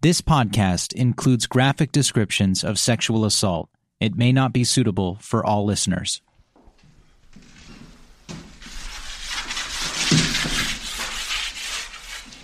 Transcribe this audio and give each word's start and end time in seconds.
This 0.00 0.20
podcast 0.20 0.92
includes 0.92 1.48
graphic 1.48 1.90
descriptions 1.90 2.62
of 2.62 2.78
sexual 2.78 3.24
assault. 3.24 3.68
It 3.98 4.14
may 4.14 4.30
not 4.30 4.52
be 4.52 4.62
suitable 4.62 5.18
for 5.20 5.44
all 5.44 5.64
listeners. 5.64 6.22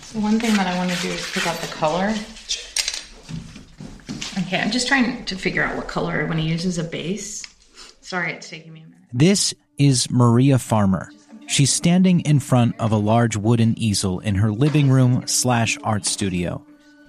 So 0.01 0.19
one 0.19 0.37
thing 0.37 0.53
that 0.55 0.67
I 0.67 0.75
want 0.77 0.91
to 0.91 1.01
do 1.01 1.07
is 1.07 1.31
pick 1.31 1.47
out 1.47 1.55
the 1.59 1.67
color. 1.67 2.13
Okay, 4.45 4.59
I'm 4.59 4.71
just 4.71 4.89
trying 4.89 5.23
to 5.23 5.37
figure 5.37 5.63
out 5.63 5.77
what 5.77 5.87
color 5.87 6.19
I 6.19 6.23
want 6.25 6.39
to 6.39 6.45
use 6.45 6.65
as 6.65 6.77
a 6.77 6.83
base. 6.83 7.41
Sorry, 8.01 8.33
it's 8.33 8.49
taking 8.49 8.73
me 8.73 8.81
a 8.81 8.83
minute. 8.83 8.99
This 9.13 9.53
is 9.77 10.11
Maria 10.11 10.59
Farmer. 10.59 11.09
She's 11.47 11.71
standing 11.71 12.19
in 12.19 12.41
front 12.41 12.77
of 12.81 12.91
a 12.91 12.97
large 12.97 13.37
wooden 13.37 13.79
easel 13.79 14.19
in 14.19 14.35
her 14.35 14.51
living 14.51 14.89
room 14.89 15.25
slash 15.25 15.77
art 15.85 16.05
studio. 16.05 16.61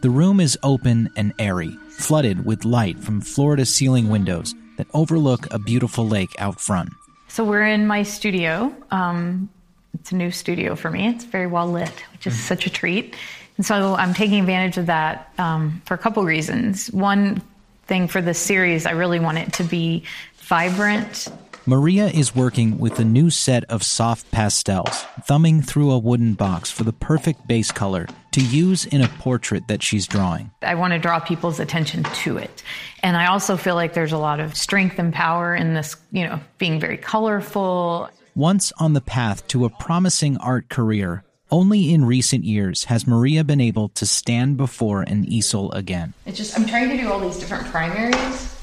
The 0.06 0.10
room 0.10 0.38
is 0.38 0.56
open 0.62 1.10
and 1.16 1.34
airy, 1.36 1.76
flooded 1.88 2.46
with 2.46 2.64
light 2.64 3.00
from 3.00 3.20
floor 3.20 3.56
to 3.56 3.66
ceiling 3.66 4.08
windows 4.08 4.54
that 4.76 4.86
overlook 4.94 5.52
a 5.52 5.58
beautiful 5.58 6.06
lake 6.06 6.30
out 6.38 6.60
front. 6.60 6.90
So 7.26 7.42
we're 7.42 7.66
in 7.66 7.88
my 7.88 8.04
studio. 8.04 8.72
Um, 8.92 9.48
it's 9.94 10.12
a 10.12 10.14
new 10.14 10.30
studio 10.30 10.76
for 10.76 10.92
me. 10.92 11.08
It's 11.08 11.24
very 11.24 11.48
well 11.48 11.68
lit, 11.68 11.90
which 12.12 12.28
is 12.28 12.38
such 12.38 12.68
a 12.68 12.70
treat. 12.70 13.16
And 13.56 13.66
so 13.66 13.96
I'm 13.96 14.14
taking 14.14 14.38
advantage 14.38 14.78
of 14.78 14.86
that 14.86 15.32
um, 15.38 15.82
for 15.86 15.94
a 15.94 15.98
couple 15.98 16.24
reasons. 16.24 16.88
One 16.92 17.42
thing 17.88 18.06
for 18.06 18.22
this 18.22 18.38
series, 18.38 18.86
I 18.86 18.92
really 18.92 19.18
want 19.18 19.38
it 19.38 19.54
to 19.54 19.64
be 19.64 20.04
vibrant. 20.36 21.26
Maria 21.68 22.06
is 22.06 22.32
working 22.32 22.78
with 22.78 23.00
a 23.00 23.04
new 23.04 23.28
set 23.28 23.64
of 23.64 23.82
soft 23.82 24.30
pastels, 24.30 25.04
thumbing 25.24 25.60
through 25.60 25.90
a 25.90 25.98
wooden 25.98 26.34
box 26.34 26.70
for 26.70 26.84
the 26.84 26.92
perfect 26.92 27.44
base 27.48 27.72
color 27.72 28.06
to 28.30 28.40
use 28.40 28.84
in 28.84 29.00
a 29.02 29.08
portrait 29.08 29.66
that 29.66 29.82
she's 29.82 30.06
drawing. 30.06 30.48
I 30.62 30.76
want 30.76 30.92
to 30.92 30.98
draw 31.00 31.18
people's 31.18 31.58
attention 31.58 32.04
to 32.04 32.38
it. 32.38 32.62
And 33.02 33.16
I 33.16 33.26
also 33.26 33.56
feel 33.56 33.74
like 33.74 33.94
there's 33.94 34.12
a 34.12 34.18
lot 34.18 34.38
of 34.38 34.56
strength 34.56 35.00
and 35.00 35.12
power 35.12 35.56
in 35.56 35.74
this, 35.74 35.96
you 36.12 36.24
know, 36.24 36.38
being 36.58 36.78
very 36.78 36.98
colorful. 36.98 38.10
Once 38.36 38.72
on 38.78 38.92
the 38.92 39.00
path 39.00 39.44
to 39.48 39.64
a 39.64 39.70
promising 39.70 40.36
art 40.36 40.68
career, 40.68 41.24
only 41.50 41.92
in 41.92 42.04
recent 42.04 42.44
years 42.44 42.84
has 42.84 43.08
Maria 43.08 43.42
been 43.42 43.60
able 43.60 43.88
to 43.88 44.06
stand 44.06 44.56
before 44.56 45.02
an 45.02 45.24
easel 45.24 45.72
again. 45.72 46.14
It's 46.26 46.38
just, 46.38 46.56
I'm 46.56 46.66
trying 46.66 46.90
to 46.90 46.96
do 46.96 47.10
all 47.10 47.18
these 47.18 47.40
different 47.40 47.66
primaries. 47.66 48.54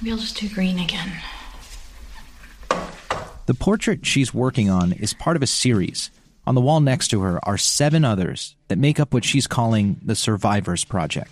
Maybe 0.00 0.10
I'll 0.10 0.16
just 0.16 0.38
do 0.38 0.48
green 0.48 0.78
again. 0.78 1.12
The 3.46 3.54
portrait 3.54 4.06
she's 4.06 4.32
working 4.32 4.70
on 4.70 4.92
is 4.92 5.12
part 5.12 5.36
of 5.36 5.42
a 5.42 5.46
series. 5.46 6.10
On 6.46 6.54
the 6.54 6.62
wall 6.62 6.80
next 6.80 7.08
to 7.08 7.20
her 7.20 7.44
are 7.46 7.58
seven 7.58 8.02
others 8.02 8.56
that 8.68 8.78
make 8.78 8.98
up 8.98 9.12
what 9.12 9.22
she's 9.22 9.46
calling 9.46 10.00
the 10.02 10.14
Survivors 10.14 10.82
Project. 10.82 11.30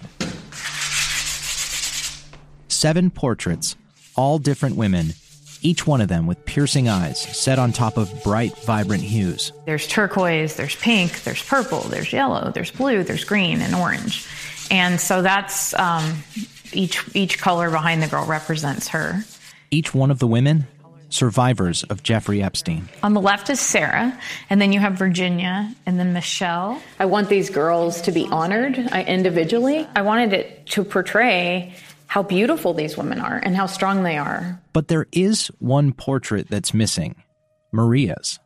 Seven 2.69 3.11
portraits, 3.11 3.77
all 4.15 4.39
different 4.39 4.77
women, 4.77 5.15
each 5.63 5.87
one 5.87 6.03
of 6.03 6.09
them 6.09 6.27
with 6.27 6.45
piercing 6.45 6.87
eyes 6.87 7.19
set 7.19 7.59
on 7.59 7.73
top 7.73 7.97
of 7.97 8.13
bright, 8.23 8.59
vibrant 8.59 9.03
hues. 9.03 9.53
There's 9.65 9.87
turquoise, 9.87 10.57
there's 10.57 10.77
pink, 10.77 11.23
there's 11.23 11.43
purple, 11.43 11.81
there's 11.81 12.13
yellow, 12.13 12.51
there's 12.51 12.71
blue, 12.71 13.05
there's 13.05 13.25
green, 13.25 13.63
and 13.63 13.75
orange. 13.75 14.29
And 14.71 15.01
so 15.01 15.23
that's 15.23 15.73
um, 15.79 16.25
each 16.75 17.03
each 17.15 17.39
color 17.39 17.71
behind 17.71 18.03
the 18.03 18.07
girl 18.07 18.27
represents 18.27 18.89
her. 18.89 19.25
Each 19.71 19.95
one 19.95 20.11
of 20.11 20.19
the 20.19 20.27
women 20.27 20.67
survivors 21.13 21.85
of 21.85 22.03
Jeffrey 22.03 22.43
Epstein. 22.43 22.89
On 23.03 23.15
the 23.15 23.21
left 23.21 23.51
is 23.51 23.61
Sarah, 23.61 24.19
and 24.51 24.61
then 24.61 24.73
you 24.73 24.81
have 24.81 24.95
Virginia, 24.95 25.73
and 25.87 25.99
then 25.99 26.13
Michelle. 26.13 26.81
I 26.99 27.07
want 27.07 27.29
these 27.29 27.51
girls 27.51 28.03
to 28.03 28.13
be 28.13 28.27
honored 28.31 28.79
uh, 28.79 29.05
individually. 29.07 29.87
I 29.95 30.03
wanted 30.03 30.33
it 30.33 30.67
to 30.69 30.85
portray 30.85 31.75
how 32.07 32.23
beautiful 32.23 32.75
these 32.75 32.97
women 32.97 33.21
are 33.21 33.39
and 33.39 33.57
how 33.57 33.67
strong 33.67 34.03
they 34.03 34.19
are. 34.19 34.61
But 34.73 34.89
there 34.89 35.07
is 35.13 35.47
one 35.61 35.93
portrait 35.93 36.49
that's 36.51 36.75
missing 36.75 37.17
Maria's. 37.73 38.39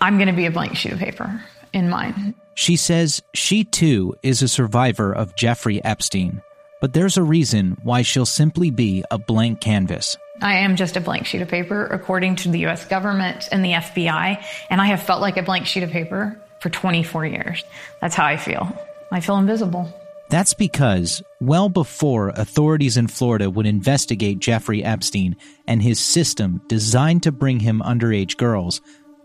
I'm 0.00 0.16
going 0.16 0.26
to 0.26 0.34
be 0.34 0.46
a 0.46 0.50
blank 0.50 0.76
sheet 0.76 0.92
of 0.92 0.98
paper 0.98 1.40
in 1.72 1.88
mine. 1.88 2.34
She 2.54 2.76
says 2.76 3.22
she 3.32 3.64
too 3.64 4.16
is 4.22 4.42
a 4.42 4.48
survivor 4.48 5.12
of 5.12 5.36
Jeffrey 5.36 5.82
Epstein, 5.84 6.42
but 6.80 6.92
there's 6.92 7.16
a 7.16 7.22
reason 7.22 7.76
why 7.84 8.02
she'll 8.02 8.26
simply 8.26 8.70
be 8.70 9.04
a 9.10 9.18
blank 9.18 9.60
canvas. 9.60 10.16
I 10.42 10.58
am 10.58 10.76
just 10.76 10.96
a 10.96 11.00
blank 11.00 11.26
sheet 11.26 11.40
of 11.40 11.48
paper, 11.48 11.86
according 11.86 12.36
to 12.36 12.50
the 12.50 12.66
US 12.66 12.84
government 12.84 13.48
and 13.52 13.64
the 13.64 13.72
FBI, 13.72 14.44
and 14.68 14.80
I 14.80 14.86
have 14.86 15.02
felt 15.02 15.20
like 15.20 15.36
a 15.36 15.42
blank 15.42 15.66
sheet 15.66 15.84
of 15.84 15.90
paper 15.90 16.36
for 16.60 16.68
24 16.68 17.26
years. 17.26 17.64
That's 18.00 18.14
how 18.14 18.26
I 18.26 18.36
feel. 18.36 18.76
I 19.12 19.20
feel 19.20 19.36
invisible. 19.36 19.92
That's 20.30 20.54
because, 20.54 21.22
well 21.40 21.68
before 21.68 22.30
authorities 22.30 22.96
in 22.96 23.06
Florida 23.06 23.50
would 23.50 23.66
investigate 23.66 24.38
Jeffrey 24.38 24.82
Epstein 24.82 25.36
and 25.66 25.82
his 25.82 26.00
system 26.00 26.62
designed 26.68 27.22
to 27.24 27.32
bring 27.32 27.60
him 27.60 27.82
underage 27.84 28.36
girls, 28.36 28.80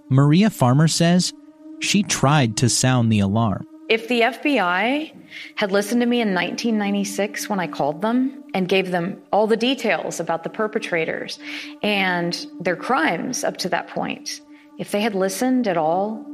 Maria 0.10 0.50
Farmer 0.50 0.88
says 0.88 1.34
she 1.80 2.04
tried 2.04 2.58
to 2.58 2.70
sound 2.70 3.12
the 3.12 3.22
alarm. 3.22 3.66
If 3.90 4.10
the 4.10 4.22
FBI 4.22 5.14
had 5.56 5.72
listened 5.72 6.02
to 6.02 6.08
me 6.08 6.20
in 6.20 6.34
1996 6.34 7.48
when 7.48 7.62
I 7.62 7.68
called 7.68 8.02
them 8.02 8.44
and 8.54 8.68
gave 8.68 8.92
them 8.92 9.22
all 9.32 9.48
the 9.48 9.56
details 9.56 10.20
about 10.20 10.44
the 10.44 10.50
perpetrators 10.50 11.40
and 11.82 12.46
their 12.60 12.76
crimes 12.76 13.46
up 13.46 13.56
to 13.58 13.70
that 13.70 13.88
point, 13.88 14.42
if 14.78 14.92
they 14.92 15.00
had 15.00 15.16
listened 15.16 15.70
at 15.70 15.78
all 15.78 16.26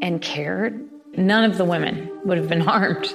and 0.00 0.22
cared, 0.22 0.88
none 1.14 1.44
of 1.44 1.58
the 1.58 1.64
women 1.66 2.10
would 2.24 2.38
have 2.38 2.48
been 2.48 2.60
harmed 2.72 3.06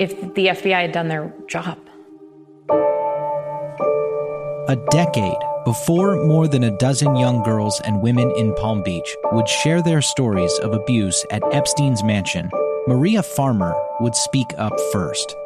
if 0.00 0.18
the 0.34 0.46
FBI 0.46 0.80
had 0.80 0.92
done 0.92 1.08
their 1.08 1.30
job. 1.46 1.78
A 4.68 4.76
decade 4.90 5.36
before 5.66 6.24
more 6.24 6.48
than 6.48 6.64
a 6.64 6.76
dozen 6.78 7.16
young 7.16 7.42
girls 7.42 7.78
and 7.84 8.00
women 8.00 8.32
in 8.38 8.54
Palm 8.54 8.82
Beach 8.82 9.14
would 9.32 9.46
share 9.46 9.82
their 9.82 10.00
stories 10.00 10.58
of 10.60 10.72
abuse 10.72 11.26
at 11.30 11.42
Epstein's 11.52 12.02
mansion, 12.02 12.48
Maria 12.88 13.22
Farmer 13.22 13.74
would 14.00 14.14
speak 14.14 14.46
up 14.56 14.72
first. 14.92 15.36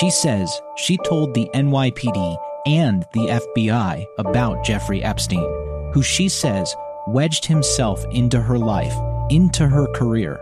She 0.00 0.10
says 0.10 0.60
she 0.76 0.96
told 1.04 1.32
the 1.32 1.48
NYPD 1.54 2.36
and 2.66 3.06
the 3.12 3.38
FBI 3.60 4.04
about 4.18 4.64
Jeffrey 4.64 5.04
Epstein, 5.04 5.48
who 5.92 6.02
she 6.02 6.28
says 6.28 6.74
wedged 7.06 7.46
himself 7.46 8.04
into 8.10 8.42
her 8.42 8.58
life, 8.58 8.92
into 9.30 9.68
her 9.68 9.86
career, 9.92 10.40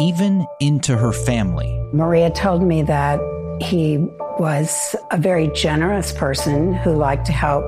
even 0.00 0.44
into 0.58 0.96
her 0.96 1.12
family. 1.12 1.80
Maria 1.92 2.30
told 2.30 2.64
me 2.64 2.82
that 2.82 3.20
he 3.60 4.04
was 4.38 4.96
a 5.10 5.18
very 5.18 5.48
generous 5.48 6.12
person 6.12 6.74
who 6.74 6.92
liked 6.92 7.26
to 7.26 7.32
help 7.32 7.64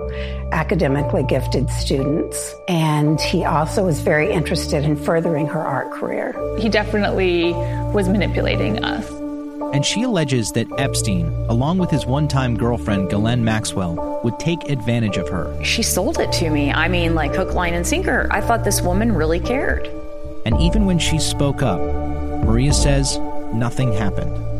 academically 0.52 1.22
gifted 1.24 1.68
students. 1.70 2.54
And 2.68 3.20
he 3.20 3.44
also 3.44 3.84
was 3.84 4.00
very 4.00 4.30
interested 4.30 4.84
in 4.84 4.96
furthering 4.96 5.46
her 5.46 5.60
art 5.60 5.90
career. 5.92 6.34
He 6.58 6.68
definitely 6.68 7.52
was 7.92 8.08
manipulating 8.08 8.82
us. 8.84 9.08
And 9.74 9.84
she 9.84 10.02
alleges 10.04 10.52
that 10.52 10.68
Epstein, 10.78 11.26
along 11.48 11.78
with 11.78 11.90
his 11.90 12.06
one 12.06 12.28
time 12.28 12.56
girlfriend, 12.56 13.10
Ghislaine 13.10 13.44
Maxwell, 13.44 14.20
would 14.22 14.38
take 14.38 14.70
advantage 14.70 15.16
of 15.16 15.28
her. 15.28 15.64
She 15.64 15.82
sold 15.82 16.18
it 16.20 16.30
to 16.32 16.48
me. 16.50 16.72
I 16.72 16.86
mean, 16.86 17.14
like 17.14 17.34
hook, 17.34 17.54
line, 17.54 17.74
and 17.74 17.86
sinker. 17.86 18.28
I 18.30 18.40
thought 18.40 18.62
this 18.62 18.80
woman 18.82 19.12
really 19.12 19.40
cared. 19.40 19.88
And 20.46 20.60
even 20.60 20.84
when 20.86 20.98
she 20.98 21.18
spoke 21.18 21.62
up, 21.62 21.80
Maria 21.80 22.72
says 22.72 23.18
nothing 23.52 23.92
happened. 23.92 24.53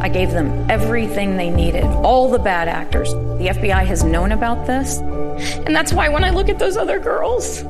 I 0.00 0.08
gave 0.08 0.30
them 0.30 0.70
everything 0.70 1.36
they 1.36 1.50
needed, 1.50 1.84
all 1.84 2.30
the 2.30 2.38
bad 2.38 2.68
actors. 2.68 3.12
The 3.12 3.48
FBI 3.48 3.84
has 3.84 4.02
known 4.02 4.32
about 4.32 4.66
this. 4.66 4.96
And 4.98 5.76
that's 5.76 5.92
why 5.92 6.08
when 6.08 6.24
I 6.24 6.30
look 6.30 6.48
at 6.48 6.58
those 6.58 6.78
other 6.78 6.98
girls, 6.98 7.62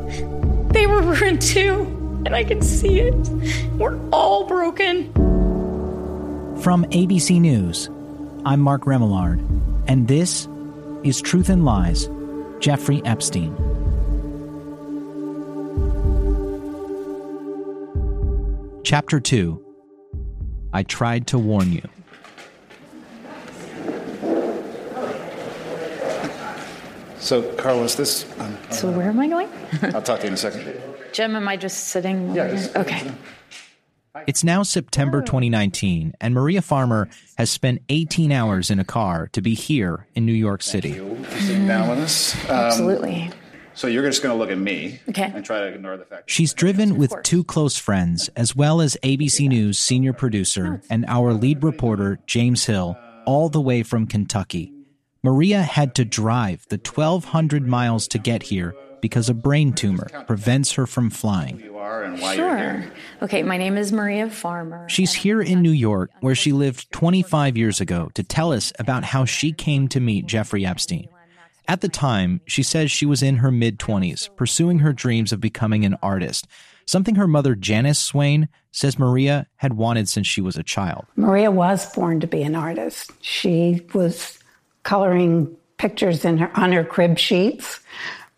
they 0.73 0.87
were 0.87 1.03
ruined 1.15 1.43
too. 1.43 2.23
And 2.25 2.35
I 2.35 2.45
can 2.45 2.63
see 2.63 3.01
it. 3.01 3.29
We're 3.79 3.99
all 4.11 4.45
broken. 4.45 5.13
From 6.63 6.85
ABC 6.85 7.41
News, 7.41 7.89
I'm 8.45 8.61
Mark 8.61 8.85
Remillard, 8.85 9.41
and 9.89 10.07
this 10.07 10.47
is 11.03 11.21
Truth 11.21 11.49
and 11.49 11.65
Lies 11.65 12.09
Jeffrey 12.61 13.03
Epstein. 13.05 13.57
Chapter 18.85 19.19
2 19.19 19.65
I 20.73 20.83
Tried 20.85 21.27
to 21.29 21.39
Warn 21.39 21.73
You. 21.73 21.83
So, 27.21 27.43
Carlos, 27.55 27.95
this. 27.95 28.25
Um, 28.41 28.57
So 28.71 28.91
where 28.91 29.09
am 29.09 29.21
I 29.21 29.29
going? 29.29 29.49
I'll 29.95 30.03
talk 30.03 30.21
to 30.21 30.25
you 30.25 30.29
in 30.29 30.35
a 30.35 30.37
second. 30.37 30.81
Jim, 31.13 31.37
am 31.37 31.47
I 31.49 31.57
just 31.57 31.89
sitting? 31.89 32.35
Yeah, 32.35 32.49
just- 32.49 32.77
Okay. 32.77 33.11
It's 34.27 34.43
now 34.43 34.65
September 34.65 35.23
2019, 35.23 36.15
and 36.21 36.35
Maria 36.35 36.61
Farmer 36.63 37.09
has 37.39 37.49
spent 37.49 37.81
18 37.89 38.33
hours 38.33 38.69
in 38.69 38.81
a 38.81 38.85
car 38.85 39.29
to 39.33 39.41
be 39.41 39.55
here 39.55 40.07
in 40.17 40.27
New 40.27 40.33
York 40.33 40.63
City. 40.63 40.91
You 40.91 41.15
for 41.23 41.41
sitting 41.41 41.67
down 41.69 41.89
with 41.89 42.01
us. 42.01 42.35
Um, 42.47 42.57
Absolutely. 42.57 43.31
So 43.75 43.87
you're 43.87 44.03
just 44.03 44.21
going 44.21 44.35
to 44.35 44.39
look 44.39 44.51
at 44.51 44.59
me 44.59 44.99
Okay. 45.11 45.31
and 45.33 45.45
try 45.45 45.61
to 45.61 45.67
ignore 45.69 45.97
the 45.97 46.05
fact. 46.05 46.29
She's 46.29 46.53
driven 46.53 46.99
with 46.99 47.15
two 47.23 47.45
close 47.45 47.77
friends, 47.79 48.29
as 48.35 48.55
well 48.57 48.81
as 48.81 48.97
ABC 49.05 49.49
News 49.49 49.79
senior 49.79 50.13
producer 50.13 50.83
and 50.91 51.05
our 51.07 51.33
lead 51.33 51.63
reporter, 51.63 52.19
James 52.27 52.65
Hill, 52.67 52.99
all 53.27 53.49
the 53.49 53.61
way 53.61 53.85
from 53.85 54.09
Kentucky. 54.09 54.73
Maria 55.23 55.63
had 55.63 55.95
to 55.97 56.05
drive 56.05 56.67
the 56.69 56.77
1,200 56.77 57.67
miles 57.67 58.09
to 58.09 58.19
get 58.19 58.45
here 58.45 58.75
because 59.03 59.29
a 59.29 59.35
brain 59.35 59.73
tumor 59.73 60.09
prevents 60.27 60.73
her 60.73 60.87
from 60.87 61.11
flying. 61.11 61.61
you 61.61 61.77
are 61.77 62.05
and 62.05 62.21
why 62.21 62.35
you're 62.35 62.57
here. 62.57 62.83
Sure. 62.83 62.93
Okay, 63.23 63.43
my 63.43 63.57
name 63.59 63.77
is 63.77 63.93
Maria 63.93 64.31
Farmer. 64.31 64.89
She's 64.89 65.13
here 65.13 65.41
in 65.43 65.63
New 65.63 65.71
York, 65.73 66.11
where 66.21 66.35
she 66.35 66.53
lived 66.53 66.91
25 66.93 67.57
years 67.57 67.81
ago, 67.81 68.11
to 68.15 68.23
tell 68.23 68.53
us 68.53 68.73
about 68.79 69.05
how 69.05 69.25
she 69.25 69.53
came 69.53 69.89
to 69.89 70.01
meet 70.01 70.27
Jeffrey 70.27 70.65
Epstein. 70.65 71.09
At 71.69 71.83
the 71.83 71.89
time, 71.89 72.41
she 72.47 72.63
says 72.63 72.91
she 72.91 73.07
was 73.07 73.23
in 73.23 73.37
her 73.37 73.51
mid 73.51 73.79
20s, 73.79 74.35
pursuing 74.37 74.81
her 74.81 74.93
dreams 74.93 75.33
of 75.33 75.41
becoming 75.41 75.85
an 75.85 75.97
artist, 76.03 76.47
something 76.85 77.15
her 77.15 77.29
mother, 77.29 77.55
Janice 77.55 77.99
Swain, 77.99 78.49
says 78.73 78.99
Maria 78.99 79.47
had 79.57 79.75
wanted 79.75 80.09
since 80.09 80.27
she 80.27 80.41
was 80.41 80.57
a 80.57 80.63
child. 80.63 81.05
Maria 81.17 81.51
was 81.51 81.93
born 81.95 82.21
to 82.21 82.27
be 82.27 82.43
an 82.43 82.55
artist. 82.57 83.13
She 83.21 83.87
was 83.95 84.40
coloring 84.83 85.57
pictures 85.79 86.25
in 86.25 86.39
her, 86.39 86.51
on 86.55 86.73
her 86.73 86.85
crib 86.85 87.19
sheets 87.19 87.81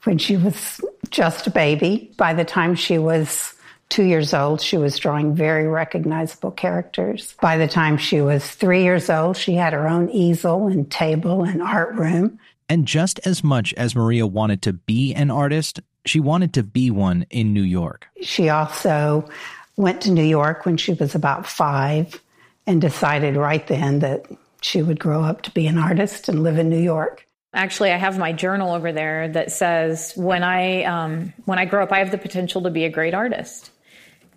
when 0.05 0.19
she 0.19 0.37
was 0.37 0.81
just 1.11 1.47
a 1.47 1.51
baby. 1.51 2.13
By 2.17 2.35
the 2.35 2.45
time 2.45 2.75
she 2.75 2.99
was 2.99 3.55
two 3.89 4.05
years 4.05 4.33
old, 4.33 4.61
she 4.61 4.79
was 4.79 4.99
drawing 4.99 5.35
very 5.35 5.67
recognizable 5.67 6.51
characters. 6.51 7.35
By 7.41 7.59
the 7.59 7.69
time 7.69 7.99
she 7.99 8.21
was 8.21 8.49
three 8.49 8.83
years 8.85 9.11
old, 9.11 9.37
she 9.37 9.55
had 9.55 9.73
her 9.73 9.87
own 9.87 10.09
easel 10.11 10.67
and 10.67 10.91
table 10.91 11.45
and 11.45 11.61
art 11.61 11.95
room. 11.95 12.39
And 12.69 12.87
just 12.87 13.21
as 13.27 13.45
much 13.45 13.75
as 13.75 13.95
Maria 13.95 14.27
wanted 14.27 14.63
to 14.63 14.73
be 14.73 15.15
an 15.15 15.31
artist, 15.31 15.81
she 16.07 16.21
wanted 16.21 16.55
to 16.55 16.63
be 16.63 16.91
one 16.91 17.27
in 17.29 17.53
New 17.53 17.63
York. 17.63 18.09
She 18.23 18.49
also 18.49 19.29
went 19.77 20.01
to 20.03 20.11
New 20.11 20.25
York 20.25 20.65
when 20.65 20.77
she 20.77 20.95
was 20.95 21.15
about 21.15 21.47
five 21.47 22.21
and 22.67 22.81
decided 22.81 23.37
right 23.37 23.67
then 23.67 23.99
that 23.99 24.27
she 24.63 24.83
would 24.83 24.99
grow 24.99 25.23
up 25.23 25.43
to 25.43 25.51
be 25.51 25.67
an 25.67 25.79
artist 25.79 26.29
and 26.29 26.43
live 26.43 26.59
in 26.59 26.69
New 26.69 26.81
York. 26.81 27.27
Actually, 27.55 27.93
I 27.93 27.97
have 27.97 28.19
my 28.19 28.33
journal 28.33 28.73
over 28.73 28.93
there 28.93 29.29
that 29.29 29.53
says 29.53 30.15
when 30.17 30.43
I 30.43 30.85
um, 30.85 31.35
when 31.45 31.59
I 31.59 31.67
grow 31.67 31.83
up, 31.83 31.93
I 31.93 31.99
have 31.99 32.11
the 32.11 32.19
potential 32.19 32.63
to 32.63 32.71
be 32.71 32.85
a 32.85 32.91
great 32.91 33.13
artist. 33.13 33.71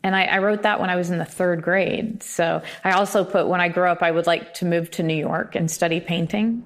And 0.04 0.16
I, 0.16 0.26
I 0.26 0.38
wrote 0.40 0.64
that 0.64 0.80
when 0.80 0.90
I 0.90 0.98
was 0.98 1.10
in 1.10 1.18
the 1.18 1.26
third 1.26 1.64
grade. 1.64 2.22
So 2.22 2.62
I 2.84 2.92
also 2.92 3.24
put 3.24 3.48
when 3.48 3.62
I 3.62 3.70
grow 3.70 3.92
up, 3.92 4.04
I 4.04 4.12
would 4.12 4.28
like 4.28 4.54
to 4.56 4.66
move 4.66 4.92
to 4.92 5.04
New 5.04 5.16
York 5.16 5.56
and 5.56 5.72
study 5.72 6.00
painting. 6.00 6.64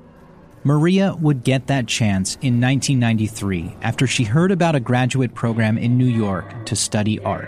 Maria 0.63 1.15
would 1.15 1.43
get 1.43 1.67
that 1.67 1.87
chance 1.87 2.35
in 2.41 2.59
1993 2.59 3.77
after 3.81 4.07
she 4.07 4.25
heard 4.25 4.51
about 4.51 4.75
a 4.75 4.79
graduate 4.79 5.33
program 5.33 5.77
in 5.77 5.97
New 5.97 6.05
York 6.05 6.65
to 6.65 6.75
study 6.75 7.19
art. 7.19 7.47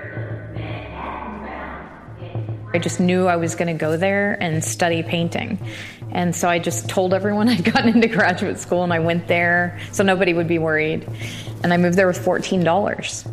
I 2.73 2.79
just 2.79 3.01
knew 3.01 3.27
I 3.27 3.35
was 3.35 3.55
going 3.55 3.67
to 3.67 3.73
go 3.77 3.97
there 3.97 4.41
and 4.41 4.63
study 4.63 5.03
painting. 5.03 5.59
And 6.11 6.35
so 6.35 6.49
I 6.49 6.59
just 6.59 6.89
told 6.89 7.13
everyone 7.13 7.49
I'd 7.49 7.63
gotten 7.63 7.89
into 7.89 8.07
graduate 8.07 8.59
school 8.59 8.83
and 8.83 8.93
I 8.93 8.99
went 8.99 9.27
there 9.27 9.79
so 9.91 10.03
nobody 10.03 10.33
would 10.33 10.47
be 10.47 10.59
worried. 10.59 11.07
And 11.63 11.73
I 11.73 11.77
moved 11.77 11.97
there 11.97 12.07
with 12.07 12.19
$14. 12.19 13.27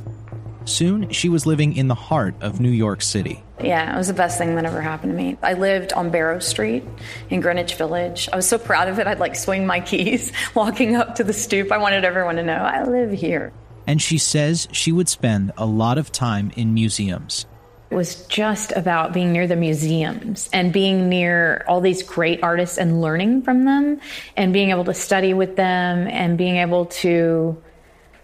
Soon, 0.65 1.09
she 1.11 1.31
was 1.31 1.47
living 1.47 1.75
in 1.77 1.89
the 1.89 1.95
heart 1.95 2.35
of 2.43 2.61
New 2.61 2.71
York 2.71 3.01
City. 3.01 3.43
Yeah, 3.61 3.95
it 3.95 3.97
was 3.97 4.09
the 4.09 4.15
best 4.15 4.37
thing 4.37 4.55
that 4.57 4.67
ever 4.67 4.83
happened 4.83 5.13
to 5.13 5.17
me. 5.17 5.39
I 5.43 5.55
lived 5.55 5.95
on 5.95 6.11
Barrow 6.11 6.41
Street 6.41 6.85
in 7.31 7.41
Greenwich 7.41 7.75
Village. 7.75 8.29
I 8.33 8.37
was 8.37 8.47
so 8.47 8.59
proud 8.59 8.89
of 8.89 8.99
it, 8.99 9.07
I'd 9.07 9.19
like 9.19 9.35
swing 9.35 9.67
my 9.67 9.81
keys 9.81 10.31
walking 10.55 10.95
up 10.95 11.15
to 11.17 11.25
the 11.25 11.33
stoop. 11.33 11.73
I 11.73 11.79
wanted 11.79 12.05
everyone 12.05 12.37
to 12.37 12.43
know 12.43 12.53
I 12.53 12.85
live 12.85 13.13
here. 13.13 13.53
And 13.87 14.03
she 14.03 14.19
says 14.19 14.69
she 14.71 14.93
would 14.93 15.09
spend 15.09 15.53
a 15.57 15.65
lot 15.65 15.97
of 15.97 16.13
time 16.13 16.53
in 16.55 16.75
museums. 16.75 17.47
Was 17.91 18.27
just 18.27 18.73
about 18.73 19.13
being 19.13 19.33
near 19.33 19.47
the 19.47 19.57
museums 19.57 20.51
and 20.53 20.73
being 20.73 21.09
near 21.09 21.65
all 21.67 21.81
these 21.81 22.03
great 22.03 22.43
artists 22.43 22.77
and 22.77 23.01
learning 23.01 23.43
from 23.43 23.65
them 23.65 24.01
and 24.37 24.53
being 24.53 24.71
able 24.71 24.85
to 24.85 24.95
study 24.95 25.33
with 25.33 25.57
them 25.57 26.07
and 26.07 26.37
being 26.37 26.57
able 26.57 26.87
to 26.87 27.63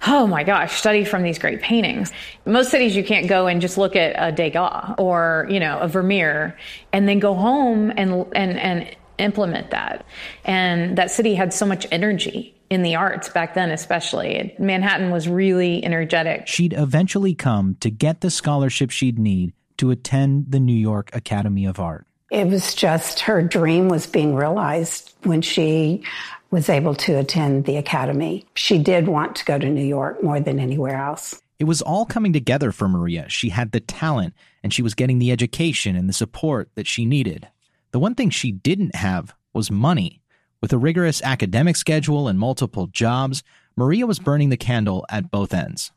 oh 0.06 0.26
my 0.26 0.44
gosh, 0.44 0.76
study 0.76 1.04
from 1.04 1.22
these 1.22 1.38
great 1.38 1.62
paintings. 1.62 2.12
Most 2.44 2.70
cities 2.70 2.94
you 2.94 3.02
can't 3.04 3.26
go 3.26 3.46
and 3.46 3.60
just 3.60 3.78
look 3.78 3.96
at 3.96 4.14
a 4.16 4.32
Degas 4.32 4.96
or, 4.98 5.46
you 5.48 5.60
know, 5.60 5.78
a 5.78 5.88
Vermeer 5.88 6.56
and 6.92 7.08
then 7.08 7.18
go 7.18 7.34
home 7.34 7.90
and 7.96 8.26
and 8.34 8.58
and 8.58 8.96
implement 9.18 9.70
that. 9.70 10.04
And 10.44 10.98
that 10.98 11.10
city 11.10 11.34
had 11.34 11.54
so 11.54 11.66
much 11.66 11.86
energy 11.90 12.53
in 12.70 12.82
the 12.82 12.96
arts 12.96 13.28
back 13.28 13.54
then 13.54 13.70
especially. 13.70 14.54
Manhattan 14.58 15.10
was 15.10 15.28
really 15.28 15.84
energetic. 15.84 16.46
She'd 16.46 16.72
eventually 16.72 17.34
come 17.34 17.76
to 17.80 17.90
get 17.90 18.20
the 18.20 18.30
scholarship 18.30 18.90
she'd 18.90 19.18
need 19.18 19.52
to 19.78 19.90
attend 19.90 20.50
the 20.50 20.60
New 20.60 20.76
York 20.76 21.10
Academy 21.12 21.66
of 21.66 21.78
Art. 21.78 22.06
It 22.30 22.48
was 22.48 22.74
just 22.74 23.20
her 23.20 23.42
dream 23.42 23.88
was 23.88 24.06
being 24.06 24.34
realized 24.34 25.14
when 25.24 25.42
she 25.42 26.02
was 26.50 26.68
able 26.68 26.94
to 26.94 27.18
attend 27.18 27.64
the 27.64 27.76
academy. 27.76 28.46
She 28.54 28.78
did 28.78 29.08
want 29.08 29.36
to 29.36 29.44
go 29.44 29.58
to 29.58 29.68
New 29.68 29.84
York 29.84 30.22
more 30.22 30.40
than 30.40 30.58
anywhere 30.58 30.96
else. 30.96 31.40
It 31.58 31.64
was 31.64 31.82
all 31.82 32.04
coming 32.04 32.32
together 32.32 32.72
for 32.72 32.88
Maria. 32.88 33.28
She 33.28 33.50
had 33.50 33.72
the 33.72 33.80
talent 33.80 34.34
and 34.62 34.72
she 34.72 34.82
was 34.82 34.94
getting 34.94 35.18
the 35.18 35.30
education 35.30 35.96
and 35.96 36.08
the 36.08 36.12
support 36.12 36.70
that 36.74 36.86
she 36.86 37.04
needed. 37.04 37.48
The 37.92 37.98
one 38.00 38.14
thing 38.14 38.30
she 38.30 38.50
didn't 38.50 38.96
have 38.96 39.34
was 39.52 39.70
money. 39.70 40.20
With 40.64 40.72
a 40.72 40.78
rigorous 40.78 41.20
academic 41.20 41.76
schedule 41.76 42.26
and 42.26 42.38
multiple 42.38 42.86
jobs, 42.86 43.42
Maria 43.76 44.06
was 44.06 44.18
burning 44.18 44.48
the 44.48 44.56
candle 44.56 45.04
at 45.10 45.30
both 45.30 45.52
ends. 45.52 45.92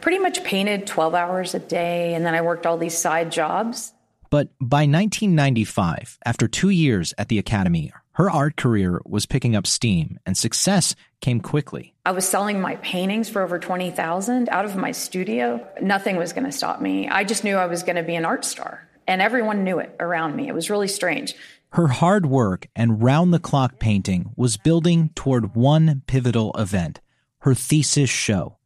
Pretty 0.00 0.20
much 0.20 0.44
painted 0.44 0.86
12 0.86 1.16
hours 1.16 1.52
a 1.52 1.58
day 1.58 2.14
and 2.14 2.24
then 2.24 2.32
I 2.32 2.40
worked 2.40 2.64
all 2.64 2.78
these 2.78 2.96
side 2.96 3.32
jobs. 3.32 3.92
But 4.30 4.50
by 4.60 4.82
1995, 4.82 6.20
after 6.24 6.46
two 6.46 6.68
years 6.68 7.12
at 7.18 7.26
the 7.26 7.40
Academy, 7.40 7.92
her 8.12 8.30
art 8.30 8.56
career 8.56 9.02
was 9.04 9.26
picking 9.26 9.56
up 9.56 9.66
steam 9.66 10.20
and 10.24 10.38
success 10.38 10.94
came 11.20 11.40
quickly. 11.40 11.92
I 12.06 12.12
was 12.12 12.24
selling 12.24 12.60
my 12.60 12.76
paintings 12.76 13.28
for 13.28 13.42
over 13.42 13.58
20,000 13.58 14.48
out 14.48 14.64
of 14.64 14.76
my 14.76 14.92
studio. 14.92 15.66
Nothing 15.82 16.18
was 16.18 16.32
going 16.32 16.46
to 16.46 16.52
stop 16.52 16.80
me. 16.80 17.08
I 17.08 17.24
just 17.24 17.42
knew 17.42 17.56
I 17.56 17.66
was 17.66 17.82
going 17.82 17.96
to 17.96 18.04
be 18.04 18.14
an 18.14 18.24
art 18.24 18.44
star 18.44 18.88
and 19.08 19.20
everyone 19.20 19.64
knew 19.64 19.80
it 19.80 19.96
around 19.98 20.36
me. 20.36 20.46
It 20.46 20.54
was 20.54 20.70
really 20.70 20.86
strange. 20.86 21.34
Her 21.74 21.88
hard 21.88 22.26
work 22.26 22.68
and 22.76 23.02
round 23.02 23.34
the 23.34 23.40
clock 23.40 23.80
painting 23.80 24.30
was 24.36 24.56
building 24.56 25.10
toward 25.16 25.56
one 25.56 26.02
pivotal 26.06 26.52
event 26.56 27.00
her 27.40 27.52
thesis 27.52 28.08
show. 28.08 28.58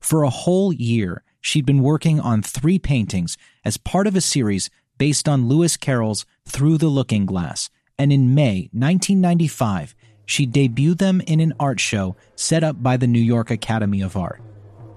For 0.00 0.24
a 0.24 0.30
whole 0.30 0.72
year, 0.72 1.22
she'd 1.40 1.64
been 1.64 1.80
working 1.80 2.18
on 2.18 2.42
three 2.42 2.80
paintings 2.80 3.38
as 3.64 3.76
part 3.76 4.08
of 4.08 4.16
a 4.16 4.20
series 4.20 4.68
based 4.98 5.28
on 5.28 5.48
Lewis 5.48 5.76
Carroll's 5.76 6.26
Through 6.44 6.78
the 6.78 6.88
Looking 6.88 7.24
Glass. 7.24 7.70
And 7.96 8.12
in 8.12 8.34
May 8.34 8.68
1995, 8.72 9.94
she 10.24 10.44
debuted 10.44 10.98
them 10.98 11.20
in 11.20 11.38
an 11.38 11.54
art 11.60 11.78
show 11.78 12.16
set 12.34 12.64
up 12.64 12.82
by 12.82 12.96
the 12.96 13.06
New 13.06 13.22
York 13.22 13.52
Academy 13.52 14.00
of 14.00 14.16
Art. 14.16 14.42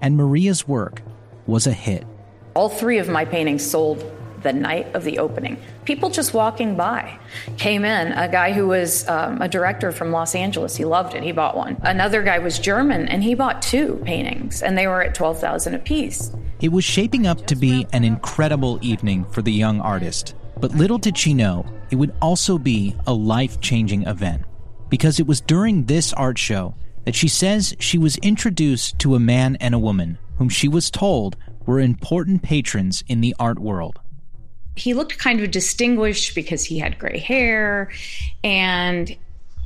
And 0.02 0.16
Maria's 0.16 0.66
work 0.66 1.02
was 1.46 1.68
a 1.68 1.72
hit. 1.72 2.04
All 2.54 2.68
three 2.68 2.98
of 2.98 3.08
my 3.08 3.24
paintings 3.24 3.64
sold 3.64 4.04
the 4.42 4.52
night 4.52 4.94
of 4.94 5.04
the 5.04 5.18
opening. 5.18 5.56
People 5.84 6.10
just 6.10 6.34
walking 6.34 6.76
by 6.76 7.18
came 7.56 7.84
in. 7.84 8.12
A 8.12 8.28
guy 8.28 8.52
who 8.52 8.68
was 8.68 9.08
um, 9.08 9.40
a 9.40 9.48
director 9.48 9.92
from 9.92 10.12
Los 10.12 10.34
Angeles, 10.34 10.76
he 10.76 10.84
loved 10.84 11.14
it. 11.14 11.22
He 11.22 11.32
bought 11.32 11.56
one. 11.56 11.76
Another 11.82 12.22
guy 12.22 12.38
was 12.38 12.58
German, 12.58 13.08
and 13.08 13.22
he 13.22 13.34
bought 13.34 13.62
two 13.62 14.00
paintings, 14.04 14.62
and 14.62 14.76
they 14.76 14.86
were 14.86 15.02
at 15.02 15.14
twelve 15.14 15.40
thousand 15.40 15.74
apiece. 15.74 16.32
It 16.60 16.72
was 16.72 16.84
shaping 16.84 17.26
up 17.26 17.46
to 17.46 17.56
be 17.56 17.86
an 17.92 18.04
incredible 18.04 18.78
evening 18.82 19.24
for 19.26 19.42
the 19.42 19.52
young 19.52 19.80
artist. 19.80 20.34
But 20.58 20.74
little 20.74 20.98
did 20.98 21.16
she 21.16 21.32
know, 21.32 21.64
it 21.90 21.96
would 21.96 22.14
also 22.20 22.58
be 22.58 22.94
a 23.06 23.14
life 23.14 23.60
changing 23.60 24.02
event. 24.02 24.42
Because 24.90 25.18
it 25.18 25.26
was 25.26 25.40
during 25.40 25.84
this 25.84 26.12
art 26.12 26.38
show 26.38 26.74
that 27.04 27.14
she 27.14 27.28
says 27.28 27.74
she 27.78 27.96
was 27.96 28.18
introduced 28.18 28.98
to 28.98 29.14
a 29.14 29.20
man 29.20 29.56
and 29.56 29.74
a 29.74 29.78
woman 29.78 30.18
whom 30.36 30.48
she 30.48 30.68
was 30.68 30.90
told 30.90 31.36
were 31.64 31.80
important 31.80 32.42
patrons 32.42 33.02
in 33.06 33.20
the 33.20 33.34
art 33.38 33.58
world. 33.58 34.00
He 34.76 34.94
looked 34.94 35.18
kind 35.18 35.40
of 35.40 35.50
distinguished 35.50 36.34
because 36.34 36.64
he 36.64 36.78
had 36.78 36.98
gray 36.98 37.18
hair 37.18 37.90
and 38.42 39.16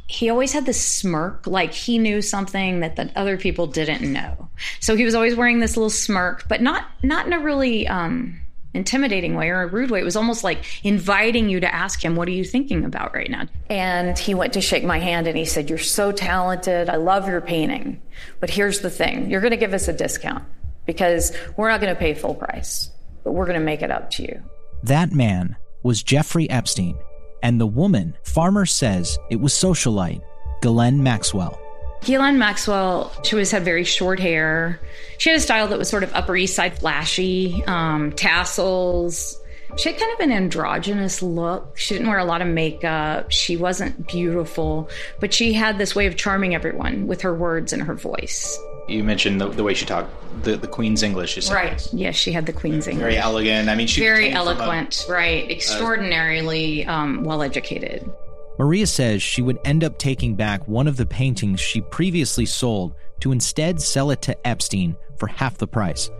he 0.06 0.28
always 0.28 0.52
had 0.52 0.66
this 0.66 0.80
smirk 0.84 1.46
like 1.46 1.72
he 1.72 1.98
knew 1.98 2.20
something 2.20 2.80
that 2.80 2.96
the 2.96 3.10
other 3.16 3.36
people 3.36 3.66
didn't 3.66 4.12
know. 4.12 4.48
So 4.80 4.96
he 4.96 5.04
was 5.04 5.14
always 5.14 5.34
wearing 5.34 5.60
this 5.60 5.76
little 5.76 5.90
smirk, 5.90 6.48
but 6.48 6.60
not 6.60 6.86
not 7.02 7.26
in 7.26 7.32
a 7.32 7.40
really 7.40 7.88
um 7.88 8.40
intimidating 8.74 9.34
way 9.34 9.48
or 9.48 9.62
a 9.62 9.66
rude 9.66 9.90
way. 9.90 10.00
It 10.00 10.04
was 10.04 10.16
almost 10.16 10.44
like 10.44 10.84
inviting 10.84 11.48
you 11.48 11.60
to 11.60 11.74
ask 11.74 12.04
him, 12.04 12.16
What 12.16 12.28
are 12.28 12.32
you 12.32 12.44
thinking 12.44 12.84
about 12.84 13.14
right 13.14 13.30
now? 13.30 13.46
And 13.70 14.18
he 14.18 14.34
went 14.34 14.52
to 14.54 14.60
shake 14.60 14.84
my 14.84 14.98
hand 14.98 15.26
and 15.26 15.38
he 15.38 15.44
said, 15.44 15.70
You're 15.70 15.78
so 15.78 16.12
talented. 16.12 16.90
I 16.90 16.96
love 16.96 17.26
your 17.28 17.40
painting. 17.40 18.02
But 18.40 18.50
here's 18.50 18.80
the 18.80 18.90
thing 18.90 19.30
you're 19.30 19.40
going 19.40 19.52
to 19.52 19.56
give 19.56 19.72
us 19.72 19.88
a 19.88 19.92
discount 19.92 20.44
because 20.86 21.34
we're 21.56 21.70
not 21.70 21.80
going 21.80 21.94
to 21.94 21.98
pay 21.98 22.12
full 22.12 22.34
price, 22.34 22.90
but 23.22 23.32
we're 23.32 23.46
going 23.46 23.58
to 23.58 23.64
make 23.64 23.80
it 23.80 23.90
up 23.90 24.10
to 24.12 24.22
you. 24.22 24.42
That 24.84 25.12
man 25.14 25.56
was 25.82 26.02
Jeffrey 26.02 26.48
Epstein, 26.50 26.98
and 27.42 27.58
the 27.58 27.66
woman, 27.66 28.18
Farmer 28.22 28.66
says 28.66 29.18
it 29.30 29.40
was 29.40 29.54
socialite 29.54 30.20
Ghislaine 30.60 31.02
Maxwell. 31.02 31.58
Ghislaine 32.02 32.38
Maxwell, 32.38 33.10
she 33.22 33.34
always 33.34 33.50
had 33.50 33.64
very 33.64 33.84
short 33.84 34.20
hair. 34.20 34.78
She 35.16 35.30
had 35.30 35.38
a 35.38 35.40
style 35.40 35.68
that 35.68 35.78
was 35.78 35.88
sort 35.88 36.02
of 36.02 36.12
Upper 36.12 36.36
East 36.36 36.54
Side 36.54 36.78
flashy, 36.78 37.64
um, 37.66 38.12
tassels. 38.12 39.40
She 39.78 39.88
had 39.88 39.98
kind 39.98 40.12
of 40.12 40.20
an 40.20 40.32
androgynous 40.32 41.22
look. 41.22 41.78
She 41.78 41.94
didn't 41.94 42.10
wear 42.10 42.18
a 42.18 42.26
lot 42.26 42.42
of 42.42 42.48
makeup. 42.48 43.32
She 43.32 43.56
wasn't 43.56 44.06
beautiful, 44.06 44.90
but 45.18 45.32
she 45.32 45.54
had 45.54 45.78
this 45.78 45.96
way 45.96 46.04
of 46.08 46.16
charming 46.16 46.54
everyone 46.54 47.06
with 47.06 47.22
her 47.22 47.34
words 47.34 47.72
and 47.72 47.82
her 47.84 47.94
voice. 47.94 48.58
You 48.88 49.02
mentioned 49.02 49.40
the, 49.40 49.48
the 49.48 49.62
way 49.62 49.74
she 49.74 49.86
talked, 49.86 50.10
the, 50.42 50.56
the 50.56 50.68
Queen's 50.68 51.02
English. 51.02 51.38
Is 51.38 51.50
right. 51.50 51.86
Yes, 51.92 52.16
she 52.16 52.32
had 52.32 52.46
the 52.46 52.52
Queen's 52.52 52.86
English. 52.86 53.02
Very 53.02 53.16
elegant. 53.16 53.68
I 53.68 53.74
mean, 53.74 53.86
she 53.86 54.00
very 54.00 54.30
eloquent. 54.30 55.06
A, 55.08 55.12
right. 55.12 55.50
Extraordinarily 55.50 56.84
um, 56.86 57.24
well 57.24 57.42
educated. 57.42 58.10
Maria 58.58 58.86
says 58.86 59.22
she 59.22 59.42
would 59.42 59.58
end 59.64 59.82
up 59.82 59.98
taking 59.98 60.36
back 60.36 60.66
one 60.68 60.86
of 60.86 60.96
the 60.96 61.06
paintings 61.06 61.60
she 61.60 61.80
previously 61.80 62.46
sold 62.46 62.94
to 63.20 63.32
instead 63.32 63.80
sell 63.80 64.10
it 64.10 64.22
to 64.22 64.46
Epstein 64.46 64.96
for 65.16 65.26
half 65.26 65.58
the 65.58 65.66
price. 65.66 66.10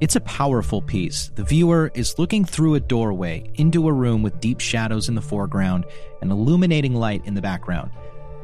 It's 0.00 0.16
a 0.16 0.20
powerful 0.20 0.82
piece. 0.82 1.30
The 1.34 1.44
viewer 1.44 1.90
is 1.94 2.18
looking 2.18 2.44
through 2.44 2.74
a 2.74 2.80
doorway 2.80 3.50
into 3.54 3.88
a 3.88 3.92
room 3.92 4.22
with 4.22 4.38
deep 4.38 4.60
shadows 4.60 5.08
in 5.08 5.14
the 5.14 5.22
foreground 5.22 5.86
and 6.20 6.30
illuminating 6.30 6.94
light 6.94 7.22
in 7.24 7.34
the 7.34 7.42
background. 7.42 7.90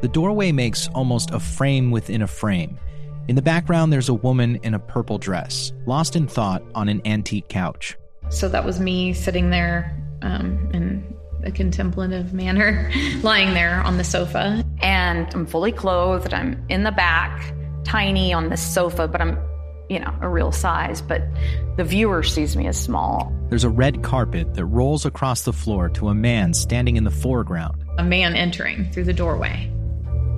The 0.00 0.08
doorway 0.08 0.50
makes 0.50 0.88
almost 0.88 1.30
a 1.30 1.38
frame 1.38 1.90
within 1.90 2.22
a 2.22 2.26
frame. 2.26 2.78
In 3.26 3.36
the 3.36 3.42
background, 3.42 3.90
there's 3.90 4.10
a 4.10 4.14
woman 4.14 4.56
in 4.56 4.74
a 4.74 4.78
purple 4.78 5.16
dress, 5.16 5.72
lost 5.86 6.14
in 6.14 6.26
thought 6.26 6.62
on 6.74 6.90
an 6.90 7.00
antique 7.06 7.48
couch. 7.48 7.96
So 8.28 8.50
that 8.50 8.66
was 8.66 8.80
me 8.80 9.14
sitting 9.14 9.48
there 9.48 9.98
um, 10.20 10.70
in 10.74 11.16
a 11.42 11.50
contemplative 11.50 12.34
manner, 12.34 12.92
lying 13.22 13.54
there 13.54 13.80
on 13.80 13.96
the 13.96 14.04
sofa. 14.04 14.62
And 14.82 15.26
I'm 15.34 15.46
fully 15.46 15.72
clothed. 15.72 16.34
I'm 16.34 16.62
in 16.68 16.84
the 16.84 16.92
back, 16.92 17.54
tiny 17.84 18.34
on 18.34 18.50
the 18.50 18.58
sofa, 18.58 19.08
but 19.08 19.22
I'm, 19.22 19.38
you 19.88 20.00
know, 20.00 20.14
a 20.20 20.28
real 20.28 20.52
size. 20.52 21.00
But 21.00 21.22
the 21.78 21.84
viewer 21.84 22.22
sees 22.22 22.56
me 22.56 22.66
as 22.66 22.78
small. 22.78 23.32
There's 23.48 23.64
a 23.64 23.70
red 23.70 24.02
carpet 24.02 24.52
that 24.52 24.66
rolls 24.66 25.06
across 25.06 25.44
the 25.44 25.52
floor 25.54 25.88
to 25.90 26.08
a 26.08 26.14
man 26.14 26.52
standing 26.52 26.98
in 26.98 27.04
the 27.04 27.10
foreground. 27.10 27.84
A 27.96 28.04
man 28.04 28.34
entering 28.34 28.90
through 28.90 29.04
the 29.04 29.14
doorway. 29.14 29.70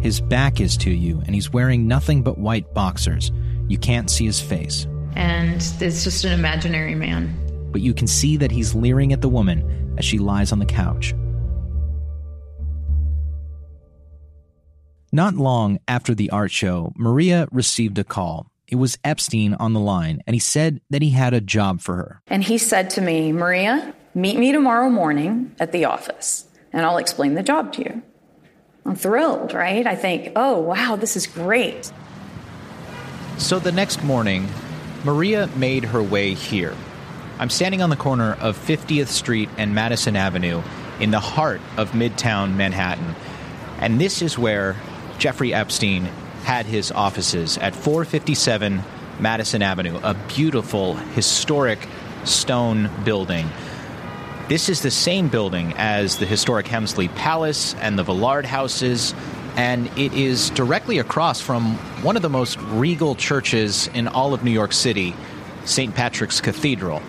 His 0.01 0.21
back 0.21 0.61
is 0.61 0.77
to 0.79 0.91
you, 0.91 1.23
and 1.27 1.35
he's 1.35 1.53
wearing 1.53 1.89
nothing 1.89 2.23
but 2.23 2.39
white 2.39 2.73
boxers. 2.75 3.33
You 3.69 3.79
can't 3.79 4.11
see 4.11 4.25
his 4.25 4.41
face. 4.41 4.87
And 5.15 5.57
it's 5.57 6.05
just 6.05 6.25
an 6.25 6.33
imaginary 6.33 6.95
man. 6.95 7.35
But 7.73 7.81
you 7.81 7.95
can 7.95 8.07
see 8.07 8.37
that 8.37 8.51
he's 8.51 8.75
leering 8.75 9.13
at 9.13 9.23
the 9.23 9.29
woman 9.29 9.95
as 9.99 10.05
she 10.05 10.19
lies 10.19 10.53
on 10.53 10.59
the 10.59 10.67
couch. 10.67 11.15
Not 15.13 15.35
long 15.35 15.79
after 15.89 16.15
the 16.15 16.31
art 16.31 16.51
show, 16.51 16.93
Maria 16.97 17.49
received 17.51 17.99
a 17.99 18.05
call. 18.05 18.51
It 18.69 18.77
was 18.77 18.99
Epstein 19.03 19.55
on 19.55 19.73
the 19.73 19.81
line, 19.81 20.21
and 20.27 20.35
he 20.35 20.41
said 20.41 20.81
that 20.91 21.01
he 21.01 21.11
had 21.11 21.33
a 21.33 21.41
job 21.41 21.81
for 21.81 21.97
her. 21.97 22.23
And 22.27 22.45
he 22.45 22.59
said 22.59 22.91
to 22.91 23.01
me, 23.01 23.33
Maria, 23.33 23.95
meet 24.15 24.39
me 24.39 24.53
tomorrow 24.53 24.91
morning 24.91 25.55
at 25.59 25.73
the 25.73 25.85
office, 25.85 26.47
and 26.73 26.85
I'll 26.85 26.99
explain 26.99 27.35
the 27.35 27.43
job 27.43 27.73
to 27.75 27.83
you. 27.83 28.03
I'm 28.87 28.97
thrilled, 28.97 29.53
right? 29.53 29.87
I 29.87 29.97
think, 29.97 30.33
oh, 30.37 30.61
wow, 30.61 30.97
this 30.97 31.17
is 31.17 31.27
great. 31.27 31.93
So 33.39 33.59
the 33.59 33.73
next 33.73 34.03
morning, 34.03 34.49
Maria 35.05 35.49
made 35.57 35.85
her 35.85 36.03
way 36.03 36.35
here 36.35 36.75
I'm 37.39 37.51
standing 37.51 37.83
on 37.83 37.91
the 37.91 37.97
corner 37.97 38.33
of 38.41 38.57
50th 38.57 39.09
Street 39.09 39.51
and 39.59 39.75
Madison 39.75 40.17
Avenue 40.17 40.63
in 40.99 41.11
the 41.11 41.21
heart 41.21 41.61
of 41.77 41.91
Midtown 41.91 42.57
Manhattan. 42.57 43.15
And 43.79 44.01
this 44.01 44.23
is 44.23 44.39
where 44.39 44.75
Jeffrey 45.19 45.53
Epstein 45.53 46.05
had 46.45 46.65
his 46.65 46.91
offices 46.91 47.59
at 47.59 47.75
457 47.75 48.83
Madison 49.21 49.61
Avenue, 49.61 50.01
a 50.03 50.15
beautiful, 50.29 50.95
historic 50.95 51.87
stone 52.25 52.91
building. 53.05 53.47
This 54.49 54.69
is 54.69 54.81
the 54.81 54.93
same 54.93 55.27
building 55.27 55.75
as 55.77 56.19
the 56.19 56.25
historic 56.25 56.69
Helmsley 56.69 57.09
Palace 57.09 57.75
and 57.81 57.99
the 57.99 58.05
Villard 58.05 58.47
houses, 58.47 59.13
and 59.57 59.89
it 59.99 60.13
is 60.13 60.51
directly 60.51 61.01
across 61.01 61.41
from 61.41 61.75
one 62.05 62.15
of 62.15 62.23
the 62.23 62.29
most 62.29 62.57
regal 62.61 63.17
churches 63.17 63.89
in 63.89 64.07
all 64.07 64.35
of 64.35 64.45
New 64.45 64.53
York 64.53 64.73
City, 64.73 65.17
St. 65.65 65.93
Patrick's 65.93 66.41
Cathedral. 66.41 67.03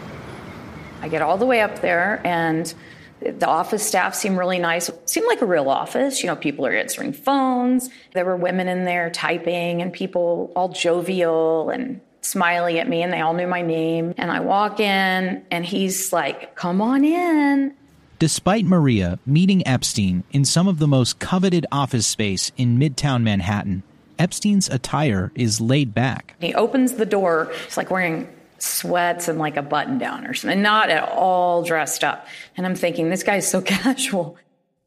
I 1.03 1.09
get 1.09 1.21
all 1.21 1.37
the 1.37 1.45
way 1.45 1.61
up 1.61 1.79
there 1.81 2.21
and 2.25 2.73
the 3.21 3.47
office 3.47 3.87
staff 3.87 4.15
seem 4.15 4.35
really 4.35 4.57
nice. 4.57 4.89
It 4.89 5.07
seemed 5.07 5.27
like 5.27 5.41
a 5.41 5.45
real 5.45 5.69
office. 5.69 6.23
You 6.23 6.27
know, 6.27 6.35
people 6.35 6.65
are 6.65 6.73
answering 6.73 7.13
phones. 7.13 7.91
There 8.15 8.25
were 8.25 8.35
women 8.35 8.67
in 8.67 8.83
there 8.85 9.11
typing 9.11 9.83
and 9.83 9.93
people 9.93 10.51
all 10.55 10.69
jovial 10.69 11.69
and 11.69 12.01
smiling 12.21 12.77
at 12.79 12.89
me 12.89 13.01
and 13.01 13.11
they 13.11 13.21
all 13.21 13.33
knew 13.33 13.47
my 13.47 13.61
name. 13.61 14.13
And 14.17 14.31
I 14.31 14.39
walk 14.39 14.79
in 14.79 15.43
and 15.51 15.65
he's 15.65 16.11
like, 16.11 16.55
come 16.55 16.81
on 16.81 17.03
in. 17.03 17.73
Despite 18.19 18.65
Maria 18.65 19.19
meeting 19.25 19.65
Epstein 19.67 20.23
in 20.31 20.43
some 20.43 20.67
of 20.67 20.79
the 20.79 20.87
most 20.87 21.19
coveted 21.19 21.65
office 21.71 22.07
space 22.07 22.51
in 22.57 22.79
Midtown 22.79 23.21
Manhattan, 23.23 23.83
Epstein's 24.17 24.69
attire 24.69 25.31
is 25.35 25.61
laid 25.61 25.93
back. 25.93 26.35
He 26.39 26.55
opens 26.55 26.93
the 26.93 27.05
door. 27.05 27.51
He's 27.65 27.77
like 27.77 27.91
wearing 27.91 28.27
sweats 28.59 29.27
and 29.27 29.37
like 29.37 29.57
a 29.57 29.61
button 29.61 29.99
down 29.99 30.25
or 30.25 30.33
something, 30.33 30.61
not 30.61 30.89
at 30.89 31.07
all 31.09 31.63
dressed 31.63 32.03
up. 32.03 32.27
And 32.55 32.65
I'm 32.65 32.75
thinking, 32.75 33.09
this 33.09 33.23
guy's 33.23 33.47
so 33.47 33.61
casual. 33.63 34.37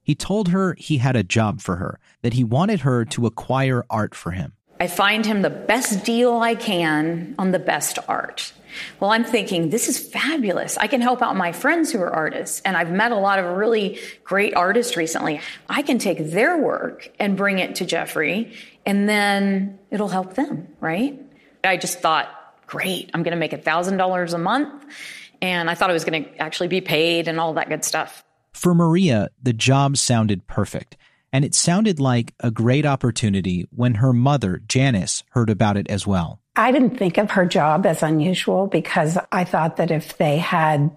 He 0.03 0.15
told 0.15 0.49
her 0.49 0.75
he 0.75 0.99
had 0.99 1.15
a 1.15 1.23
job 1.23 1.61
for 1.61 1.77
her, 1.77 2.01
that 2.23 2.33
he 2.33 2.43
wanted 2.43 2.81
her 2.81 3.05
to 3.05 3.27
acquire 3.27 3.85
art 3.89 4.15
for 4.15 4.33
him. 4.33 4.55
I 4.81 4.87
find 4.87 5.27
him 5.27 5.43
the 5.43 5.51
best 5.51 6.05
deal 6.05 6.39
I 6.39 6.55
can 6.55 7.35
on 7.39 7.51
the 7.51 7.59
best 7.59 7.99
art. 8.09 8.53
Well, 8.99 9.11
I'm 9.11 9.25
thinking, 9.25 9.69
this 9.69 9.89
is 9.89 9.99
fabulous. 9.99 10.79
I 10.79 10.87
can 10.87 11.03
help 11.03 11.21
out 11.21 11.37
my 11.37 11.53
friends 11.53 11.93
who 11.93 12.01
are 12.01 12.11
artists. 12.11 12.63
And 12.65 12.77
I've 12.77 12.91
met 12.91 13.13
a 13.13 13.17
lot 13.17 13.39
of 13.39 13.57
really 13.57 13.99
great 14.25 14.55
artists 14.55 14.97
recently. 14.97 15.41
I 15.69 15.83
can 15.83 15.99
take 15.99 16.31
their 16.31 16.57
work 16.57 17.11
and 17.19 17.37
bring 17.37 17.59
it 17.59 17.75
to 17.77 17.85
Jeffrey, 17.85 18.55
and 18.87 19.09
then 19.09 19.79
it'll 19.91 20.09
help 20.09 20.35
them, 20.35 20.69
right? 20.81 21.21
I 21.63 21.77
just 21.77 22.01
thought, 22.01 22.29
great, 22.67 23.11
I'm 23.13 23.23
going 23.23 23.33
to 23.33 23.39
make 23.39 23.53
$1,000 23.53 24.35
a 24.35 24.39
month. 24.39 24.85
And 25.43 25.69
I 25.69 25.75
thought 25.75 25.91
I 25.91 25.93
was 25.93 26.05
going 26.05 26.25
to 26.25 26.37
actually 26.39 26.69
be 26.69 26.81
paid 26.81 27.29
and 27.29 27.39
all 27.41 27.55
that 27.55 27.69
good 27.69 27.85
stuff. 27.85 28.25
For 28.53 28.75
Maria, 28.75 29.29
the 29.43 29.53
job 29.53 29.97
sounded 29.97 30.47
perfect. 30.47 30.97
And 31.33 31.45
it 31.45 31.55
sounded 31.55 32.01
like 32.01 32.35
a 32.41 32.51
great 32.51 32.85
opportunity 32.85 33.67
when 33.71 33.95
her 33.95 34.13
mother, 34.13 34.61
Janice, 34.67 35.23
heard 35.31 35.51
about 35.51 35.77
it 35.77 35.89
as 35.89 36.07
well. 36.07 36.41
I 36.57 36.73
didn't 36.73 36.99
think 36.99 37.19
of 37.19 37.31
her 37.33 37.47
job 37.47 37.87
as 37.87 38.03
unusual 38.03 38.67
because 38.67 39.17
I 39.31 39.45
thought 39.45 39.77
that 39.77 39.91
if 39.91 40.19
they 40.19 40.39
had 40.39 40.91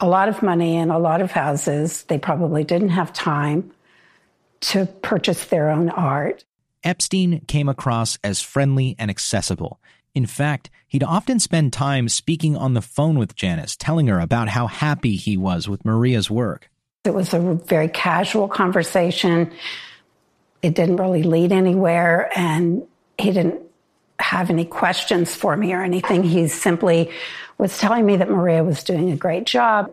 a 0.00 0.06
lot 0.06 0.28
of 0.28 0.42
money 0.42 0.76
and 0.76 0.92
a 0.92 0.98
lot 0.98 1.22
of 1.22 1.32
houses, 1.32 2.04
they 2.04 2.18
probably 2.18 2.64
didn't 2.64 2.90
have 2.90 3.12
time 3.12 3.72
to 4.60 4.86
purchase 4.86 5.46
their 5.46 5.70
own 5.70 5.88
art. 5.88 6.44
Epstein 6.84 7.40
came 7.46 7.68
across 7.68 8.18
as 8.22 8.40
friendly 8.40 8.94
and 8.98 9.10
accessible, 9.10 9.80
in 10.18 10.26
fact, 10.26 10.68
he'd 10.88 11.04
often 11.04 11.38
spend 11.38 11.72
time 11.72 12.08
speaking 12.08 12.56
on 12.56 12.74
the 12.74 12.82
phone 12.82 13.20
with 13.20 13.36
Janice, 13.36 13.76
telling 13.76 14.08
her 14.08 14.18
about 14.18 14.48
how 14.48 14.66
happy 14.66 15.14
he 15.14 15.36
was 15.36 15.68
with 15.68 15.84
Maria's 15.84 16.28
work. 16.28 16.70
It 17.04 17.14
was 17.14 17.32
a 17.32 17.38
very 17.38 17.88
casual 17.88 18.48
conversation. 18.48 19.52
It 20.62 20.74
didn't 20.74 20.96
really 20.96 21.22
lead 21.22 21.52
anywhere, 21.52 22.30
and 22.34 22.86
he 23.16 23.30
didn't 23.30 23.62
have 24.18 24.50
any 24.50 24.64
questions 24.64 25.34
for 25.34 25.56
me 25.56 25.72
or 25.72 25.82
anything. 25.82 26.22
He 26.22 26.48
simply 26.48 27.10
was 27.56 27.78
telling 27.78 28.04
me 28.04 28.16
that 28.16 28.28
Maria 28.28 28.64
was 28.64 28.82
doing 28.82 29.10
a 29.10 29.16
great 29.16 29.46
job. 29.46 29.92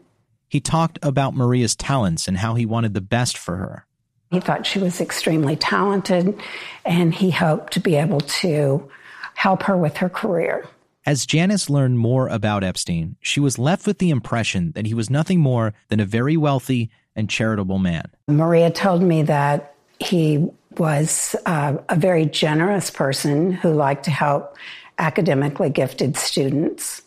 He 0.49 0.59
talked 0.59 0.99
about 1.03 1.35
Maria's 1.35 1.75
talents 1.75 2.27
and 2.27 2.37
how 2.37 2.55
he 2.55 2.65
wanted 2.65 2.93
the 2.93 3.01
best 3.01 3.37
for 3.37 3.57
her. 3.57 3.85
He 4.31 4.39
thought 4.39 4.65
she 4.65 4.79
was 4.79 4.99
extremely 4.99 5.55
talented, 5.55 6.39
and 6.83 7.13
he 7.13 7.31
hoped 7.31 7.73
to 7.73 7.79
be 7.79 7.95
able 7.95 8.21
to 8.21 8.89
help 9.35 9.63
her 9.63 9.77
with 9.77 9.97
her 9.97 10.09
career. 10.09 10.67
As 11.05 11.27
Janice 11.27 11.69
learned 11.69 11.99
more 11.99 12.27
about 12.27 12.63
Epstein, 12.63 13.15
she 13.21 13.39
was 13.39 13.59
left 13.59 13.85
with 13.85 13.99
the 13.99 14.09
impression 14.09 14.71
that 14.71 14.87
he 14.87 14.95
was 14.95 15.07
nothing 15.07 15.39
more 15.39 15.75
than 15.89 15.99
a 15.99 16.05
very 16.05 16.35
wealthy 16.35 16.89
and 17.15 17.29
charitable 17.29 17.77
man. 17.77 18.05
Maria 18.27 18.71
told 18.71 19.03
me 19.03 19.21
that 19.21 19.75
he 19.99 20.49
was 20.77 21.35
uh, 21.45 21.77
a 21.89 21.95
very 21.95 22.25
generous 22.25 22.89
person 22.89 23.51
who 23.51 23.71
liked 23.71 24.05
to 24.05 24.11
help 24.11 24.57
academically 24.97 25.69
gifted 25.69 26.17
students. 26.17 27.03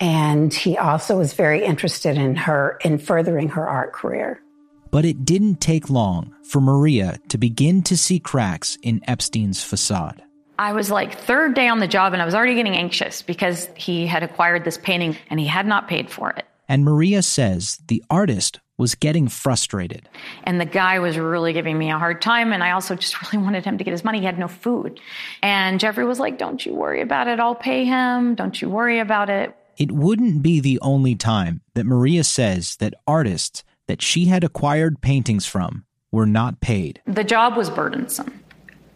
And 0.00 0.52
he 0.52 0.76
also 0.76 1.16
was 1.16 1.32
very 1.32 1.64
interested 1.64 2.18
in 2.18 2.36
her, 2.36 2.78
in 2.84 2.98
furthering 2.98 3.48
her 3.50 3.66
art 3.66 3.94
career. 3.94 4.42
But 4.90 5.06
it 5.06 5.24
didn't 5.24 5.62
take 5.62 5.88
long 5.88 6.34
for 6.44 6.60
Maria 6.60 7.18
to 7.28 7.38
begin 7.38 7.82
to 7.84 7.96
see 7.96 8.18
cracks 8.18 8.76
in 8.82 9.00
Epstein's 9.06 9.62
facade. 9.62 10.22
I 10.60 10.74
was 10.74 10.90
like 10.90 11.18
third 11.18 11.54
day 11.54 11.68
on 11.68 11.80
the 11.80 11.88
job 11.88 12.12
and 12.12 12.20
I 12.20 12.26
was 12.26 12.34
already 12.34 12.54
getting 12.54 12.76
anxious 12.76 13.22
because 13.22 13.70
he 13.76 14.06
had 14.06 14.22
acquired 14.22 14.62
this 14.62 14.76
painting 14.76 15.16
and 15.30 15.40
he 15.40 15.46
had 15.46 15.64
not 15.66 15.88
paid 15.88 16.10
for 16.10 16.28
it. 16.28 16.44
And 16.68 16.84
Maria 16.84 17.22
says 17.22 17.78
the 17.88 18.04
artist 18.10 18.60
was 18.76 18.94
getting 18.94 19.26
frustrated. 19.26 20.06
And 20.44 20.60
the 20.60 20.66
guy 20.66 20.98
was 20.98 21.16
really 21.16 21.54
giving 21.54 21.78
me 21.78 21.90
a 21.90 21.98
hard 21.98 22.20
time. 22.20 22.52
And 22.52 22.62
I 22.62 22.72
also 22.72 22.94
just 22.94 23.22
really 23.32 23.42
wanted 23.42 23.64
him 23.64 23.78
to 23.78 23.84
get 23.84 23.92
his 23.92 24.04
money. 24.04 24.18
He 24.18 24.26
had 24.26 24.38
no 24.38 24.48
food. 24.48 25.00
And 25.42 25.80
Jeffrey 25.80 26.04
was 26.04 26.20
like, 26.20 26.36
Don't 26.36 26.64
you 26.66 26.74
worry 26.74 27.00
about 27.00 27.26
it. 27.26 27.40
I'll 27.40 27.54
pay 27.54 27.86
him. 27.86 28.34
Don't 28.34 28.60
you 28.60 28.68
worry 28.68 28.98
about 28.98 29.30
it. 29.30 29.56
It 29.78 29.92
wouldn't 29.92 30.42
be 30.42 30.60
the 30.60 30.78
only 30.82 31.14
time 31.14 31.62
that 31.74 31.86
Maria 31.86 32.22
says 32.22 32.76
that 32.76 32.92
artists 33.06 33.64
that 33.88 34.02
she 34.02 34.26
had 34.26 34.44
acquired 34.44 35.00
paintings 35.00 35.46
from 35.46 35.86
were 36.12 36.26
not 36.26 36.60
paid. 36.60 37.00
The 37.06 37.24
job 37.24 37.56
was 37.56 37.70
burdensome. 37.70 38.39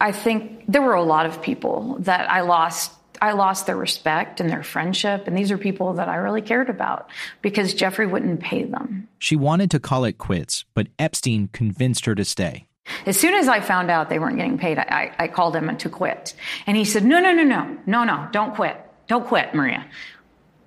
I 0.01 0.13
think 0.13 0.65
there 0.69 0.83
were 0.83 0.95
a 0.95 1.03
lot 1.03 1.27
of 1.27 1.43
people 1.43 1.97
that 2.01 2.31
I 2.31 2.43
lost 2.43 2.93
I 3.23 3.33
lost 3.33 3.67
their 3.67 3.77
respect 3.77 4.41
and 4.41 4.51
their 4.51 4.63
friendship. 4.63 5.27
And 5.27 5.39
these 5.39 5.51
are 5.51 5.57
people 5.57 5.95
that 5.95 6.09
I 6.09 6.17
really 6.17 6.43
cared 6.43 6.69
about 6.69 7.09
because 7.43 7.73
Jeffrey 7.73 8.07
wouldn't 8.07 8.41
pay 8.41 8.65
them. 8.65 9.09
She 9.19 9.37
wanted 9.37 9.71
to 9.71 9.81
call 9.81 10.05
it 10.05 10.19
quits, 10.19 10.65
but 10.75 10.89
Epstein 10.99 11.49
convinced 11.53 12.07
her 12.07 12.15
to 12.15 12.25
stay. 12.25 12.67
As 13.07 13.19
soon 13.19 13.35
as 13.35 13.49
I 13.49 13.61
found 13.61 13.91
out 13.91 14.09
they 14.09 14.19
weren't 14.19 14.37
getting 14.37 14.59
paid, 14.59 14.79
I, 14.79 15.15
I 15.19 15.29
called 15.29 15.57
him 15.57 15.75
to 15.75 15.89
quit. 15.89 16.35
And 16.67 16.77
he 16.77 16.85
said, 16.85 17.05
No, 17.05 17.21
no, 17.21 17.33
no, 17.33 17.45
no, 17.45 17.79
no, 17.87 18.05
no, 18.05 18.29
don't 18.33 18.55
quit. 18.55 18.77
Don't 19.07 19.27
quit, 19.27 19.55
Maria. 19.55 19.87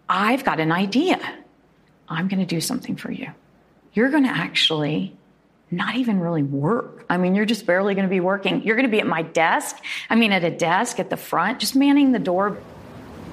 I've 0.09 0.43
got 0.43 0.59
an 0.59 0.71
idea. 0.71 1.19
I'm 2.07 2.27
going 2.27 2.39
to 2.39 2.45
do 2.45 2.61
something 2.61 2.95
for 2.95 3.11
you. 3.11 3.27
You're 3.93 4.09
going 4.09 4.23
to 4.23 4.29
actually 4.29 5.16
not 5.69 5.95
even 5.95 6.19
really 6.19 6.43
work. 6.43 7.05
I 7.09 7.17
mean, 7.17 7.35
you're 7.35 7.45
just 7.45 7.65
barely 7.65 7.93
going 7.93 8.05
to 8.05 8.09
be 8.09 8.19
working. 8.19 8.63
You're 8.63 8.75
going 8.75 8.85
to 8.85 8.91
be 8.91 8.99
at 8.99 9.07
my 9.07 9.21
desk. 9.21 9.75
I 10.09 10.15
mean, 10.15 10.31
at 10.31 10.43
a 10.43 10.51
desk 10.51 10.99
at 10.99 11.09
the 11.09 11.17
front, 11.17 11.59
just 11.59 11.75
manning 11.75 12.11
the 12.11 12.19
door. 12.19 12.57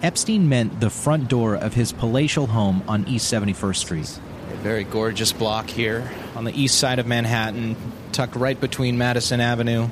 Epstein 0.03 0.49
meant 0.49 0.81
the 0.81 0.91
front 0.91 1.29
door 1.29 1.55
of 1.55 1.75
his 1.75 1.93
palatial 1.93 2.47
home 2.47 2.83
on 2.89 3.07
East 3.09 3.33
71st 3.33 3.77
Street. 3.77 4.21
A 4.53 4.57
very 4.57 4.85
gorgeous 4.85 5.33
block 5.33 5.71
here 5.71 6.11
on 6.35 6.45
the 6.45 6.53
east 6.61 6.79
side 6.79 6.99
of 6.99 7.07
Manhattan, 7.07 7.77
tucked 8.13 8.37
right 8.37 8.61
between 8.61 8.99
Madison 8.99 9.41
Avenue 9.41 9.89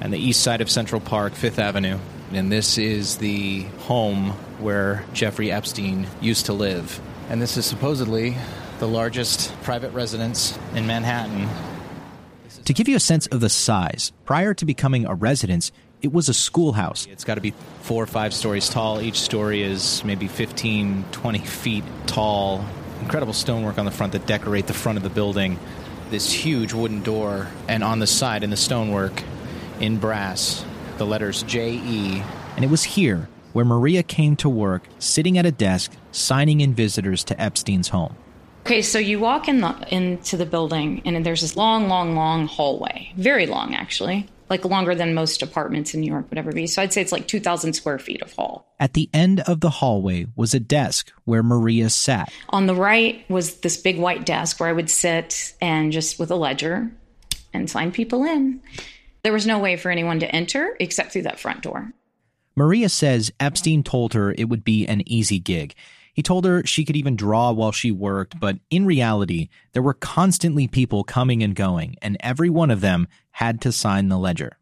and 0.00 0.12
the 0.12 0.18
east 0.18 0.42
side 0.42 0.60
of 0.60 0.70
Central 0.70 1.00
Park, 1.00 1.34
Fifth 1.34 1.58
Avenue. 1.58 1.98
And 2.32 2.52
this 2.52 2.78
is 2.78 3.16
the 3.16 3.62
home 3.80 4.30
where 4.58 5.04
Jeffrey 5.12 5.50
Epstein 5.50 6.06
used 6.20 6.46
to 6.46 6.52
live. 6.52 7.00
And 7.28 7.40
this 7.40 7.56
is 7.56 7.66
supposedly 7.66 8.36
the 8.78 8.86
largest 8.88 9.52
private 9.62 9.92
residence 9.92 10.58
in 10.74 10.86
Manhattan 10.86 11.48
to 12.66 12.74
give 12.74 12.88
you 12.88 12.96
a 12.96 13.00
sense 13.00 13.28
of 13.28 13.40
the 13.40 13.48
size, 13.48 14.12
prior 14.24 14.52
to 14.52 14.64
becoming 14.64 15.06
a 15.06 15.14
residence, 15.14 15.70
it 16.02 16.12
was 16.12 16.28
a 16.28 16.34
schoolhouse. 16.34 17.06
It's 17.06 17.22
got 17.22 17.36
to 17.36 17.40
be 17.40 17.54
four 17.82 18.02
or 18.02 18.06
five 18.06 18.34
stories 18.34 18.68
tall. 18.68 19.00
Each 19.00 19.20
story 19.20 19.62
is 19.62 20.04
maybe 20.04 20.26
15, 20.26 21.04
20 21.12 21.38
feet 21.38 21.84
tall. 22.06 22.64
Incredible 23.00 23.32
stonework 23.32 23.78
on 23.78 23.84
the 23.84 23.92
front 23.92 24.12
that 24.12 24.26
decorate 24.26 24.66
the 24.66 24.74
front 24.74 24.98
of 24.98 25.04
the 25.04 25.10
building. 25.10 25.60
This 26.10 26.32
huge 26.32 26.72
wooden 26.72 27.02
door, 27.02 27.46
and 27.68 27.84
on 27.84 28.00
the 28.00 28.06
side 28.06 28.42
in 28.42 28.50
the 28.50 28.56
stonework, 28.56 29.22
in 29.78 29.98
brass, 29.98 30.64
the 30.98 31.06
letters 31.06 31.44
J.E. 31.44 32.22
And 32.56 32.64
it 32.64 32.70
was 32.70 32.82
here 32.82 33.28
where 33.52 33.64
Maria 33.64 34.02
came 34.02 34.34
to 34.36 34.48
work, 34.48 34.82
sitting 34.98 35.38
at 35.38 35.46
a 35.46 35.52
desk, 35.52 35.92
signing 36.10 36.60
in 36.60 36.74
visitors 36.74 37.22
to 37.24 37.40
Epstein's 37.40 37.88
home. 37.88 38.16
Okay, 38.66 38.82
so 38.82 38.98
you 38.98 39.20
walk 39.20 39.46
in 39.46 39.60
the, 39.60 39.86
into 39.92 40.36
the 40.36 40.44
building, 40.44 41.00
and 41.04 41.24
there's 41.24 41.42
this 41.42 41.54
long, 41.54 41.86
long, 41.86 42.16
long 42.16 42.48
hallway. 42.48 43.12
Very 43.16 43.46
long, 43.46 43.76
actually. 43.76 44.28
Like 44.50 44.64
longer 44.64 44.92
than 44.92 45.14
most 45.14 45.40
apartments 45.40 45.94
in 45.94 46.00
New 46.00 46.10
York 46.10 46.28
would 46.30 46.38
ever 46.38 46.50
be. 46.50 46.66
So 46.66 46.82
I'd 46.82 46.92
say 46.92 47.00
it's 47.00 47.12
like 47.12 47.28
2,000 47.28 47.74
square 47.74 48.00
feet 48.00 48.22
of 48.22 48.32
hall. 48.32 48.66
At 48.80 48.94
the 48.94 49.08
end 49.14 49.38
of 49.38 49.60
the 49.60 49.70
hallway 49.70 50.26
was 50.34 50.52
a 50.52 50.58
desk 50.58 51.12
where 51.26 51.44
Maria 51.44 51.90
sat. 51.90 52.32
On 52.48 52.66
the 52.66 52.74
right 52.74 53.24
was 53.30 53.58
this 53.58 53.76
big 53.76 54.00
white 54.00 54.26
desk 54.26 54.58
where 54.58 54.68
I 54.68 54.72
would 54.72 54.90
sit 54.90 55.54
and 55.60 55.92
just 55.92 56.18
with 56.18 56.32
a 56.32 56.36
ledger 56.36 56.90
and 57.54 57.70
sign 57.70 57.92
people 57.92 58.24
in. 58.24 58.60
There 59.22 59.32
was 59.32 59.46
no 59.46 59.60
way 59.60 59.76
for 59.76 59.92
anyone 59.92 60.18
to 60.18 60.34
enter 60.34 60.76
except 60.80 61.12
through 61.12 61.22
that 61.22 61.38
front 61.38 61.62
door. 61.62 61.92
Maria 62.56 62.88
says 62.88 63.30
Epstein 63.38 63.84
told 63.84 64.14
her 64.14 64.32
it 64.32 64.48
would 64.48 64.64
be 64.64 64.88
an 64.88 65.06
easy 65.06 65.38
gig. 65.38 65.76
He 66.16 66.22
told 66.22 66.46
her 66.46 66.64
she 66.64 66.86
could 66.86 66.96
even 66.96 67.14
draw 67.14 67.52
while 67.52 67.72
she 67.72 67.92
worked, 67.92 68.40
but 68.40 68.58
in 68.70 68.86
reality, 68.86 69.50
there 69.72 69.82
were 69.82 69.92
constantly 69.92 70.66
people 70.66 71.04
coming 71.04 71.42
and 71.42 71.54
going, 71.54 71.96
and 72.00 72.16
every 72.20 72.48
one 72.48 72.70
of 72.70 72.80
them 72.80 73.06
had 73.32 73.60
to 73.60 73.70
sign 73.70 74.08
the 74.08 74.16
ledger. 74.16 74.56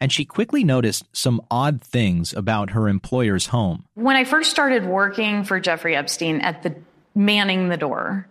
And 0.00 0.12
she 0.12 0.24
quickly 0.24 0.62
noticed 0.62 1.04
some 1.12 1.42
odd 1.50 1.82
things 1.82 2.32
about 2.32 2.70
her 2.70 2.88
employer's 2.88 3.46
home. 3.46 3.86
When 3.94 4.14
I 4.14 4.22
first 4.22 4.52
started 4.52 4.86
working 4.86 5.42
for 5.42 5.58
Jeffrey 5.58 5.96
Epstein 5.96 6.40
at 6.42 6.62
the 6.62 6.76
manning 7.12 7.68
the 7.68 7.76
door. 7.76 8.28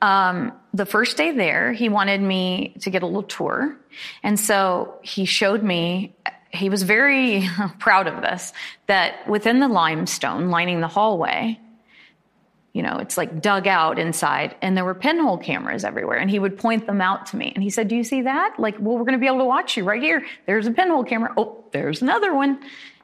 Um, 0.00 0.52
the 0.72 0.86
first 0.86 1.18
day 1.18 1.32
there, 1.32 1.74
he 1.74 1.90
wanted 1.90 2.22
me 2.22 2.74
to 2.80 2.88
get 2.88 3.02
a 3.02 3.06
little 3.06 3.22
tour. 3.22 3.76
And 4.22 4.40
so 4.40 4.94
he 5.02 5.26
showed 5.26 5.62
me, 5.62 6.14
he 6.50 6.70
was 6.70 6.82
very 6.82 7.46
proud 7.78 8.06
of 8.06 8.22
this, 8.22 8.54
that 8.86 9.28
within 9.28 9.60
the 9.60 9.68
limestone 9.68 10.48
lining 10.48 10.80
the 10.80 10.88
hallway, 10.88 11.60
you 12.72 12.82
know, 12.82 12.98
it's 12.98 13.18
like 13.18 13.42
dug 13.42 13.66
out 13.66 13.98
inside 13.98 14.56
and 14.62 14.76
there 14.76 14.84
were 14.84 14.94
pinhole 14.94 15.36
cameras 15.36 15.84
everywhere 15.84 16.16
and 16.16 16.30
he 16.30 16.38
would 16.38 16.56
point 16.56 16.86
them 16.86 17.02
out 17.02 17.26
to 17.26 17.36
me. 17.36 17.52
And 17.54 17.62
he 17.62 17.68
said, 17.68 17.88
do 17.88 17.96
you 17.96 18.04
see 18.04 18.22
that? 18.22 18.54
Like, 18.58 18.76
well, 18.78 18.96
we're 18.96 19.04
going 19.04 19.12
to 19.12 19.18
be 19.18 19.26
able 19.26 19.38
to 19.38 19.44
watch 19.44 19.76
you 19.76 19.84
right 19.84 20.02
here. 20.02 20.24
There's 20.46 20.66
a 20.66 20.70
pinhole 20.70 21.04
camera. 21.04 21.34
Oh, 21.36 21.64
there's 21.72 22.00
another 22.00 22.34
one. 22.34 22.58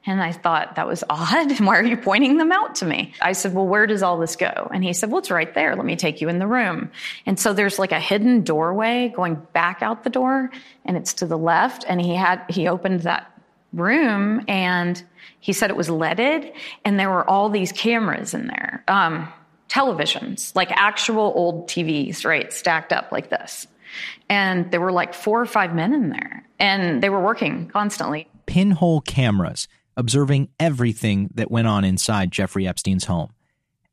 And 0.07 0.23
I 0.23 0.31
thought 0.31 0.75
that 0.75 0.87
was 0.87 1.03
odd. 1.07 1.59
Why 1.59 1.77
are 1.77 1.83
you 1.83 1.97
pointing 1.97 2.37
them 2.37 2.51
out 2.51 2.75
to 2.75 2.85
me? 2.85 3.13
I 3.21 3.33
said, 3.33 3.53
well, 3.53 3.67
where 3.67 3.85
does 3.85 4.01
all 4.01 4.17
this 4.17 4.35
go? 4.35 4.71
And 4.73 4.83
he 4.83 4.91
said, 4.93 5.11
well, 5.11 5.19
it's 5.19 5.29
right 5.29 5.53
there. 5.53 5.75
Let 5.75 5.85
me 5.85 5.95
take 5.95 6.19
you 6.19 6.29
in 6.29 6.39
the 6.39 6.47
room. 6.47 6.89
And 7.27 7.39
so 7.39 7.53
there's 7.53 7.77
like 7.77 7.91
a 7.91 7.99
hidden 7.99 8.41
doorway 8.41 9.13
going 9.15 9.35
back 9.53 9.83
out 9.83 10.03
the 10.03 10.09
door 10.09 10.49
and 10.83 10.97
it's 10.97 11.13
to 11.15 11.27
the 11.27 11.37
left. 11.37 11.85
And 11.87 12.01
he 12.01 12.15
had, 12.15 12.43
he 12.49 12.67
opened 12.67 13.01
that 13.01 13.31
room 13.71 14.43
and 14.47 15.03
he 15.39 15.53
said 15.53 15.69
it 15.69 15.75
was 15.75 15.91
leaded 15.91 16.53
and 16.83 16.99
there 16.99 17.09
were 17.09 17.29
all 17.29 17.49
these 17.49 17.71
cameras 17.71 18.33
in 18.33 18.47
there. 18.47 18.83
Um, 18.87 19.31
televisions, 19.69 20.55
like 20.55 20.71
actual 20.71 21.31
old 21.35 21.69
TVs, 21.69 22.25
right, 22.25 22.51
stacked 22.51 22.91
up 22.91 23.11
like 23.11 23.29
this. 23.29 23.67
And 24.29 24.69
there 24.71 24.81
were 24.81 24.91
like 24.91 25.13
four 25.13 25.41
or 25.41 25.45
five 25.45 25.73
men 25.73 25.93
in 25.93 26.09
there, 26.09 26.43
and 26.59 27.01
they 27.01 27.09
were 27.09 27.21
working 27.21 27.69
constantly. 27.69 28.27
Pinhole 28.45 29.01
cameras 29.01 29.67
observing 29.97 30.49
everything 30.59 31.29
that 31.35 31.51
went 31.51 31.67
on 31.67 31.83
inside 31.83 32.31
Jeffrey 32.31 32.67
Epstein's 32.67 33.05
home. 33.05 33.31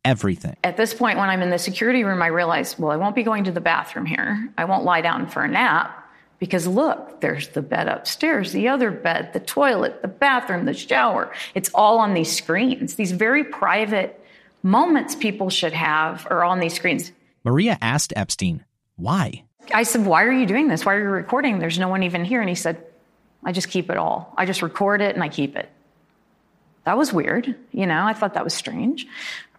Everything. 0.05 0.57
At 0.63 0.77
this 0.77 0.95
point, 0.95 1.19
when 1.19 1.29
I'm 1.29 1.43
in 1.43 1.51
the 1.51 1.59
security 1.59 2.05
room, 2.05 2.23
I 2.23 2.29
realize, 2.29 2.79
well, 2.79 2.93
I 2.93 2.97
won't 2.97 3.17
be 3.17 3.25
going 3.25 3.45
to 3.45 3.51
the 3.51 3.61
bathroom 3.61 4.07
here. 4.07 4.49
I 4.57 4.65
won't 4.65 4.85
lie 4.85 5.01
down 5.01 5.27
for 5.27 5.43
a 5.43 5.49
nap 5.49 6.07
because 6.39 6.67
look, 6.69 7.21
there's 7.21 7.49
the 7.49 7.63
bed 7.63 7.89
upstairs, 7.89 8.53
the 8.53 8.69
other 8.69 8.93
bed, 8.93 9.33
the 9.33 9.41
toilet, 9.41 10.03
the 10.03 10.09
bathroom, 10.09 10.65
the 10.65 10.75
shower. 10.75 11.33
It's 11.55 11.71
all 11.75 11.99
on 11.99 12.15
these 12.15 12.35
screens, 12.35 12.95
these 12.95 13.11
very 13.11 13.43
private 13.43 14.23
moments 14.67 15.15
people 15.15 15.49
should 15.49 15.73
have 15.73 16.27
are 16.29 16.45
on 16.45 16.61
these 16.61 16.75
screens. 16.75 17.13
Maria 17.45 17.79
asked 17.81 18.13
Epstein, 18.17 18.65
why? 18.97 19.45
I 19.73 19.85
said, 19.85 20.05
Why 20.05 20.25
are 20.25 20.33
you 20.33 20.47
doing 20.47 20.69
this? 20.69 20.85
Why 20.85 20.95
are 20.95 21.03
you 21.03 21.09
recording? 21.09 21.59
There's 21.59 21.79
no 21.79 21.89
one 21.89 22.03
even 22.03 22.25
here. 22.25 22.41
And 22.41 22.49
he 22.49 22.55
said, 22.55 22.85
I 23.45 23.53
just 23.53 23.69
keep 23.69 23.91
it 23.91 23.97
all. 23.97 24.35
I 24.37 24.45
just 24.45 24.63
record 24.63 25.01
it 25.01 25.15
and 25.15 25.23
I 25.23 25.29
keep 25.29 25.57
it. 25.57 25.71
That 26.85 26.99
was 26.99 27.13
weird. 27.13 27.55
You 27.73 27.87
know, 27.87 28.05
I 28.05 28.13
thought 28.13 28.35
that 28.35 28.45
was 28.45 28.55
strange. 28.55 29.07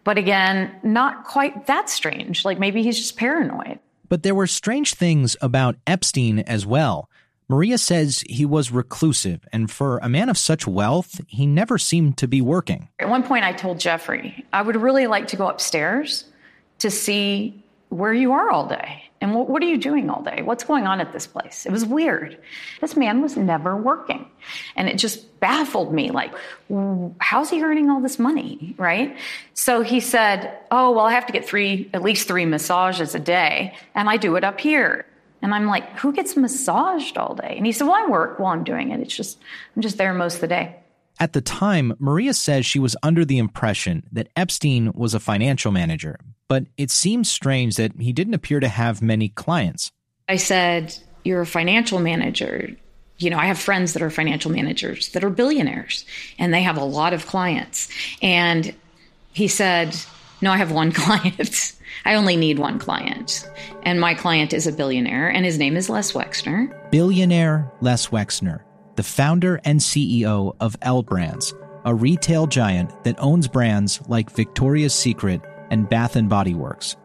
But 0.03 0.17
again, 0.17 0.73
not 0.83 1.25
quite 1.25 1.67
that 1.67 1.89
strange. 1.89 2.45
Like 2.45 2.59
maybe 2.59 2.83
he's 2.83 2.97
just 2.97 3.17
paranoid. 3.17 3.79
But 4.09 4.23
there 4.23 4.35
were 4.35 4.47
strange 4.47 4.93
things 4.93 5.35
about 5.41 5.75
Epstein 5.85 6.39
as 6.39 6.65
well. 6.65 7.09
Maria 7.49 7.77
says 7.77 8.25
he 8.27 8.45
was 8.45 8.71
reclusive, 8.71 9.47
and 9.53 9.71
for 9.71 9.99
a 9.99 10.09
man 10.09 10.27
of 10.27 10.37
such 10.37 10.67
wealth, 10.67 11.21
he 11.27 11.47
never 11.47 11.77
seemed 11.77 12.17
to 12.17 12.27
be 12.27 12.41
working. 12.41 12.89
At 12.99 13.07
one 13.07 13.23
point, 13.23 13.45
I 13.45 13.53
told 13.53 13.79
Jeffrey, 13.79 14.45
I 14.51 14.61
would 14.61 14.75
really 14.75 15.07
like 15.07 15.27
to 15.27 15.37
go 15.37 15.47
upstairs 15.47 16.25
to 16.79 16.91
see 16.91 17.63
where 17.89 18.13
you 18.13 18.33
are 18.33 18.49
all 18.49 18.67
day. 18.67 19.03
And 19.19 19.33
what, 19.33 19.49
what, 19.49 19.63
are 19.63 19.65
you 19.65 19.79
doing 19.79 20.09
all 20.09 20.21
day? 20.21 20.43
What's 20.43 20.63
going 20.63 20.85
on 20.85 20.99
at 20.99 21.11
this 21.11 21.25
place? 21.25 21.65
It 21.65 21.71
was 21.71 21.83
weird. 21.83 22.37
This 22.81 22.95
man 22.95 23.21
was 23.21 23.35
never 23.35 23.75
working. 23.75 24.29
And 24.75 24.87
it 24.87 24.97
just 24.97 25.39
baffled 25.39 25.91
me 25.91 26.11
like, 26.11 26.31
how's 27.19 27.49
he 27.49 27.63
earning 27.63 27.89
all 27.89 27.99
this 27.99 28.19
money? 28.19 28.75
Right? 28.77 29.17
So 29.55 29.81
he 29.81 30.01
said, 30.01 30.55
Oh, 30.69 30.91
well, 30.91 31.05
I 31.05 31.13
have 31.13 31.25
to 31.25 31.33
get 31.33 31.45
three, 31.45 31.89
at 31.95 32.03
least 32.03 32.27
three 32.27 32.45
massages 32.45 33.15
a 33.15 33.19
day. 33.19 33.75
And 33.95 34.07
I 34.07 34.17
do 34.17 34.35
it 34.35 34.43
up 34.43 34.59
here. 34.59 35.06
And 35.41 35.53
I'm 35.53 35.67
like, 35.67 35.97
who 35.99 36.11
gets 36.13 36.35
massaged 36.35 37.17
all 37.17 37.35
day? 37.35 37.55
And 37.57 37.65
he 37.65 37.71
said, 37.71 37.85
well, 37.85 37.95
I 37.95 38.07
work 38.09 38.39
while 38.39 38.53
I'm 38.53 38.63
doing 38.63 38.91
it. 38.91 38.99
It's 38.99 39.15
just, 39.15 39.37
I'm 39.75 39.81
just 39.81 39.97
there 39.97 40.13
most 40.13 40.35
of 40.35 40.41
the 40.41 40.47
day. 40.47 40.75
At 41.19 41.33
the 41.33 41.41
time, 41.41 41.95
Maria 41.99 42.33
says 42.33 42.65
she 42.65 42.79
was 42.79 42.95
under 43.01 43.25
the 43.25 43.37
impression 43.37 44.03
that 44.11 44.29
Epstein 44.35 44.91
was 44.93 45.13
a 45.13 45.19
financial 45.19 45.71
manager, 45.71 46.19
but 46.47 46.65
it 46.77 46.91
seems 46.91 47.29
strange 47.29 47.75
that 47.75 47.99
he 47.99 48.13
didn't 48.13 48.35
appear 48.35 48.59
to 48.59 48.67
have 48.67 49.01
many 49.01 49.29
clients. 49.29 49.91
I 50.29 50.35
said, 50.35 50.95
You're 51.23 51.41
a 51.41 51.45
financial 51.45 51.99
manager. 51.99 52.69
You 53.17 53.31
know, 53.31 53.39
I 53.39 53.45
have 53.47 53.57
friends 53.57 53.93
that 53.93 54.03
are 54.03 54.11
financial 54.11 54.51
managers 54.51 55.09
that 55.09 55.23
are 55.23 55.31
billionaires 55.31 56.05
and 56.37 56.53
they 56.53 56.61
have 56.61 56.77
a 56.77 56.83
lot 56.83 57.13
of 57.13 57.25
clients. 57.25 57.89
And 58.21 58.75
he 59.33 59.47
said, 59.47 59.95
No, 60.39 60.51
I 60.51 60.57
have 60.57 60.71
one 60.71 60.91
client. 60.93 61.73
I 62.05 62.15
only 62.15 62.35
need 62.35 62.59
one 62.59 62.79
client, 62.79 63.49
and 63.83 63.99
my 63.99 64.13
client 64.13 64.53
is 64.53 64.67
a 64.67 64.71
billionaire, 64.71 65.29
and 65.29 65.45
his 65.45 65.57
name 65.57 65.75
is 65.77 65.89
Les 65.89 66.11
Wexner. 66.13 66.91
Billionaire 66.91 67.71
Les 67.81 68.07
Wexner, 68.07 68.61
the 68.95 69.03
founder 69.03 69.59
and 69.63 69.79
CEO 69.79 70.55
of 70.59 70.75
L 70.81 71.03
Brands, 71.03 71.53
a 71.85 71.93
retail 71.93 72.47
giant 72.47 73.03
that 73.03 73.15
owns 73.19 73.47
brands 73.47 74.01
like 74.07 74.29
Victoria's 74.31 74.93
Secret 74.93 75.41
and 75.71 75.89
Bath 75.89 76.17
Body 76.27 76.53
Works. 76.53 76.95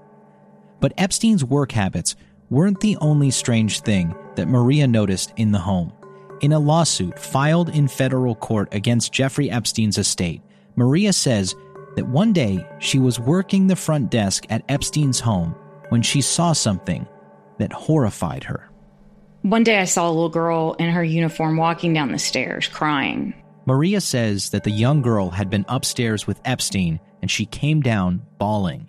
But 0.81 0.95
Epstein's 0.99 1.45
work 1.45 1.73
habits 1.73 2.17
weren't 2.51 2.81
the 2.81 2.97
only 3.01 3.31
strange 3.31 3.81
thing 3.81 4.15
that 4.35 4.49
Maria 4.49 4.87
noticed 4.87 5.33
in 5.37 5.53
the 5.53 5.59
home. 5.59 5.93
In 6.41 6.53
a 6.53 6.59
lawsuit 6.59 7.19
filed 7.19 7.69
in 7.69 7.87
federal 7.87 8.35
court 8.35 8.69
against 8.73 9.13
Jeffrey 9.13 9.49
Epstein's 9.49 9.97
estate, 9.99 10.43
Maria 10.75 11.13
says 11.13 11.55
that 11.97 12.09
one 12.09 12.33
day 12.33 12.67
she 12.79 12.99
was 12.99 13.21
working 13.21 13.67
the 13.67 13.77
front 13.77 14.11
desk 14.11 14.47
at 14.51 14.65
Epstein's 14.69 15.21
home 15.21 15.55
when 15.89 16.03
she 16.03 16.21
saw 16.21 16.53
something 16.53 17.07
that 17.59 17.73
horrified 17.73 18.45
her. 18.45 18.71
One 19.43 19.65
day 19.65 19.79
I 19.79 19.85
saw 19.85 20.09
a 20.09 20.13
little 20.13 20.29
girl 20.29 20.75
in 20.75 20.91
her 20.91 21.03
uniform 21.03 21.57
walking 21.57 21.93
down 21.93 22.13
the 22.13 22.19
stairs 22.19 22.69
crying. 22.69 23.35
Maria 23.67 24.01
says 24.01 24.51
that 24.51 24.65
the 24.65 24.71
young 24.71 25.03
girl 25.03 25.31
had 25.31 25.51
been 25.51 25.65
upstairs 25.69 26.27
with 26.27 26.41
Epstein 26.45 27.01
and 27.21 27.31
she 27.31 27.47
came 27.47 27.81
down 27.81 28.23
bawling. 28.39 28.89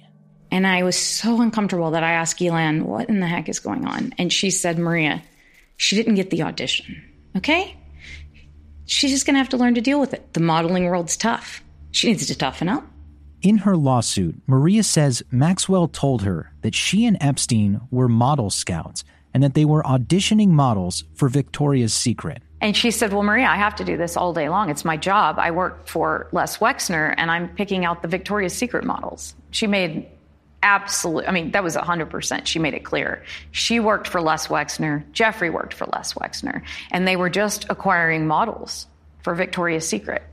And 0.52 0.68
I 0.68 0.84
was 0.84 0.96
so 0.96 1.42
uncomfortable 1.42 1.92
that 1.92 2.04
I 2.04 2.13
asked 2.13 2.38
Ghislaine, 2.38 2.86
what 2.86 3.10
in 3.10 3.20
the 3.20 3.28
heck 3.28 3.50
is 3.50 3.60
going 3.60 3.86
on? 3.86 4.13
And 4.20 4.32
she 4.32 4.52
said, 4.52 4.78
Maria, 4.78 5.24
she 5.78 5.96
didn't 5.96 6.16
get 6.16 6.30
the 6.30 6.44
audition. 6.44 7.02
Okay? 7.36 7.76
She's 8.86 9.12
just 9.12 9.26
going 9.26 9.34
to 9.34 9.39
have 9.39 9.50
to 9.50 9.58
learn 9.58 9.76
to 9.76 9.82
deal 9.82 10.00
with 10.00 10.13
it. 10.13 10.34
The 10.34 10.39
modeling 10.39 10.86
world's 10.86 11.18
tough. 11.18 11.63
She 11.92 12.08
needs 12.08 12.28
to 12.28 12.38
toughen 12.38 12.70
up. 12.70 12.86
In 13.43 13.58
her 13.58 13.75
lawsuit, 13.75 14.41
Maria 14.47 14.84
says 14.84 15.21
Maxwell 15.29 15.89
told 15.89 16.21
her 16.21 16.53
that 16.62 16.73
she 16.73 17.06
and 17.06 17.17
Epstein 17.19 17.82
were 17.91 18.08
model 18.08 18.49
scouts 18.49 19.03
and 19.34 19.43
that 19.43 19.53
they 19.53 19.65
were 19.65 19.84
auditioning 19.84 20.47
models 20.47 21.03
for 21.13 21.27
Victoria's 21.27 21.93
Secret. 21.93 22.41
And 22.62 22.77
she 22.77 22.89
said, 22.89 23.12
Well, 23.12 23.23
Maria, 23.23 23.47
I 23.47 23.58
have 23.58 23.75
to 23.75 23.84
do 23.84 23.97
this 23.97 24.15
all 24.15 24.32
day 24.32 24.47
long. 24.47 24.69
It's 24.69 24.86
my 24.86 24.95
job. 24.95 25.39
I 25.39 25.51
work 25.51 25.89
for 25.89 26.29
Les 26.32 26.58
Wexner 26.60 27.13
and 27.17 27.29
I'm 27.29 27.49
picking 27.49 27.84
out 27.84 28.01
the 28.01 28.08
Victoria's 28.08 28.53
Secret 28.53 28.86
models. 28.86 29.36
She 29.51 29.67
made 29.67 30.08
absolute, 30.62 31.25
I 31.27 31.32
mean, 31.32 31.51
that 31.51 31.65
was 31.65 31.75
100%. 31.75 32.45
She 32.45 32.60
made 32.60 32.73
it 32.73 32.86
clear. 32.86 33.25
She 33.51 33.82
worked 33.82 34.08
for 34.08 34.21
Les 34.21 34.47
Wexner. 34.47 35.03
Jeffrey 35.12 35.49
worked 35.49 35.73
for 35.73 35.86
Les 35.88 36.13
Wexner. 36.13 36.62
And 36.91 37.06
they 37.06 37.17
were 37.17 37.29
just 37.29 37.65
acquiring 37.69 38.25
models 38.25 38.88
for 39.21 39.36
Victoria's 39.36 39.86
Secret. 39.86 40.23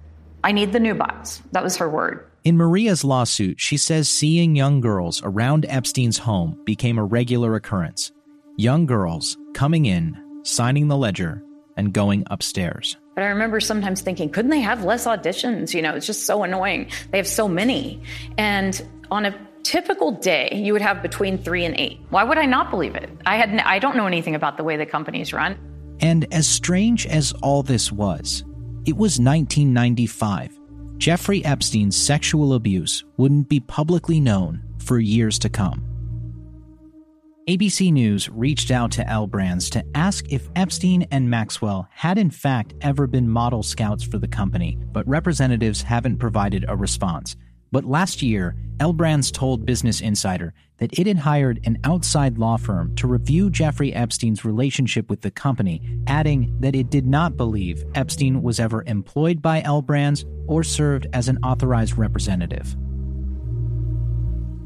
I 0.45 0.53
need 0.53 0.73
the 0.73 0.79
nubiles. 0.79 1.43
That 1.51 1.65
was 1.65 1.77
her 1.79 1.91
word. 1.91 2.30
In 2.43 2.57
Maria's 2.57 3.05
lawsuit, 3.05 3.61
she 3.61 3.77
says 3.77 4.09
seeing 4.09 4.57
young 4.57 4.81
girls 4.81 5.21
around 5.23 5.67
Epstein's 5.69 6.17
home 6.17 6.59
became 6.65 6.97
a 6.97 7.05
regular 7.05 7.55
occurrence. 7.55 8.13
Young 8.57 8.87
girls 8.87 9.37
coming 9.53 9.85
in, 9.85 10.17
signing 10.43 10.89
the 10.89 10.97
ledger, 10.97 11.43
and 11.77 11.93
going 11.93 12.25
upstairs. 12.31 12.97
But 13.15 13.25
I 13.25 13.27
remember 13.27 13.61
sometimes 13.61 14.01
thinking, 14.01 14.31
couldn't 14.31 14.51
they 14.51 14.63
have 14.63 14.85
less 14.85 15.05
auditions? 15.05 15.75
You 15.75 15.83
know, 15.83 15.95
it's 15.95 16.07
just 16.07 16.25
so 16.25 16.43
annoying. 16.43 16.91
They 17.11 17.19
have 17.19 17.29
so 17.29 17.47
many. 17.47 18.01
And 18.39 18.89
on 19.11 19.27
a 19.27 19.39
typical 19.63 20.13
day, 20.13 20.49
you 20.55 20.73
would 20.73 20.81
have 20.81 21.03
between 21.03 21.43
three 21.43 21.67
and 21.67 21.79
eight. 21.79 22.01
Why 22.09 22.25
would 22.25 22.39
I 22.39 22.47
not 22.47 22.71
believe 22.71 22.95
it? 22.95 23.11
I 23.27 23.37
had 23.37 23.51
I 23.59 23.79
don't 23.79 23.97
know 23.97 24.07
anything 24.07 24.35
about 24.35 24.57
the 24.57 24.65
way 24.65 24.79
the 24.79 24.87
companies 24.87 25.35
run. 25.35 25.59
And 26.01 26.27
as 26.33 26.47
strange 26.47 27.07
as 27.07 27.33
all 27.43 27.63
this 27.63 27.93
was, 27.93 28.45
it 28.87 28.97
was 28.97 29.21
1995 29.21 30.60
Jeffrey 31.01 31.43
Epstein's 31.47 31.97
sexual 31.97 32.53
abuse 32.53 33.05
wouldn't 33.17 33.49
be 33.49 33.59
publicly 33.59 34.21
known 34.21 34.63
for 34.81 34.99
years 34.99 35.39
to 35.39 35.49
come. 35.49 35.83
ABC 37.49 37.91
News 37.91 38.29
reached 38.29 38.71
out 38.71 38.93
to 38.93 39.09
L 39.09 39.27
Brands 39.27 39.71
to 39.71 39.83
ask 39.95 40.31
if 40.31 40.51
Epstein 40.57 41.07
and 41.11 41.31
Maxwell 41.31 41.89
had 41.91 42.19
in 42.19 42.29
fact 42.29 42.75
ever 42.83 43.07
been 43.07 43.27
model 43.27 43.63
scouts 43.63 44.05
for 44.05 44.19
the 44.19 44.29
company, 44.29 44.79
but 44.93 45.09
representatives 45.09 45.81
haven't 45.81 46.19
provided 46.19 46.67
a 46.69 46.77
response. 46.77 47.35
But 47.73 47.85
last 47.85 48.21
year, 48.23 48.57
L 48.81 48.93
Brands 48.93 49.31
told 49.31 49.67
Business 49.67 50.01
Insider 50.01 50.55
that 50.79 50.99
it 50.99 51.07
had 51.07 51.19
hired 51.19 51.61
an 51.65 51.79
outside 51.85 52.39
law 52.39 52.57
firm 52.57 52.95
to 52.97 53.07
review 53.07 53.51
Jeffrey 53.51 53.93
Epstein's 53.93 54.45
relationship 54.45 55.11
with 55.11 55.21
the 55.21 55.31
company, 55.31 55.83
adding 56.07 56.57
that 56.61 56.75
it 56.75 56.91
did 56.91 57.07
not 57.07 57.37
believe 57.37 57.85
Epstein 57.95 58.43
was 58.43 58.59
ever 58.59 58.83
employed 58.87 59.41
by 59.43 59.61
L 59.63 59.83
Brands 59.83 60.25
or 60.49 60.65
served 60.65 61.07
as 61.13 61.29
an 61.29 61.39
authorized 61.45 61.97
representative. 61.97 62.77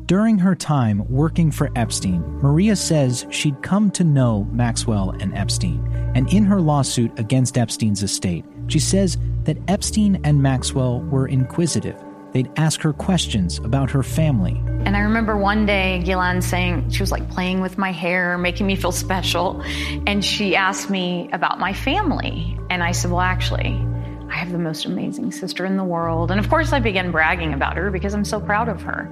During 0.07 0.38
her 0.38 0.55
time 0.55 1.05
working 1.09 1.51
for 1.51 1.71
Epstein, 1.77 2.23
Maria 2.40 2.77
says 2.77 3.27
she'd 3.31 3.62
come 3.62 3.90
to 3.93 4.05
know 4.05 4.45
Maxwell 4.53 5.11
and 5.11 5.35
Epstein, 5.35 5.85
and 6.14 6.33
in 6.33 6.45
her 6.45 6.61
lawsuit 6.61 7.19
against 7.19 7.59
Epstein's 7.59 8.03
estate, 8.03 8.45
she 8.69 8.79
says 8.79 9.19
that 9.43 9.59
Epstein 9.67 10.21
and 10.25 10.40
Maxwell 10.40 11.01
were 11.01 11.27
inquisitive 11.27 12.01
They'd 12.35 12.51
ask 12.57 12.81
her 12.83 12.92
questions 12.92 13.59
about 13.59 13.92
her 13.92 14.03
family. 14.03 14.61
And 14.85 14.97
I 14.97 15.01
remember 15.01 15.37
one 15.37 15.66
day 15.66 16.03
Ghislaine 16.05 16.42
saying, 16.42 16.90
she 16.90 17.01
was 17.01 17.12
like 17.12 17.31
playing 17.31 17.61
with 17.61 17.79
my 17.79 17.92
hair, 17.92 18.37
making 18.37 18.66
me 18.66 18.75
feel 18.75 18.90
special. 18.90 19.62
And 20.09 20.25
she 20.25 20.57
asked 20.57 20.90
me 20.90 21.31
about 21.33 21.61
my 21.61 21.73
family. 21.73 22.59
And 22.70 22.83
I 22.83 22.90
said, 22.90 23.12
well, 23.12 23.20
actually, 23.20 23.81
I 24.29 24.35
have 24.35 24.51
the 24.51 24.59
most 24.59 24.85
amazing 24.85 25.31
sister 25.31 25.64
in 25.64 25.77
the 25.77 25.85
world. 25.85 26.33
And 26.33 26.40
of 26.40 26.51
course, 26.51 26.73
I 26.73 26.81
began 26.81 27.12
bragging 27.12 27.55
about 27.55 27.77
her 27.77 27.92
because 27.92 28.14
I'm 28.14 28.25
so 28.25 28.40
proud 28.40 28.68
of 28.68 28.83
her. 28.83 29.09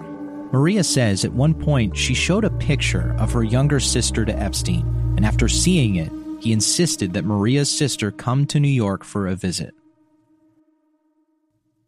Maria 0.52 0.82
says 0.82 1.24
at 1.24 1.32
one 1.32 1.54
point 1.54 1.96
she 1.96 2.14
showed 2.14 2.44
a 2.44 2.50
picture 2.50 3.14
of 3.20 3.32
her 3.32 3.44
younger 3.44 3.78
sister 3.78 4.24
to 4.24 4.36
Epstein. 4.36 5.14
And 5.16 5.24
after 5.24 5.48
seeing 5.48 5.94
it, 5.94 6.10
he 6.40 6.52
insisted 6.52 7.12
that 7.12 7.24
Maria's 7.24 7.70
sister 7.70 8.10
come 8.10 8.46
to 8.46 8.58
New 8.58 8.66
York 8.66 9.04
for 9.04 9.28
a 9.28 9.36
visit. 9.36 9.76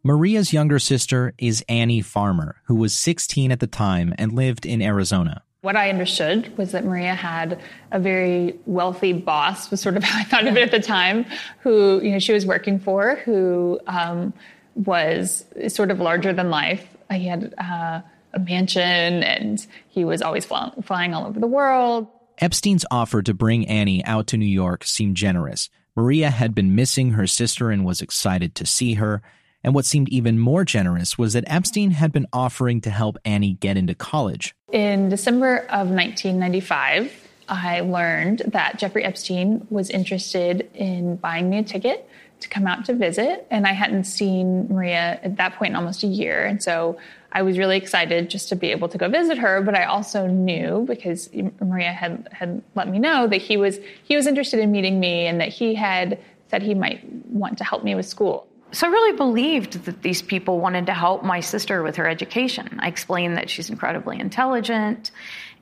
Maria's 0.06 0.52
younger 0.52 0.78
sister 0.78 1.32
is 1.38 1.64
Annie 1.66 2.02
Farmer, 2.02 2.56
who 2.64 2.74
was 2.74 2.92
16 2.92 3.50
at 3.50 3.60
the 3.60 3.66
time 3.66 4.14
and 4.18 4.34
lived 4.34 4.66
in 4.66 4.82
Arizona. 4.82 5.42
What 5.62 5.76
I 5.76 5.88
understood 5.88 6.54
was 6.58 6.72
that 6.72 6.84
Maria 6.84 7.14
had 7.14 7.58
a 7.90 7.98
very 7.98 8.54
wealthy 8.66 9.14
boss, 9.14 9.70
was 9.70 9.80
sort 9.80 9.96
of 9.96 10.04
how 10.04 10.20
I 10.20 10.24
thought 10.24 10.46
of 10.46 10.58
it 10.58 10.62
at 10.62 10.70
the 10.72 10.86
time, 10.86 11.24
who 11.60 12.02
you 12.02 12.10
know 12.10 12.18
she 12.18 12.34
was 12.34 12.44
working 12.44 12.78
for, 12.78 13.14
who 13.24 13.80
um, 13.86 14.34
was 14.74 15.46
sort 15.68 15.90
of 15.90 16.00
larger 16.00 16.34
than 16.34 16.50
life. 16.50 16.86
He 17.10 17.26
had 17.26 17.54
uh, 17.56 18.02
a 18.34 18.38
mansion, 18.38 18.82
and 19.22 19.66
he 19.88 20.04
was 20.04 20.20
always 20.20 20.44
flying, 20.44 20.82
flying 20.82 21.14
all 21.14 21.26
over 21.26 21.40
the 21.40 21.46
world. 21.46 22.08
Epstein's 22.42 22.84
offer 22.90 23.22
to 23.22 23.32
bring 23.32 23.66
Annie 23.68 24.04
out 24.04 24.26
to 24.26 24.36
New 24.36 24.44
York 24.44 24.84
seemed 24.84 25.16
generous. 25.16 25.70
Maria 25.96 26.28
had 26.28 26.54
been 26.54 26.74
missing 26.74 27.12
her 27.12 27.26
sister 27.26 27.70
and 27.70 27.86
was 27.86 28.02
excited 28.02 28.54
to 28.56 28.66
see 28.66 28.94
her. 28.94 29.22
And 29.64 29.74
what 29.74 29.86
seemed 29.86 30.10
even 30.10 30.38
more 30.38 30.64
generous 30.64 31.16
was 31.16 31.32
that 31.32 31.44
Epstein 31.46 31.92
had 31.92 32.12
been 32.12 32.26
offering 32.32 32.82
to 32.82 32.90
help 32.90 33.16
Annie 33.24 33.54
get 33.54 33.78
into 33.78 33.94
college. 33.94 34.54
In 34.70 35.08
December 35.08 35.60
of 35.70 35.88
1995, 35.88 37.12
I 37.48 37.80
learned 37.80 38.42
that 38.46 38.78
Jeffrey 38.78 39.04
Epstein 39.04 39.66
was 39.70 39.88
interested 39.90 40.70
in 40.74 41.16
buying 41.16 41.48
me 41.48 41.58
a 41.58 41.62
ticket 41.62 42.08
to 42.40 42.48
come 42.48 42.66
out 42.66 42.84
to 42.84 42.94
visit. 42.94 43.46
And 43.50 43.66
I 43.66 43.72
hadn't 43.72 44.04
seen 44.04 44.68
Maria 44.68 45.18
at 45.22 45.36
that 45.36 45.54
point 45.54 45.70
in 45.70 45.76
almost 45.76 46.02
a 46.02 46.06
year. 46.06 46.44
And 46.44 46.62
so 46.62 46.98
I 47.32 47.42
was 47.42 47.58
really 47.58 47.76
excited 47.76 48.28
just 48.28 48.48
to 48.50 48.56
be 48.56 48.70
able 48.70 48.88
to 48.88 48.98
go 48.98 49.08
visit 49.08 49.38
her. 49.38 49.62
But 49.62 49.74
I 49.74 49.84
also 49.84 50.26
knew 50.26 50.84
because 50.86 51.30
Maria 51.60 51.92
had, 51.92 52.28
had 52.32 52.62
let 52.74 52.88
me 52.88 52.98
know 52.98 53.26
that 53.28 53.38
he 53.38 53.56
was, 53.56 53.78
he 54.04 54.14
was 54.14 54.26
interested 54.26 54.60
in 54.60 54.70
meeting 54.72 55.00
me 55.00 55.26
and 55.26 55.40
that 55.40 55.48
he 55.48 55.74
had 55.74 56.18
said 56.48 56.62
he 56.62 56.74
might 56.74 57.02
want 57.26 57.58
to 57.58 57.64
help 57.64 57.82
me 57.82 57.94
with 57.94 58.06
school. 58.06 58.46
So 58.74 58.88
I 58.88 58.90
really 58.90 59.16
believed 59.16 59.84
that 59.84 60.02
these 60.02 60.20
people 60.20 60.58
wanted 60.58 60.86
to 60.86 60.94
help 60.94 61.22
my 61.22 61.38
sister 61.38 61.82
with 61.84 61.94
her 61.96 62.08
education. 62.08 62.80
I 62.80 62.88
explained 62.88 63.36
that 63.36 63.48
she's 63.48 63.70
incredibly 63.70 64.18
intelligent, 64.18 65.12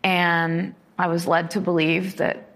and 0.02 0.74
I 0.98 1.08
was 1.08 1.26
led 1.26 1.50
to 1.52 1.60
believe 1.60 2.16
that 2.16 2.48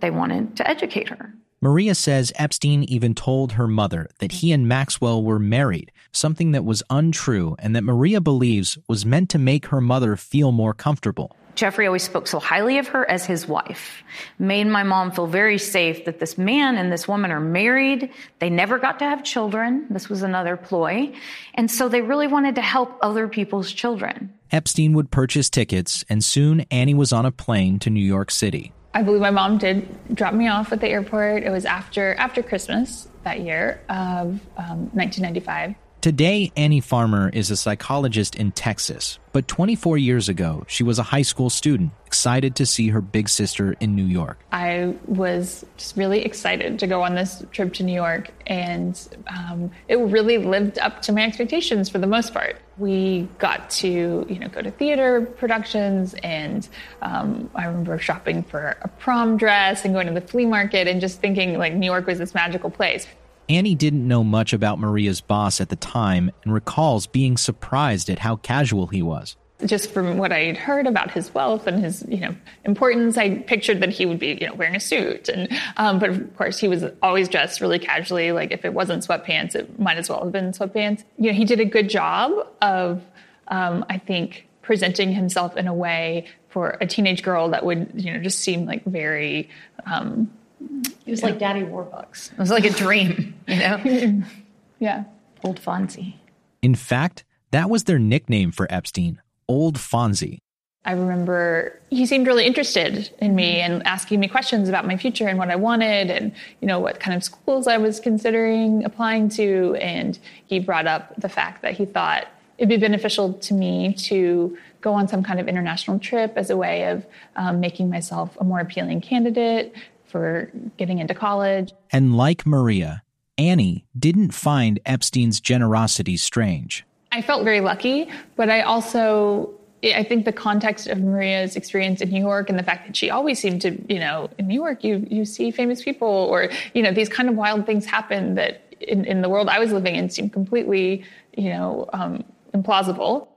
they 0.00 0.10
wanted 0.10 0.56
to 0.56 0.68
educate 0.68 1.10
her. 1.10 1.34
Maria 1.60 1.94
says 1.94 2.32
Epstein 2.36 2.84
even 2.84 3.14
told 3.14 3.52
her 3.52 3.66
mother 3.66 4.08
that 4.20 4.30
he 4.30 4.52
and 4.52 4.68
Maxwell 4.68 5.24
were 5.24 5.40
married, 5.40 5.90
something 6.12 6.52
that 6.52 6.64
was 6.64 6.84
untrue 6.88 7.56
and 7.58 7.74
that 7.74 7.82
Maria 7.82 8.20
believes 8.20 8.78
was 8.86 9.04
meant 9.04 9.28
to 9.30 9.38
make 9.38 9.66
her 9.66 9.80
mother 9.80 10.14
feel 10.14 10.52
more 10.52 10.72
comfortable. 10.72 11.34
Jeffrey 11.56 11.88
always 11.88 12.04
spoke 12.04 12.28
so 12.28 12.38
highly 12.38 12.78
of 12.78 12.86
her 12.86 13.10
as 13.10 13.26
his 13.26 13.48
wife, 13.48 14.04
made 14.38 14.68
my 14.68 14.84
mom 14.84 15.10
feel 15.10 15.26
very 15.26 15.58
safe 15.58 16.04
that 16.04 16.20
this 16.20 16.38
man 16.38 16.76
and 16.76 16.92
this 16.92 17.08
woman 17.08 17.32
are 17.32 17.40
married. 17.40 18.12
They 18.38 18.48
never 18.48 18.78
got 18.78 19.00
to 19.00 19.04
have 19.04 19.24
children. 19.24 19.84
This 19.90 20.08
was 20.08 20.22
another 20.22 20.56
ploy. 20.56 21.12
And 21.54 21.68
so 21.68 21.88
they 21.88 22.02
really 22.02 22.28
wanted 22.28 22.54
to 22.54 22.62
help 22.62 22.96
other 23.02 23.26
people's 23.26 23.72
children. 23.72 24.32
Epstein 24.52 24.92
would 24.92 25.10
purchase 25.10 25.50
tickets, 25.50 26.04
and 26.08 26.22
soon 26.22 26.60
Annie 26.70 26.94
was 26.94 27.12
on 27.12 27.26
a 27.26 27.32
plane 27.32 27.80
to 27.80 27.90
New 27.90 28.04
York 28.04 28.30
City. 28.30 28.72
I 28.98 29.02
believe 29.02 29.20
my 29.20 29.30
mom 29.30 29.58
did 29.58 29.86
drop 30.12 30.34
me 30.34 30.48
off 30.48 30.72
at 30.72 30.80
the 30.80 30.88
airport. 30.88 31.44
It 31.44 31.50
was 31.50 31.64
after 31.64 32.16
after 32.16 32.42
Christmas 32.42 33.06
that 33.22 33.38
year 33.38 33.80
of 33.88 34.40
um, 34.56 34.90
1995. 34.92 35.76
Today, 36.00 36.52
Annie 36.56 36.80
Farmer 36.80 37.28
is 37.28 37.50
a 37.50 37.56
psychologist 37.56 38.36
in 38.36 38.52
Texas, 38.52 39.18
but 39.32 39.48
24 39.48 39.98
years 39.98 40.28
ago, 40.28 40.64
she 40.68 40.84
was 40.84 41.00
a 41.00 41.02
high 41.02 41.22
school 41.22 41.50
student 41.50 41.90
excited 42.06 42.54
to 42.54 42.66
see 42.66 42.90
her 42.90 43.00
big 43.00 43.28
sister 43.28 43.74
in 43.80 43.96
New 43.96 44.04
York. 44.04 44.38
I 44.52 44.94
was 45.06 45.66
just 45.76 45.96
really 45.96 46.24
excited 46.24 46.78
to 46.78 46.86
go 46.86 47.02
on 47.02 47.16
this 47.16 47.44
trip 47.50 47.74
to 47.74 47.82
New 47.82 47.94
York, 47.94 48.30
and 48.46 48.96
um, 49.26 49.72
it 49.88 49.96
really 49.96 50.38
lived 50.38 50.78
up 50.78 51.02
to 51.02 51.12
my 51.12 51.24
expectations 51.24 51.88
for 51.88 51.98
the 51.98 52.06
most 52.06 52.32
part. 52.32 52.58
We 52.76 53.28
got 53.38 53.68
to, 53.70 54.24
you 54.28 54.38
know, 54.38 54.46
go 54.46 54.62
to 54.62 54.70
theater 54.70 55.22
productions, 55.22 56.14
and 56.22 56.68
um, 57.02 57.50
I 57.56 57.64
remember 57.64 57.98
shopping 57.98 58.44
for 58.44 58.76
a 58.82 58.88
prom 58.88 59.36
dress 59.36 59.84
and 59.84 59.94
going 59.94 60.06
to 60.06 60.14
the 60.14 60.20
flea 60.20 60.46
market, 60.46 60.86
and 60.86 61.00
just 61.00 61.20
thinking 61.20 61.58
like 61.58 61.74
New 61.74 61.86
York 61.86 62.06
was 62.06 62.18
this 62.18 62.34
magical 62.34 62.70
place. 62.70 63.08
Annie 63.48 63.74
didn't 63.74 64.06
know 64.06 64.22
much 64.22 64.52
about 64.52 64.78
Maria's 64.78 65.20
boss 65.20 65.60
at 65.60 65.68
the 65.68 65.76
time 65.76 66.30
and 66.44 66.52
recalls 66.52 67.06
being 67.06 67.36
surprised 67.36 68.10
at 68.10 68.18
how 68.18 68.36
casual 68.36 68.88
he 68.88 69.02
was. 69.02 69.36
Just 69.64 69.90
from 69.90 70.18
what 70.18 70.30
I 70.30 70.40
had 70.44 70.56
heard 70.56 70.86
about 70.86 71.10
his 71.10 71.34
wealth 71.34 71.66
and 71.66 71.82
his, 71.82 72.04
you 72.06 72.20
know, 72.20 72.36
importance, 72.64 73.16
I 73.16 73.38
pictured 73.38 73.80
that 73.80 73.88
he 73.88 74.06
would 74.06 74.20
be, 74.20 74.38
you 74.40 74.46
know, 74.46 74.54
wearing 74.54 74.76
a 74.76 74.80
suit. 74.80 75.28
And 75.28 75.48
um, 75.76 75.98
but 75.98 76.10
of 76.10 76.36
course, 76.36 76.58
he 76.58 76.68
was 76.68 76.84
always 77.02 77.28
dressed 77.28 77.60
really 77.60 77.80
casually. 77.80 78.30
Like 78.30 78.52
if 78.52 78.64
it 78.64 78.72
wasn't 78.72 79.04
sweatpants, 79.04 79.56
it 79.56 79.80
might 79.80 79.96
as 79.96 80.08
well 80.08 80.22
have 80.22 80.30
been 80.30 80.52
sweatpants. 80.52 81.02
You 81.16 81.32
know, 81.32 81.36
he 81.36 81.44
did 81.44 81.58
a 81.58 81.64
good 81.64 81.90
job 81.90 82.46
of, 82.62 83.02
um, 83.48 83.84
I 83.90 83.98
think, 83.98 84.46
presenting 84.62 85.12
himself 85.12 85.56
in 85.56 85.66
a 85.66 85.74
way 85.74 86.26
for 86.50 86.76
a 86.80 86.86
teenage 86.86 87.22
girl 87.24 87.48
that 87.48 87.64
would, 87.64 87.90
you 87.94 88.12
know, 88.12 88.20
just 88.20 88.38
seem 88.38 88.64
like 88.64 88.84
very 88.84 89.48
um, 89.86 90.30
it 90.60 91.10
was 91.10 91.20
yeah. 91.20 91.26
like 91.26 91.38
Daddy 91.38 91.62
Warbucks. 91.62 92.32
It 92.32 92.38
was 92.38 92.50
like 92.50 92.64
a 92.64 92.70
dream, 92.70 93.34
you 93.46 93.56
know? 93.56 94.22
yeah. 94.78 95.04
Old 95.44 95.60
Fonzie. 95.60 96.14
In 96.62 96.74
fact, 96.74 97.24
that 97.50 97.70
was 97.70 97.84
their 97.84 97.98
nickname 97.98 98.50
for 98.50 98.66
Epstein, 98.70 99.22
Old 99.48 99.76
Fonzie. 99.76 100.38
I 100.84 100.92
remember 100.92 101.78
he 101.90 102.06
seemed 102.06 102.26
really 102.26 102.46
interested 102.46 103.10
in 103.18 103.34
me 103.34 103.60
and 103.60 103.86
asking 103.86 104.20
me 104.20 104.28
questions 104.28 104.68
about 104.68 104.86
my 104.86 104.96
future 104.96 105.28
and 105.28 105.38
what 105.38 105.50
I 105.50 105.56
wanted 105.56 106.10
and 106.10 106.32
you 106.60 106.68
know 106.68 106.80
what 106.80 106.98
kind 106.98 107.14
of 107.14 107.22
schools 107.22 107.66
I 107.66 107.76
was 107.76 108.00
considering 108.00 108.84
applying 108.84 109.28
to 109.30 109.76
and 109.80 110.18
he 110.46 110.60
brought 110.60 110.86
up 110.86 111.12
the 111.20 111.28
fact 111.28 111.60
that 111.62 111.74
he 111.74 111.84
thought 111.84 112.28
it'd 112.56 112.70
be 112.70 112.78
beneficial 112.78 113.34
to 113.34 113.54
me 113.54 113.92
to 113.94 114.56
go 114.80 114.94
on 114.94 115.08
some 115.08 115.22
kind 115.22 115.40
of 115.40 115.48
international 115.48 115.98
trip 115.98 116.34
as 116.36 116.48
a 116.48 116.56
way 116.56 116.88
of 116.88 117.04
um, 117.36 117.60
making 117.60 117.90
myself 117.90 118.36
a 118.40 118.44
more 118.44 118.60
appealing 118.60 119.00
candidate 119.00 119.74
for 120.08 120.50
getting 120.76 120.98
into 120.98 121.14
college. 121.14 121.72
And 121.92 122.16
like 122.16 122.46
Maria, 122.46 123.02
Annie 123.36 123.86
didn't 123.98 124.32
find 124.32 124.80
Epstein's 124.84 125.40
generosity 125.40 126.16
strange. 126.16 126.84
I 127.12 127.22
felt 127.22 127.44
very 127.44 127.60
lucky, 127.60 128.08
but 128.36 128.50
I 128.50 128.62
also 128.62 129.54
I 129.82 130.02
think 130.02 130.24
the 130.24 130.32
context 130.32 130.88
of 130.88 130.98
Maria's 130.98 131.54
experience 131.54 132.00
in 132.00 132.10
New 132.10 132.20
York 132.20 132.50
and 132.50 132.58
the 132.58 132.64
fact 132.64 132.86
that 132.86 132.96
she 132.96 133.10
always 133.10 133.38
seemed 133.38 133.62
to, 133.62 133.80
you 133.88 134.00
know, 134.00 134.28
in 134.38 134.48
New 134.48 134.54
York 134.54 134.82
you 134.82 135.06
you 135.08 135.24
see 135.24 135.50
famous 135.50 135.82
people 135.82 136.08
or 136.08 136.50
you 136.74 136.82
know 136.82 136.92
these 136.92 137.08
kind 137.08 137.28
of 137.28 137.36
wild 137.36 137.64
things 137.64 137.86
happen 137.86 138.34
that 138.34 138.74
in, 138.80 139.04
in 139.04 139.22
the 139.22 139.28
world 139.28 139.48
I 139.48 139.58
was 139.58 139.72
living 139.72 139.94
in 139.94 140.10
seemed 140.10 140.32
completely, 140.32 141.04
you 141.36 141.50
know, 141.50 141.88
um, 141.92 142.24
implausible. 142.54 143.28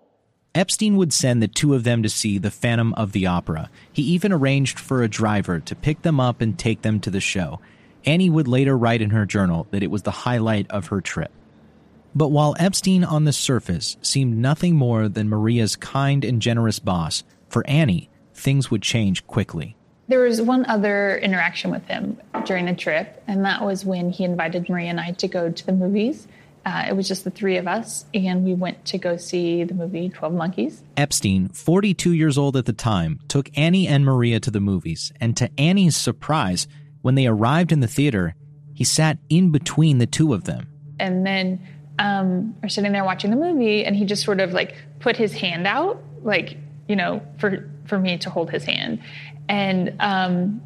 Epstein 0.53 0.97
would 0.97 1.13
send 1.13 1.41
the 1.41 1.47
two 1.47 1.73
of 1.73 1.85
them 1.85 2.03
to 2.03 2.09
see 2.09 2.37
The 2.37 2.51
Phantom 2.51 2.93
of 2.95 3.13
the 3.13 3.25
Opera. 3.25 3.69
He 3.93 4.01
even 4.03 4.33
arranged 4.33 4.77
for 4.77 5.01
a 5.01 5.07
driver 5.07 5.61
to 5.61 5.75
pick 5.75 6.01
them 6.01 6.19
up 6.19 6.41
and 6.41 6.59
take 6.59 6.81
them 6.81 6.99
to 7.01 7.09
the 7.09 7.21
show. 7.21 7.61
Annie 8.05 8.29
would 8.29 8.49
later 8.49 8.77
write 8.77 9.01
in 9.01 9.11
her 9.11 9.25
journal 9.25 9.67
that 9.71 9.83
it 9.83 9.91
was 9.91 10.01
the 10.01 10.11
highlight 10.11 10.69
of 10.69 10.87
her 10.87 10.99
trip. 10.99 11.31
But 12.13 12.29
while 12.29 12.57
Epstein 12.59 13.05
on 13.05 13.23
the 13.23 13.31
surface 13.31 13.95
seemed 14.01 14.37
nothing 14.37 14.75
more 14.75 15.07
than 15.07 15.29
Maria's 15.29 15.77
kind 15.77 16.25
and 16.25 16.41
generous 16.41 16.79
boss, 16.79 17.23
for 17.47 17.65
Annie, 17.65 18.09
things 18.33 18.69
would 18.69 18.81
change 18.81 19.25
quickly. 19.27 19.77
There 20.09 20.19
was 20.19 20.41
one 20.41 20.65
other 20.65 21.17
interaction 21.19 21.71
with 21.71 21.85
him 21.87 22.17
during 22.43 22.65
the 22.65 22.75
trip, 22.75 23.23
and 23.27 23.45
that 23.45 23.63
was 23.63 23.85
when 23.85 24.09
he 24.09 24.25
invited 24.25 24.67
Maria 24.67 24.89
and 24.89 24.99
I 24.99 25.11
to 25.11 25.27
go 25.29 25.49
to 25.49 25.65
the 25.65 25.71
movies. 25.71 26.27
Uh, 26.65 26.85
it 26.87 26.95
was 26.95 27.07
just 27.07 27.23
the 27.23 27.31
three 27.31 27.57
of 27.57 27.67
us, 27.67 28.05
and 28.13 28.43
we 28.43 28.53
went 28.53 28.85
to 28.85 28.97
go 28.97 29.17
see 29.17 29.63
the 29.63 29.73
movie 29.73 30.09
12 30.09 30.33
Monkeys. 30.33 30.83
Epstein, 30.95 31.49
42 31.49 32.13
years 32.13 32.37
old 32.37 32.55
at 32.55 32.65
the 32.65 32.73
time, 32.73 33.19
took 33.27 33.49
Annie 33.57 33.87
and 33.87 34.05
Maria 34.05 34.39
to 34.39 34.51
the 34.51 34.59
movies, 34.59 35.11
and 35.19 35.35
to 35.37 35.49
Annie's 35.59 35.95
surprise, 35.95 36.67
when 37.01 37.15
they 37.15 37.25
arrived 37.25 37.71
in 37.71 37.79
the 37.79 37.87
theater, 37.87 38.35
he 38.73 38.83
sat 38.83 39.17
in 39.27 39.51
between 39.51 39.97
the 39.97 40.05
two 40.05 40.33
of 40.33 40.43
them. 40.43 40.67
And 40.99 41.25
then 41.25 41.59
um, 41.97 42.55
we're 42.61 42.69
sitting 42.69 42.91
there 42.91 43.05
watching 43.05 43.31
the 43.31 43.37
movie, 43.37 43.83
and 43.83 43.95
he 43.95 44.05
just 44.05 44.23
sort 44.23 44.39
of 44.39 44.53
like 44.53 44.75
put 44.99 45.17
his 45.17 45.33
hand 45.33 45.65
out, 45.65 46.01
like, 46.21 46.57
you 46.87 46.95
know, 46.95 47.23
for, 47.39 47.69
for 47.85 47.97
me 47.97 48.19
to 48.19 48.29
hold 48.29 48.51
his 48.51 48.63
hand. 48.63 49.01
And 49.49 49.95
um, 49.99 50.61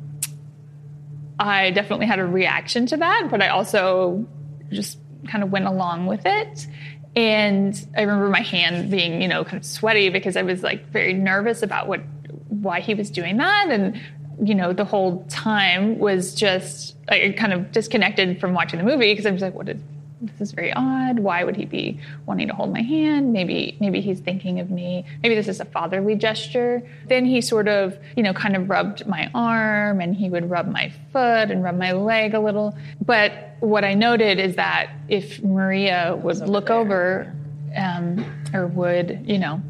I 1.39 1.71
definitely 1.71 2.05
had 2.05 2.19
a 2.19 2.25
reaction 2.25 2.86
to 2.88 2.97
that, 2.97 3.27
but 3.31 3.41
I 3.41 3.47
also 3.47 4.27
just 4.71 4.97
kind 5.27 5.43
of 5.43 5.51
went 5.51 5.65
along 5.65 6.07
with 6.07 6.25
it. 6.25 6.67
And 7.15 7.88
I 7.95 8.01
remember 8.01 8.29
my 8.29 8.41
hand 8.41 8.91
being, 8.91 9.21
you 9.21 9.27
know, 9.27 9.43
kind 9.43 9.57
of 9.57 9.65
sweaty 9.65 10.09
because 10.09 10.35
I 10.35 10.41
was 10.41 10.63
like 10.63 10.89
very 10.89 11.13
nervous 11.13 11.63
about 11.63 11.88
what 11.88 12.01
why 12.49 12.81
he 12.81 12.93
was 12.93 13.09
doing 13.09 13.38
that. 13.38 13.69
And, 13.69 13.99
you 14.43 14.53
know, 14.53 14.73
the 14.73 14.85
whole 14.85 15.25
time 15.29 15.97
was 15.97 16.35
just 16.35 16.95
I 17.07 17.33
kind 17.38 17.53
of 17.53 17.71
disconnected 17.71 18.39
from 18.39 18.53
watching 18.53 18.79
the 18.79 18.85
movie 18.85 19.11
because 19.11 19.25
I 19.25 19.31
was 19.31 19.41
like, 19.41 19.53
what 19.53 19.69
is 19.69 19.81
this 20.21 20.39
is 20.39 20.51
very 20.54 20.71
odd. 20.73 21.19
Why 21.19 21.43
would 21.43 21.56
he 21.56 21.65
be 21.65 21.99
wanting 22.25 22.47
to 22.47 22.54
hold 22.54 22.71
my 22.71 22.82
hand? 22.82 23.34
Maybe 23.34 23.78
maybe 23.80 24.01
he's 24.01 24.19
thinking 24.19 24.60
of 24.60 24.71
me. 24.71 25.06
Maybe 25.21 25.36
this 25.36 25.47
is 25.47 25.60
a 25.60 25.65
fatherly 25.65 26.15
gesture. 26.15 26.82
Then 27.08 27.25
he 27.25 27.41
sort 27.41 27.67
of, 27.67 27.97
you 28.15 28.23
know, 28.23 28.34
kind 28.34 28.56
of 28.56 28.69
rubbed 28.69 29.06
my 29.08 29.30
arm 29.34 29.99
and 29.99 30.15
he 30.15 30.30
would 30.30 30.49
rub 30.49 30.67
my 30.71 30.91
foot 31.12 31.51
and 31.51 31.63
rub 31.63 31.78
my 31.78 31.91
leg 31.91 32.34
a 32.34 32.39
little. 32.39 32.78
But 33.06 33.56
what 33.60 33.84
I 33.84 33.93
noted 33.93 34.39
is 34.39 34.56
that 34.56 34.89
if 35.10 35.43
Maria 35.43 36.17
would 36.21 36.38
look 36.47 36.67
there. 36.67 36.78
over 36.78 37.36
um, 37.75 38.25
or 38.54 38.67
would, 38.67 39.23
you 39.25 39.38
know, 39.38 39.62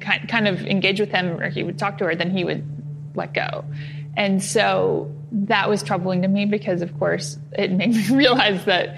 kind 0.00 0.48
of 0.48 0.62
engage 0.66 0.98
with 0.98 1.10
him 1.10 1.40
or 1.40 1.48
he 1.50 1.62
would 1.62 1.78
talk 1.78 1.98
to 1.98 2.04
her, 2.04 2.14
then 2.14 2.30
he 2.30 2.44
would 2.44 2.64
let 3.14 3.32
go. 3.32 3.64
And 4.16 4.42
so 4.42 5.12
that 5.32 5.68
was 5.68 5.82
troubling 5.82 6.22
to 6.22 6.28
me 6.28 6.46
because, 6.46 6.82
of 6.82 6.96
course, 6.98 7.38
it 7.52 7.72
made 7.72 7.94
me 7.94 8.08
realize 8.16 8.64
that 8.66 8.96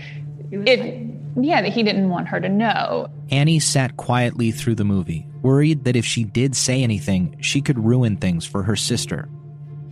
it, 0.51 1.17
yeah, 1.41 1.63
that 1.63 1.73
he 1.73 1.83
didn't 1.83 2.09
want 2.09 2.29
her 2.29 2.41
to 2.41 2.49
know. 2.49 3.09
Annie 3.31 3.59
sat 3.59 3.97
quietly 3.97 4.51
through 4.51 4.77
the 4.77 4.85
movie, 4.85 5.27
worried 5.43 5.85
that 5.85 5.97
if 5.97 6.05
she 6.05 6.25
did 6.25 6.57
say 6.57 6.83
anything, 6.83 7.37
she 7.41 7.61
could 7.61 7.79
ruin 7.79 8.17
things 8.17 8.47
for 8.47 8.63
her 8.63 8.77
sister. 8.77 9.29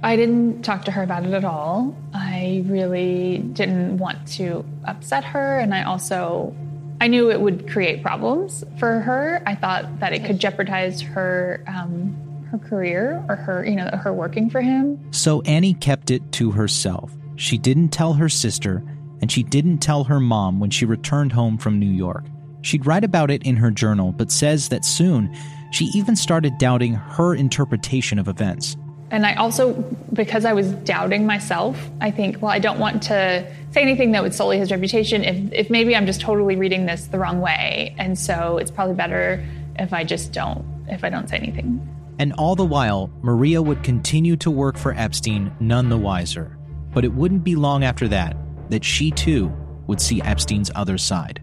I 0.03 0.17
didn't 0.17 0.63
talk 0.63 0.85
to 0.85 0.91
her 0.91 1.03
about 1.03 1.25
it 1.25 1.33
at 1.33 1.47
all. 1.47 1.97
I 2.13 2.63
really 2.67 3.39
didn't 3.39 3.97
want 3.97 4.29
to 4.33 4.65
upset 4.85 5.25
her, 5.25 5.59
and 5.59 5.75
I 5.75 5.83
also 5.85 6.55
I 7.01 7.09
knew 7.09 7.31
it 7.31 7.41
would 7.41 7.71
create 7.71 8.03
problems 8.03 8.65
for 8.79 9.01
her. 9.01 9.43
I 9.47 9.55
thought 9.55 10.01
that 10.01 10.13
it 10.13 10.25
could 10.25 10.39
jeopardize 10.39 11.01
her 11.01 11.65
um, 11.67 12.15
her 12.51 12.59
career 12.59 13.25
or 13.29 13.37
her 13.37 13.65
you 13.65 13.77
know 13.77 13.89
her 13.95 14.13
working 14.13 14.51
for 14.51 14.61
him. 14.61 15.01
So 15.11 15.41
Annie 15.43 15.75
kept 15.75 16.11
it 16.11 16.33
to 16.33 16.51
herself. 16.51 17.11
She 17.37 17.57
didn't 17.57 17.89
tell 17.89 18.13
her 18.13 18.29
sister, 18.29 18.85
and 19.21 19.31
she 19.31 19.43
didn't 19.43 19.79
tell 19.79 20.05
her 20.05 20.21
mom 20.21 20.61
when 20.61 20.71
she 20.71 20.85
returned 20.85 21.33
home 21.33 21.59
from 21.59 21.79
New 21.79 21.91
York. 21.91 22.25
She'd 22.63 22.87
write 22.87 23.05
about 23.05 23.31
it 23.31 23.43
in 23.43 23.57
her 23.57 23.71
journal, 23.71 24.13
but 24.13 24.33
says 24.33 24.69
that 24.71 24.85
soon 24.85 25.35
she 25.71 25.87
even 25.95 26.17
started 26.17 26.57
doubting 26.59 26.95
her 26.95 27.35
interpretation 27.35 28.19
of 28.19 28.29
events. 28.29 28.77
And 29.11 29.27
I 29.27 29.35
also, 29.35 29.75
because 30.13 30.45
I 30.45 30.55
was 30.55 30.73
doubting 30.73 31.27
myself, 31.27 31.79
I 32.01 32.11
think, 32.11 32.41
well, 32.41 32.51
I 32.51 32.59
don't 32.59 32.79
want 32.79 33.03
to 33.05 33.51
say 33.71 33.83
anything 33.83 34.13
that 34.13 34.23
would 34.23 34.35
sully 34.35 34.59
his 34.59 34.71
reputation 34.71 35.25
if, 35.25 35.53
if 35.53 35.71
maybe 35.71 35.95
I'm 35.95 36.07
just 36.07 36.21
totally 36.21 36.57
reading 36.57 36.87
this 36.87 37.07
the 37.07 37.19
wrong 37.19 37.41
way. 37.41 37.95
And 37.99 38.19
so 38.19 38.59
it's 38.59 38.71
probably 38.71 38.95
better 38.95 39.45
if 39.79 39.93
I 39.93 40.05
just 40.05 40.33
don't, 40.33 40.65
if 40.89 41.05
I 41.05 41.11
don't 41.11 41.29
say 41.29 41.37
anything. 41.37 41.87
And 42.19 42.33
all 42.35 42.57
the 42.57 42.65
while, 42.65 43.11
Maria 43.23 43.61
would 43.61 43.83
continue 43.83 44.37
to 44.37 44.51
work 44.51 44.79
for 44.79 44.95
Epstein 44.95 45.55
none 45.61 45.91
the 45.91 45.99
wiser. 45.99 46.57
But 46.93 47.05
it 47.05 47.13
wouldn't 47.13 47.45
be 47.45 47.57
long 47.57 47.85
after 47.85 48.09
that 48.09 48.37
that 48.71 48.85
she 48.85 49.11
too 49.11 49.53
would 49.87 50.01
see 50.01 50.21
Epstein's 50.23 50.71
other 50.75 50.99
side. 50.99 51.43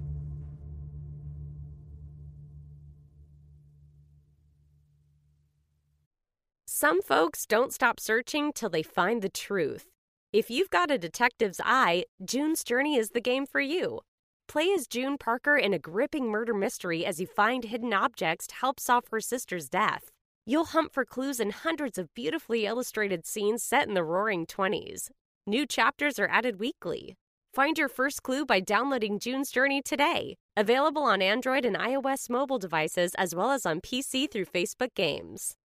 Some 6.65 7.03
folks 7.03 7.45
don't 7.45 7.71
stop 7.71 7.99
searching 7.99 8.51
till 8.53 8.69
they 8.69 8.81
find 8.81 9.21
the 9.21 9.29
truth. 9.29 9.85
If 10.33 10.49
you've 10.49 10.71
got 10.71 10.89
a 10.89 10.97
detective's 10.97 11.61
eye, 11.63 12.05
June's 12.25 12.63
Journey 12.63 12.95
is 12.95 13.11
the 13.11 13.21
game 13.21 13.45
for 13.45 13.61
you. 13.61 13.99
Play 14.47 14.71
as 14.73 14.87
June 14.87 15.17
Parker 15.19 15.57
in 15.57 15.73
a 15.73 15.79
gripping 15.79 16.27
murder 16.27 16.55
mystery 16.55 17.05
as 17.05 17.19
you 17.19 17.27
find 17.27 17.65
hidden 17.65 17.93
objects 17.93 18.47
to 18.47 18.55
help 18.55 18.79
solve 18.79 19.03
her 19.11 19.19
sister's 19.19 19.69
death. 19.69 20.09
You'll 20.45 20.65
hunt 20.65 20.91
for 20.91 21.05
clues 21.05 21.39
in 21.39 21.51
hundreds 21.51 21.99
of 21.99 22.13
beautifully 22.15 22.65
illustrated 22.65 23.27
scenes 23.27 23.61
set 23.61 23.87
in 23.87 23.93
the 23.93 24.03
roaring 24.03 24.47
20s. 24.47 25.09
New 25.47 25.65
chapters 25.65 26.19
are 26.19 26.27
added 26.27 26.59
weekly. 26.59 27.15
Find 27.51 27.75
your 27.75 27.89
first 27.89 28.21
clue 28.21 28.45
by 28.45 28.59
downloading 28.59 29.17
June's 29.17 29.49
Journey 29.49 29.81
today. 29.81 30.37
Available 30.55 31.01
on 31.01 31.19
Android 31.19 31.65
and 31.65 31.75
iOS 31.75 32.29
mobile 32.29 32.59
devices 32.59 33.15
as 33.17 33.33
well 33.33 33.49
as 33.49 33.65
on 33.65 33.81
PC 33.81 34.29
through 34.29 34.45
Facebook 34.45 34.93
Games. 34.95 35.55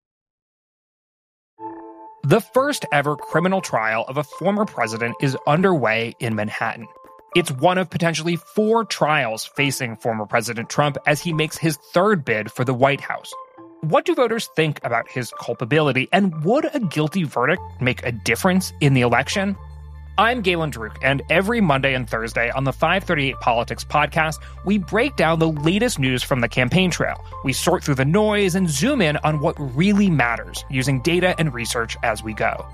The 2.25 2.41
first 2.41 2.87
ever 2.91 3.17
criminal 3.17 3.61
trial 3.61 4.07
of 4.09 4.17
a 4.17 4.25
former 4.25 4.65
president 4.65 5.15
is 5.21 5.37
underway 5.47 6.15
in 6.21 6.35
Manhattan. 6.35 6.87
It's 7.35 7.53
one 7.53 7.77
of 7.77 7.91
potentially 7.91 8.37
four 8.37 8.87
trials 8.87 9.45
facing 9.45 9.97
former 9.97 10.25
President 10.25 10.71
Trump 10.71 10.97
as 11.07 11.21
he 11.21 11.35
makes 11.35 11.59
his 11.59 11.77
third 11.93 12.25
bid 12.25 12.51
for 12.51 12.65
the 12.65 12.73
White 12.73 13.03
House. 13.03 13.31
What 13.83 14.07
do 14.07 14.15
voters 14.15 14.49
think 14.57 14.81
about 14.85 15.07
his 15.07 15.31
culpability, 15.39 16.09
and 16.11 16.43
would 16.45 16.65
a 16.75 16.81
guilty 16.81 17.25
verdict 17.25 17.61
make 17.79 18.05
a 18.07 18.12
difference 18.12 18.73
in 18.81 18.95
the 18.95 19.03
election? 19.03 19.55
I'm 20.17 20.41
Galen 20.41 20.71
Druke, 20.71 20.97
and 21.03 21.21
every 21.29 21.61
Monday 21.61 21.93
and 21.95 22.09
Thursday 22.09 22.51
on 22.51 22.65
the 22.65 22.73
538 22.73 23.37
Politics 23.41 23.85
podcast, 23.85 24.43
we 24.65 24.79
break 24.79 25.17
down 25.17 25.41
the 25.41 25.51
latest 25.51 25.99
news 25.99 26.23
from 26.23 26.41
the 26.41 26.49
campaign 26.49 26.91
trail. 26.91 27.23
We 27.45 27.53
sort 27.53 27.85
through 27.85 27.97
the 27.97 28.07
noise 28.07 28.55
and 28.55 28.69
zoom 28.69 29.03
in 29.03 29.19
on 29.19 29.41
what 29.41 29.55
really 29.77 30.09
matters 30.09 30.65
using 30.71 31.03
data 31.03 31.35
and 31.39 31.53
research 31.53 31.99
as 32.03 32.23
we 32.23 32.33
go. 32.33 32.65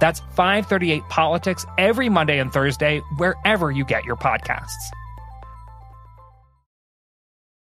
That's 0.00 0.20
538 0.36 1.02
Politics 1.08 1.66
every 1.76 2.08
Monday 2.08 2.38
and 2.38 2.52
Thursday, 2.52 3.00
wherever 3.16 3.72
you 3.72 3.84
get 3.84 4.04
your 4.04 4.16
podcasts. 4.16 4.70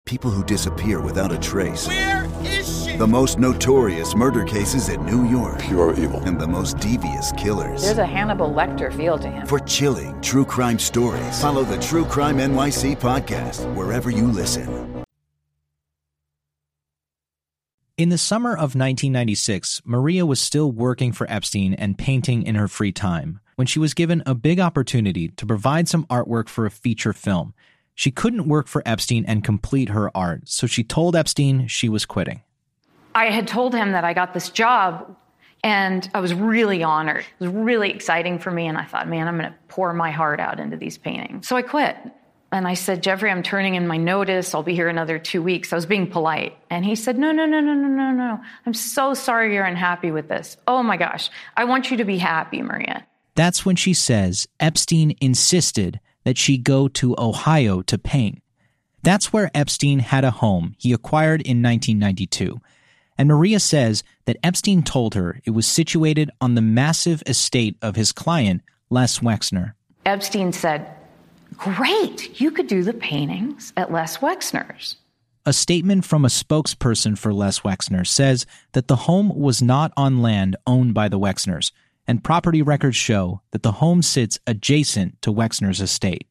People 0.07 0.31
who 0.31 0.41
disappear 0.45 1.01
without 1.01 1.33
a 1.33 1.37
trace. 1.37 1.85
Where 1.85 2.25
is 2.45 2.65
she? 2.65 2.76
The 2.97 3.05
most 3.05 3.37
notorious 3.37 4.15
murder 4.15 4.43
cases 4.43 4.89
in 4.89 5.05
New 5.05 5.29
York. 5.29 5.59
Pure 5.59 5.99
evil. 5.99 6.19
And 6.21 6.41
the 6.41 6.47
most 6.47 6.79
devious 6.79 7.31
killers. 7.33 7.83
There's 7.83 7.99
a 7.99 8.07
Hannibal 8.07 8.51
Lecter 8.51 8.91
feel 8.91 9.19
to 9.19 9.29
him. 9.29 9.45
For 9.45 9.59
chilling 9.59 10.19
true 10.21 10.43
crime 10.43 10.79
stories, 10.79 11.39
follow 11.39 11.63
the 11.63 11.77
True 11.77 12.05
Crime 12.05 12.37
NYC 12.37 12.97
podcast 12.97 13.71
wherever 13.75 14.09
you 14.09 14.25
listen. 14.25 15.05
In 17.97 18.09
the 18.09 18.17
summer 18.17 18.53
of 18.53 18.73
1996, 18.73 19.83
Maria 19.85 20.25
was 20.25 20.39
still 20.39 20.71
working 20.71 21.11
for 21.11 21.29
Epstein 21.29 21.75
and 21.75 21.99
painting 21.99 22.41
in 22.41 22.55
her 22.55 22.67
free 22.67 22.91
time 22.91 23.41
when 23.57 23.67
she 23.67 23.77
was 23.77 23.93
given 23.93 24.23
a 24.25 24.33
big 24.33 24.59
opportunity 24.59 25.27
to 25.27 25.45
provide 25.45 25.87
some 25.87 26.07
artwork 26.07 26.49
for 26.49 26.65
a 26.65 26.71
feature 26.71 27.13
film. 27.13 27.53
She 27.93 28.09
couldn't 28.09 28.47
work 28.47 28.65
for 28.65 28.81
Epstein 28.87 29.23
and 29.27 29.43
complete 29.43 29.89
her 29.89 30.09
art, 30.17 30.49
so 30.49 30.65
she 30.65 30.83
told 30.83 31.15
Epstein 31.15 31.67
she 31.67 31.89
was 31.89 32.07
quitting. 32.07 32.41
I 33.17 33.31
had 33.31 33.47
told 33.47 33.73
him 33.73 33.93
that 33.93 34.03
I 34.03 34.13
got 34.13 34.35
this 34.35 34.51
job 34.51 35.15
and 35.63 36.07
I 36.13 36.19
was 36.19 36.35
really 36.35 36.83
honored. 36.83 37.25
It 37.39 37.45
was 37.45 37.49
really 37.49 37.89
exciting 37.89 38.37
for 38.37 38.51
me. 38.51 38.67
And 38.67 38.77
I 38.77 38.85
thought, 38.85 39.07
man, 39.07 39.27
I'm 39.27 39.39
going 39.39 39.49
to 39.49 39.57
pour 39.69 39.91
my 39.91 40.11
heart 40.11 40.39
out 40.39 40.59
into 40.59 40.77
these 40.77 40.99
paintings. 40.99 41.47
So 41.47 41.55
I 41.55 41.63
quit. 41.63 41.97
And 42.51 42.67
I 42.67 42.75
said, 42.75 43.01
Jeffrey, 43.01 43.31
I'm 43.31 43.41
turning 43.41 43.73
in 43.73 43.87
my 43.87 43.97
notice. 43.97 44.53
I'll 44.53 44.61
be 44.61 44.75
here 44.75 44.87
another 44.87 45.17
two 45.17 45.41
weeks. 45.41 45.73
I 45.73 45.75
was 45.75 45.87
being 45.87 46.05
polite. 46.05 46.55
And 46.69 46.85
he 46.85 46.93
said, 46.93 47.17
No, 47.17 47.31
no, 47.31 47.47
no, 47.47 47.59
no, 47.59 47.73
no, 47.73 47.87
no, 47.87 48.11
no. 48.11 48.39
I'm 48.67 48.75
so 48.75 49.15
sorry 49.15 49.51
you're 49.51 49.65
unhappy 49.65 50.11
with 50.11 50.29
this. 50.29 50.55
Oh 50.67 50.83
my 50.83 50.95
gosh. 50.95 51.31
I 51.57 51.65
want 51.65 51.89
you 51.89 51.97
to 51.97 52.05
be 52.05 52.19
happy, 52.19 52.61
Maria. 52.61 53.03
That's 53.33 53.65
when 53.65 53.75
she 53.75 53.95
says 53.95 54.47
Epstein 54.59 55.15
insisted 55.19 55.99
that 56.23 56.37
she 56.37 56.59
go 56.59 56.87
to 56.89 57.15
Ohio 57.17 57.81
to 57.81 57.97
paint. 57.97 58.43
That's 59.01 59.33
where 59.33 59.49
Epstein 59.55 59.99
had 59.99 60.23
a 60.23 60.31
home 60.31 60.75
he 60.77 60.93
acquired 60.93 61.41
in 61.41 61.63
1992. 61.63 62.61
And 63.17 63.27
Maria 63.27 63.59
says 63.59 64.03
that 64.25 64.37
Epstein 64.43 64.83
told 64.83 65.15
her 65.15 65.41
it 65.45 65.51
was 65.51 65.65
situated 65.65 66.29
on 66.39 66.55
the 66.55 66.61
massive 66.61 67.23
estate 67.25 67.75
of 67.81 67.95
his 67.95 68.11
client, 68.11 68.61
Les 68.89 69.19
Wexner. 69.19 69.73
Epstein 70.05 70.53
said, 70.53 70.87
Great, 71.55 72.39
you 72.39 72.51
could 72.51 72.67
do 72.67 72.83
the 72.83 72.93
paintings 72.93 73.73
at 73.75 73.91
Les 73.91 74.17
Wexner's. 74.17 74.97
A 75.45 75.53
statement 75.53 76.03
from 76.05 76.25
a 76.25 76.29
spokesperson 76.29 77.17
for 77.17 77.33
Les 77.33 77.61
Wexner 77.61 78.05
says 78.05 78.45
that 78.73 78.87
the 78.87 78.97
home 78.97 79.33
was 79.33 79.61
not 79.61 79.93
on 79.95 80.21
land 80.21 80.57
owned 80.67 80.93
by 80.93 81.07
the 81.07 81.19
Wexners, 81.19 81.71
and 82.05 82.23
property 82.23 82.61
records 82.61 82.97
show 82.97 83.41
that 83.51 83.63
the 83.63 83.73
home 83.73 84.01
sits 84.01 84.39
adjacent 84.45 85.21
to 85.21 85.33
Wexner's 85.33 85.81
estate. 85.81 86.27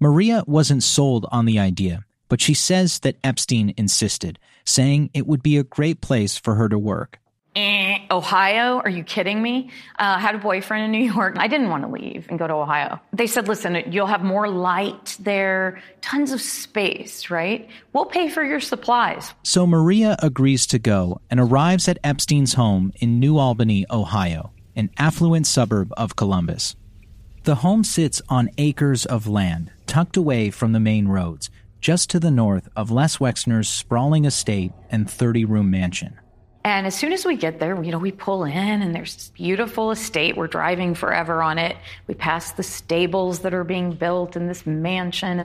Maria 0.00 0.42
wasn't 0.46 0.82
sold 0.82 1.26
on 1.30 1.44
the 1.44 1.58
idea, 1.58 2.04
but 2.28 2.40
she 2.40 2.54
says 2.54 3.00
that 3.00 3.16
Epstein 3.22 3.72
insisted, 3.76 4.38
saying 4.66 5.10
it 5.14 5.26
would 5.26 5.42
be 5.42 5.56
a 5.56 5.64
great 5.64 6.00
place 6.02 6.36
for 6.36 6.56
her 6.56 6.68
to 6.68 6.78
work. 6.78 7.18
Eh, 7.56 8.00
Ohio? 8.10 8.80
Are 8.80 8.90
you 8.90 9.02
kidding 9.02 9.40
me? 9.40 9.70
Uh, 9.98 10.18
had 10.18 10.34
a 10.34 10.38
boyfriend 10.38 10.84
in 10.84 10.90
New 10.90 11.10
York. 11.10 11.36
I 11.38 11.48
didn't 11.48 11.70
want 11.70 11.84
to 11.84 11.88
leave 11.88 12.26
and 12.28 12.38
go 12.38 12.46
to 12.46 12.52
Ohio. 12.52 13.00
They 13.14 13.26
said, 13.26 13.48
listen, 13.48 13.82
you'll 13.90 14.06
have 14.06 14.22
more 14.22 14.46
light 14.46 15.16
there, 15.20 15.80
tons 16.02 16.32
of 16.32 16.42
space, 16.42 17.30
right? 17.30 17.66
We'll 17.94 18.04
pay 18.04 18.28
for 18.28 18.44
your 18.44 18.60
supplies. 18.60 19.32
So 19.42 19.66
Maria 19.66 20.16
agrees 20.22 20.66
to 20.66 20.78
go 20.78 21.22
and 21.30 21.40
arrives 21.40 21.88
at 21.88 21.98
Epstein's 22.04 22.54
home 22.54 22.92
in 22.96 23.18
New 23.18 23.38
Albany, 23.38 23.86
Ohio, 23.90 24.52
an 24.74 24.90
affluent 24.98 25.46
suburb 25.46 25.94
of 25.96 26.14
Columbus. 26.14 26.76
The 27.44 27.54
home 27.56 27.84
sits 27.84 28.20
on 28.28 28.50
acres 28.58 29.06
of 29.06 29.26
land, 29.26 29.70
tucked 29.86 30.18
away 30.18 30.50
from 30.50 30.72
the 30.72 30.80
main 30.80 31.08
roads, 31.08 31.48
just 31.86 32.10
to 32.10 32.18
the 32.18 32.32
north 32.32 32.68
of 32.74 32.90
Les 32.90 33.18
Wexner's 33.18 33.68
sprawling 33.68 34.24
estate 34.24 34.72
and 34.90 35.08
30 35.08 35.44
room 35.44 35.70
mansion. 35.70 36.18
And 36.64 36.84
as 36.84 36.96
soon 36.96 37.12
as 37.12 37.24
we 37.24 37.36
get 37.36 37.60
there, 37.60 37.80
you 37.80 37.92
know, 37.92 37.98
we 37.98 38.10
pull 38.10 38.42
in 38.42 38.82
and 38.82 38.92
there's 38.92 39.14
this 39.14 39.28
beautiful 39.28 39.92
estate. 39.92 40.36
We're 40.36 40.48
driving 40.48 40.96
forever 40.96 41.44
on 41.44 41.58
it. 41.58 41.76
We 42.08 42.14
pass 42.14 42.50
the 42.50 42.64
stables 42.64 43.38
that 43.42 43.54
are 43.54 43.62
being 43.62 43.92
built 43.92 44.34
in 44.34 44.48
this 44.48 44.66
mansion. 44.66 45.44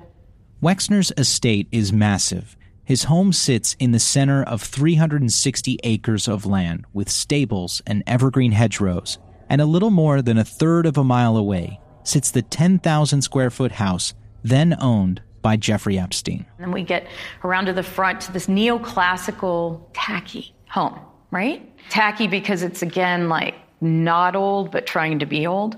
Wexner's 0.64 1.14
estate 1.16 1.68
is 1.72 1.94
massive. 1.94 2.58
His 2.84 3.04
home 3.04 3.34
sits 3.34 3.76
in 3.78 3.92
the 3.92 4.00
center 4.00 4.42
of 4.42 4.64
360 4.64 5.78
acres 5.84 6.28
of 6.28 6.48
land 6.48 6.86
with 6.92 7.08
stables 7.08 7.84
and 7.86 8.02
evergreen 8.08 8.54
hedgerows. 8.54 9.20
And 9.48 9.62
a 9.62 9.68
little 9.68 9.92
more 9.92 10.24
than 10.24 10.40
a 10.40 10.44
third 10.44 10.88
of 10.88 10.98
a 10.98 11.04
mile 11.04 11.38
away 11.38 11.80
sits 12.04 12.32
the 12.32 12.42
10,000 12.42 13.22
square 13.22 13.52
foot 13.52 13.74
house 13.74 14.16
then 14.44 14.76
owned 14.80 15.22
by 15.42 15.58
Jeffrey 15.58 15.98
Epstein. 15.98 16.46
And 16.60 16.74
we 16.74 16.84
get 16.84 17.08
around 17.44 17.66
to 17.66 17.74
the 17.74 17.84
front 17.84 18.22
to 18.22 18.32
this 18.32 18.48
neoclassical 18.48 19.82
tacky 19.94 20.54
home, 20.70 21.00
right? 21.32 21.68
Tacky 21.90 22.28
because 22.28 22.64
it's 22.64 22.82
again 22.82 23.30
like 23.30 23.56
not 23.82 24.36
old, 24.36 24.72
but 24.72 24.86
trying 24.86 25.20
to 25.20 25.26
be 25.26 25.48
old. 25.48 25.76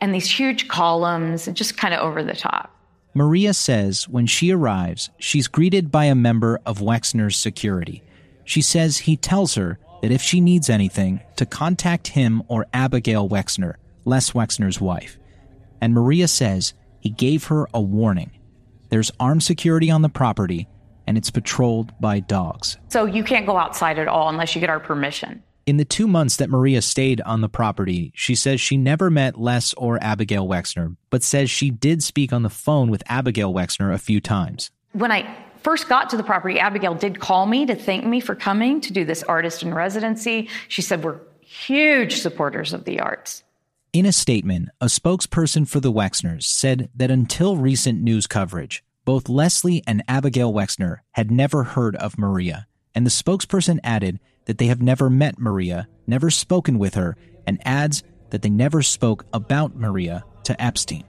And 0.00 0.14
these 0.14 0.28
huge 0.28 0.68
columns 0.68 1.46
and 1.46 1.56
just 1.56 1.76
kind 1.76 1.94
of 1.94 2.00
over 2.00 2.22
the 2.22 2.34
top. 2.34 2.70
Maria 3.14 3.54
says 3.54 4.08
when 4.08 4.26
she 4.26 4.50
arrives, 4.50 5.08
she's 5.18 5.46
greeted 5.46 5.92
by 5.92 6.06
a 6.06 6.16
member 6.16 6.60
of 6.66 6.80
Wexner's 6.80 7.36
security. 7.36 8.02
She 8.44 8.60
says 8.60 8.98
he 8.98 9.16
tells 9.16 9.54
her 9.54 9.78
that 10.02 10.10
if 10.10 10.20
she 10.20 10.40
needs 10.40 10.68
anything, 10.68 11.20
to 11.36 11.46
contact 11.46 12.08
him 12.08 12.42
or 12.48 12.66
Abigail 12.74 13.28
Wexner, 13.28 13.76
Les 14.04 14.32
Wexner's 14.32 14.80
wife. 14.80 15.16
And 15.80 15.94
Maria 15.94 16.28
says 16.28 16.74
he 17.00 17.08
gave 17.08 17.44
her 17.44 17.68
a 17.72 17.80
warning. 17.80 18.32
There's 18.94 19.10
armed 19.18 19.42
security 19.42 19.90
on 19.90 20.02
the 20.02 20.08
property, 20.08 20.68
and 21.08 21.18
it's 21.18 21.28
patrolled 21.28 21.92
by 21.98 22.20
dogs. 22.20 22.76
So 22.90 23.06
you 23.06 23.24
can't 23.24 23.44
go 23.44 23.56
outside 23.56 23.98
at 23.98 24.06
all 24.06 24.28
unless 24.28 24.54
you 24.54 24.60
get 24.60 24.70
our 24.70 24.78
permission. 24.78 25.42
In 25.66 25.78
the 25.78 25.84
two 25.84 26.06
months 26.06 26.36
that 26.36 26.48
Maria 26.48 26.80
stayed 26.80 27.20
on 27.22 27.40
the 27.40 27.48
property, 27.48 28.12
she 28.14 28.36
says 28.36 28.60
she 28.60 28.76
never 28.76 29.10
met 29.10 29.36
Les 29.36 29.74
or 29.74 30.00
Abigail 30.00 30.46
Wexner, 30.46 30.94
but 31.10 31.24
says 31.24 31.50
she 31.50 31.70
did 31.72 32.04
speak 32.04 32.32
on 32.32 32.44
the 32.44 32.48
phone 32.48 32.88
with 32.88 33.02
Abigail 33.08 33.52
Wexner 33.52 33.92
a 33.92 33.98
few 33.98 34.20
times. 34.20 34.70
When 34.92 35.10
I 35.10 35.28
first 35.64 35.88
got 35.88 36.08
to 36.10 36.16
the 36.16 36.22
property, 36.22 36.60
Abigail 36.60 36.94
did 36.94 37.18
call 37.18 37.46
me 37.46 37.66
to 37.66 37.74
thank 37.74 38.06
me 38.06 38.20
for 38.20 38.36
coming 38.36 38.80
to 38.82 38.92
do 38.92 39.04
this 39.04 39.24
artist 39.24 39.64
in 39.64 39.74
residency. 39.74 40.48
She 40.68 40.82
said, 40.82 41.02
We're 41.02 41.18
huge 41.40 42.20
supporters 42.20 42.72
of 42.72 42.84
the 42.84 43.00
arts. 43.00 43.42
In 43.94 44.06
a 44.06 44.12
statement, 44.12 44.70
a 44.80 44.86
spokesperson 44.86 45.68
for 45.68 45.78
the 45.78 45.92
Wexners 45.92 46.42
said 46.42 46.90
that 46.96 47.12
until 47.12 47.56
recent 47.56 48.02
news 48.02 48.26
coverage, 48.26 48.82
both 49.04 49.28
Leslie 49.28 49.84
and 49.86 50.02
Abigail 50.08 50.52
Wexner 50.52 50.96
had 51.12 51.30
never 51.30 51.62
heard 51.62 51.94
of 51.94 52.18
Maria, 52.18 52.66
and 52.92 53.06
the 53.06 53.10
spokesperson 53.10 53.78
added 53.84 54.18
that 54.46 54.58
they 54.58 54.66
have 54.66 54.82
never 54.82 55.08
met 55.08 55.38
Maria, 55.38 55.86
never 56.08 56.28
spoken 56.28 56.76
with 56.76 56.96
her, 56.96 57.16
and 57.46 57.64
adds 57.64 58.02
that 58.30 58.42
they 58.42 58.50
never 58.50 58.82
spoke 58.82 59.26
about 59.32 59.76
Maria 59.76 60.24
to 60.42 60.60
Epstein. 60.60 61.04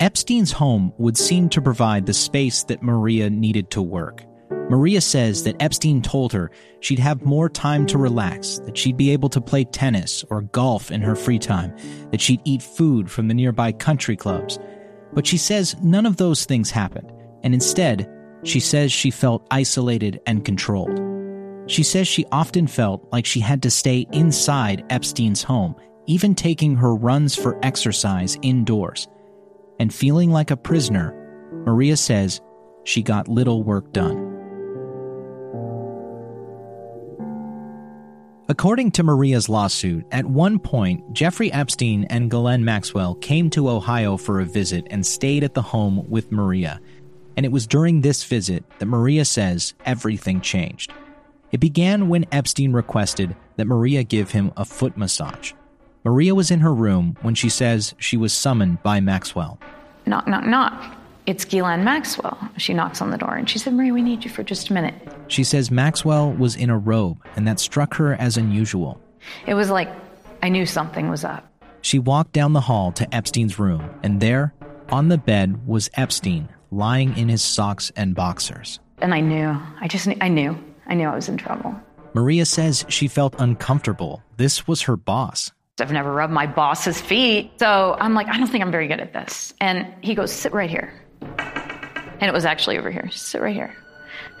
Epstein's 0.00 0.52
home 0.52 0.94
would 0.96 1.18
seem 1.18 1.50
to 1.50 1.60
provide 1.60 2.06
the 2.06 2.14
space 2.14 2.62
that 2.64 2.82
Maria 2.82 3.28
needed 3.28 3.70
to 3.72 3.82
work. 3.82 4.24
Maria 4.70 5.00
says 5.00 5.42
that 5.42 5.60
Epstein 5.60 6.00
told 6.00 6.32
her 6.32 6.48
she'd 6.78 7.00
have 7.00 7.24
more 7.24 7.48
time 7.48 7.86
to 7.86 7.98
relax, 7.98 8.58
that 8.60 8.78
she'd 8.78 8.96
be 8.96 9.10
able 9.10 9.28
to 9.28 9.40
play 9.40 9.64
tennis 9.64 10.24
or 10.30 10.42
golf 10.42 10.92
in 10.92 11.00
her 11.00 11.16
free 11.16 11.40
time, 11.40 11.74
that 12.12 12.20
she'd 12.20 12.40
eat 12.44 12.62
food 12.62 13.10
from 13.10 13.26
the 13.26 13.34
nearby 13.34 13.72
country 13.72 14.16
clubs. 14.16 14.60
But 15.12 15.26
she 15.26 15.38
says 15.38 15.74
none 15.82 16.06
of 16.06 16.18
those 16.18 16.44
things 16.44 16.70
happened, 16.70 17.12
and 17.42 17.52
instead, 17.52 18.08
she 18.44 18.60
says 18.60 18.92
she 18.92 19.10
felt 19.10 19.44
isolated 19.50 20.20
and 20.24 20.44
controlled. 20.44 21.00
She 21.66 21.82
says 21.82 22.06
she 22.06 22.24
often 22.30 22.68
felt 22.68 23.04
like 23.10 23.26
she 23.26 23.40
had 23.40 23.64
to 23.64 23.70
stay 23.70 24.06
inside 24.12 24.84
Epstein's 24.88 25.42
home, 25.42 25.74
even 26.06 26.32
taking 26.32 26.76
her 26.76 26.94
runs 26.94 27.34
for 27.34 27.58
exercise 27.64 28.38
indoors. 28.40 29.08
And 29.80 29.92
feeling 29.92 30.30
like 30.30 30.52
a 30.52 30.56
prisoner, 30.56 31.12
Maria 31.66 31.96
says 31.96 32.40
she 32.84 33.02
got 33.02 33.26
little 33.26 33.64
work 33.64 33.92
done. 33.92 34.29
According 38.50 38.90
to 38.92 39.04
Maria's 39.04 39.48
lawsuit, 39.48 40.04
at 40.10 40.26
one 40.26 40.58
point, 40.58 41.12
Jeffrey 41.12 41.52
Epstein 41.52 42.02
and 42.10 42.28
Ghislaine 42.28 42.64
Maxwell 42.64 43.14
came 43.14 43.48
to 43.50 43.68
Ohio 43.68 44.16
for 44.16 44.40
a 44.40 44.44
visit 44.44 44.88
and 44.90 45.06
stayed 45.06 45.44
at 45.44 45.54
the 45.54 45.62
home 45.62 46.04
with 46.10 46.32
Maria. 46.32 46.80
And 47.36 47.46
it 47.46 47.52
was 47.52 47.68
during 47.68 48.00
this 48.00 48.24
visit 48.24 48.64
that 48.80 48.86
Maria 48.86 49.24
says 49.24 49.74
everything 49.86 50.40
changed. 50.40 50.92
It 51.52 51.60
began 51.60 52.08
when 52.08 52.26
Epstein 52.32 52.72
requested 52.72 53.36
that 53.54 53.68
Maria 53.68 54.02
give 54.02 54.32
him 54.32 54.50
a 54.56 54.64
foot 54.64 54.96
massage. 54.96 55.52
Maria 56.02 56.34
was 56.34 56.50
in 56.50 56.58
her 56.58 56.74
room 56.74 57.16
when 57.22 57.36
she 57.36 57.48
says 57.48 57.94
she 57.98 58.16
was 58.16 58.32
summoned 58.32 58.82
by 58.82 58.98
Maxwell. 58.98 59.60
Knock, 60.06 60.26
knock, 60.26 60.44
knock. 60.44 60.99
It's 61.26 61.44
Ghislaine 61.44 61.84
Maxwell. 61.84 62.38
She 62.56 62.74
knocks 62.74 63.00
on 63.00 63.10
the 63.10 63.18
door 63.18 63.34
and 63.34 63.48
she 63.48 63.58
said, 63.58 63.74
Maria, 63.74 63.92
we 63.92 64.02
need 64.02 64.24
you 64.24 64.30
for 64.30 64.42
just 64.42 64.70
a 64.70 64.72
minute. 64.72 64.94
She 65.28 65.44
says 65.44 65.70
Maxwell 65.70 66.32
was 66.32 66.56
in 66.56 66.70
a 66.70 66.78
robe 66.78 67.18
and 67.36 67.46
that 67.46 67.60
struck 67.60 67.94
her 67.94 68.14
as 68.14 68.36
unusual. 68.36 69.00
It 69.46 69.54
was 69.54 69.70
like 69.70 69.88
I 70.42 70.48
knew 70.48 70.66
something 70.66 71.10
was 71.10 71.24
up. 71.24 71.46
She 71.82 71.98
walked 71.98 72.32
down 72.32 72.52
the 72.52 72.60
hall 72.60 72.92
to 72.92 73.14
Epstein's 73.14 73.58
room, 73.58 73.88
and 74.02 74.20
there, 74.20 74.52
on 74.90 75.08
the 75.08 75.16
bed, 75.16 75.66
was 75.66 75.88
Epstein 75.94 76.48
lying 76.70 77.16
in 77.16 77.28
his 77.28 77.42
socks 77.42 77.90
and 77.96 78.14
boxers. 78.14 78.80
And 78.98 79.14
I 79.14 79.20
knew. 79.20 79.56
I 79.80 79.88
just 79.88 80.08
I 80.20 80.28
knew. 80.28 80.58
I 80.86 80.94
knew 80.94 81.08
I 81.08 81.14
was 81.14 81.28
in 81.28 81.36
trouble. 81.36 81.74
Maria 82.12 82.44
says 82.44 82.84
she 82.88 83.08
felt 83.08 83.34
uncomfortable. 83.38 84.22
This 84.36 84.66
was 84.66 84.82
her 84.82 84.96
boss. 84.96 85.52
I've 85.80 85.92
never 85.92 86.12
rubbed 86.12 86.32
my 86.32 86.46
boss's 86.46 87.00
feet. 87.00 87.52
So 87.58 87.96
I'm 87.98 88.12
like, 88.12 88.28
I 88.28 88.36
don't 88.36 88.48
think 88.48 88.62
I'm 88.62 88.72
very 88.72 88.88
good 88.88 89.00
at 89.00 89.14
this. 89.14 89.54
And 89.60 89.86
he 90.02 90.14
goes, 90.14 90.30
sit 90.30 90.52
right 90.52 90.68
here. 90.68 90.92
And 92.20 92.28
it 92.28 92.32
was 92.32 92.44
actually 92.44 92.78
over 92.78 92.90
here. 92.90 93.10
Sit 93.10 93.40
right 93.40 93.54
here. 93.54 93.74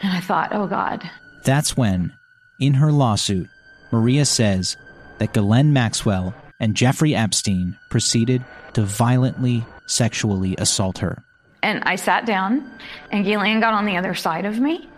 And 0.02 0.12
I 0.12 0.20
thought, 0.20 0.50
oh 0.52 0.66
God. 0.66 1.08
That's 1.44 1.76
when, 1.76 2.14
in 2.58 2.74
her 2.74 2.92
lawsuit, 2.92 3.48
Maria 3.90 4.24
says 4.24 4.76
that 5.18 5.32
Ghislaine 5.32 5.72
Maxwell 5.72 6.34
and 6.60 6.76
Jeffrey 6.76 7.14
Epstein 7.14 7.76
proceeded 7.88 8.44
to 8.74 8.82
violently 8.82 9.64
sexually 9.86 10.54
assault 10.58 10.98
her. 10.98 11.24
And 11.62 11.82
I 11.84 11.96
sat 11.96 12.26
down, 12.26 12.70
and 13.10 13.24
Ghislaine 13.24 13.60
got 13.60 13.74
on 13.74 13.84
the 13.84 13.96
other 13.96 14.14
side 14.14 14.44
of 14.44 14.58
me, 14.58 14.88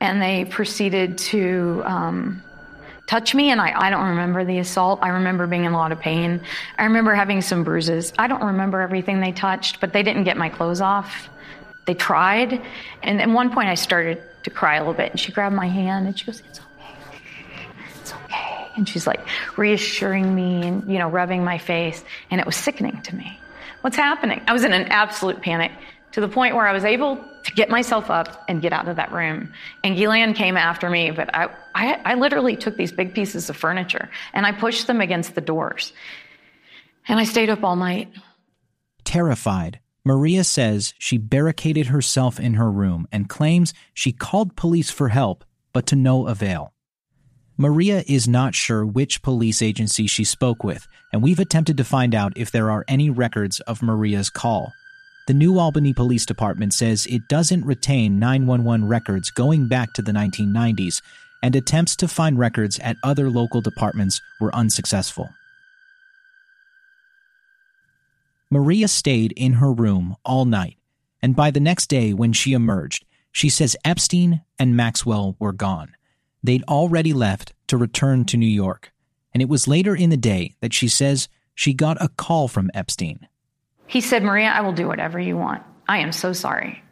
and 0.00 0.22
they 0.22 0.44
proceeded 0.44 1.18
to 1.18 1.82
um, 1.84 2.42
touch 3.06 3.34
me. 3.34 3.50
And 3.50 3.60
I, 3.60 3.74
I 3.76 3.90
don't 3.90 4.08
remember 4.08 4.44
the 4.44 4.58
assault. 4.58 5.00
I 5.02 5.08
remember 5.08 5.46
being 5.46 5.64
in 5.64 5.72
a 5.72 5.76
lot 5.76 5.92
of 5.92 5.98
pain. 5.98 6.40
I 6.78 6.84
remember 6.84 7.14
having 7.14 7.42
some 7.42 7.64
bruises. 7.64 8.12
I 8.18 8.26
don't 8.28 8.44
remember 8.44 8.80
everything 8.80 9.20
they 9.20 9.32
touched, 9.32 9.80
but 9.80 9.92
they 9.92 10.02
didn't 10.02 10.24
get 10.24 10.36
my 10.36 10.48
clothes 10.48 10.80
off. 10.80 11.28
They 11.88 11.94
tried. 11.94 12.60
And 13.02 13.18
at 13.18 13.30
one 13.30 13.50
point, 13.50 13.70
I 13.70 13.74
started 13.74 14.22
to 14.42 14.50
cry 14.50 14.76
a 14.76 14.80
little 14.80 14.92
bit, 14.92 15.10
and 15.10 15.18
she 15.18 15.32
grabbed 15.32 15.56
my 15.56 15.68
hand 15.68 16.06
and 16.06 16.18
she 16.18 16.26
goes, 16.26 16.42
It's 16.46 16.60
okay. 16.60 17.66
It's 17.98 18.12
okay. 18.12 18.66
And 18.76 18.86
she's 18.86 19.06
like 19.06 19.26
reassuring 19.56 20.34
me 20.34 20.66
and, 20.66 20.92
you 20.92 20.98
know, 20.98 21.08
rubbing 21.08 21.44
my 21.44 21.56
face. 21.56 22.04
And 22.30 22.42
it 22.42 22.46
was 22.46 22.56
sickening 22.56 23.00
to 23.04 23.16
me. 23.16 23.40
What's 23.80 23.96
happening? 23.96 24.42
I 24.46 24.52
was 24.52 24.64
in 24.64 24.74
an 24.74 24.84
absolute 24.88 25.40
panic 25.40 25.72
to 26.12 26.20
the 26.20 26.28
point 26.28 26.54
where 26.54 26.68
I 26.68 26.74
was 26.74 26.84
able 26.84 27.24
to 27.44 27.52
get 27.52 27.70
myself 27.70 28.10
up 28.10 28.44
and 28.48 28.60
get 28.60 28.74
out 28.74 28.86
of 28.86 28.96
that 28.96 29.10
room. 29.10 29.54
And 29.82 29.96
Ghislaine 29.96 30.34
came 30.34 30.58
after 30.58 30.90
me, 30.90 31.10
but 31.10 31.34
I, 31.34 31.48
I, 31.74 32.00
I, 32.04 32.14
literally 32.16 32.56
took 32.56 32.76
these 32.76 32.92
big 32.92 33.14
pieces 33.14 33.48
of 33.48 33.56
furniture 33.56 34.10
and 34.34 34.44
I 34.44 34.52
pushed 34.52 34.86
them 34.86 35.00
against 35.00 35.34
the 35.34 35.40
doors. 35.40 35.94
And 37.06 37.18
I 37.18 37.24
stayed 37.24 37.48
up 37.48 37.64
all 37.64 37.76
night. 37.76 38.12
Terrified, 39.04 39.80
Maria 40.08 40.42
says 40.42 40.94
she 40.98 41.18
barricaded 41.18 41.88
herself 41.88 42.40
in 42.40 42.54
her 42.54 42.72
room 42.72 43.06
and 43.12 43.28
claims 43.28 43.74
she 43.92 44.10
called 44.10 44.56
police 44.56 44.90
for 44.90 45.10
help, 45.10 45.44
but 45.74 45.84
to 45.84 45.94
no 45.94 46.26
avail. 46.26 46.72
Maria 47.58 48.02
is 48.06 48.26
not 48.26 48.54
sure 48.54 48.86
which 48.86 49.20
police 49.20 49.60
agency 49.60 50.06
she 50.06 50.24
spoke 50.24 50.64
with, 50.64 50.88
and 51.12 51.22
we've 51.22 51.38
attempted 51.38 51.76
to 51.76 51.84
find 51.84 52.14
out 52.14 52.32
if 52.36 52.50
there 52.50 52.70
are 52.70 52.86
any 52.88 53.10
records 53.10 53.60
of 53.60 53.82
Maria's 53.82 54.30
call. 54.30 54.72
The 55.26 55.34
New 55.34 55.58
Albany 55.58 55.92
Police 55.92 56.24
Department 56.24 56.72
says 56.72 57.04
it 57.04 57.28
doesn't 57.28 57.66
retain 57.66 58.18
911 58.18 58.88
records 58.88 59.30
going 59.30 59.68
back 59.68 59.92
to 59.92 60.00
the 60.00 60.12
1990s, 60.12 61.02
and 61.42 61.54
attempts 61.54 61.94
to 61.96 62.08
find 62.08 62.38
records 62.38 62.78
at 62.78 62.96
other 63.02 63.28
local 63.28 63.60
departments 63.60 64.22
were 64.40 64.54
unsuccessful. 64.54 65.28
Maria 68.50 68.88
stayed 68.88 69.32
in 69.32 69.54
her 69.54 69.72
room 69.72 70.16
all 70.24 70.44
night, 70.44 70.78
and 71.20 71.36
by 71.36 71.50
the 71.50 71.60
next 71.60 71.88
day 71.88 72.14
when 72.14 72.32
she 72.32 72.52
emerged, 72.54 73.04
she 73.30 73.50
says 73.50 73.76
Epstein 73.84 74.42
and 74.58 74.76
Maxwell 74.76 75.36
were 75.38 75.52
gone. 75.52 75.94
They'd 76.42 76.64
already 76.64 77.12
left 77.12 77.52
to 77.66 77.76
return 77.76 78.24
to 78.26 78.36
New 78.36 78.46
York, 78.46 78.90
and 79.34 79.42
it 79.42 79.48
was 79.48 79.68
later 79.68 79.94
in 79.94 80.08
the 80.08 80.16
day 80.16 80.54
that 80.60 80.72
she 80.72 80.88
says 80.88 81.28
she 81.54 81.74
got 81.74 82.02
a 82.02 82.08
call 82.08 82.48
from 82.48 82.70
Epstein. 82.72 83.28
He 83.86 84.00
said, 84.00 84.22
Maria, 84.22 84.48
I 84.48 84.62
will 84.62 84.72
do 84.72 84.86
whatever 84.86 85.18
you 85.18 85.36
want. 85.36 85.62
I 85.86 85.98
am 85.98 86.12
so 86.12 86.32
sorry. 86.32 86.82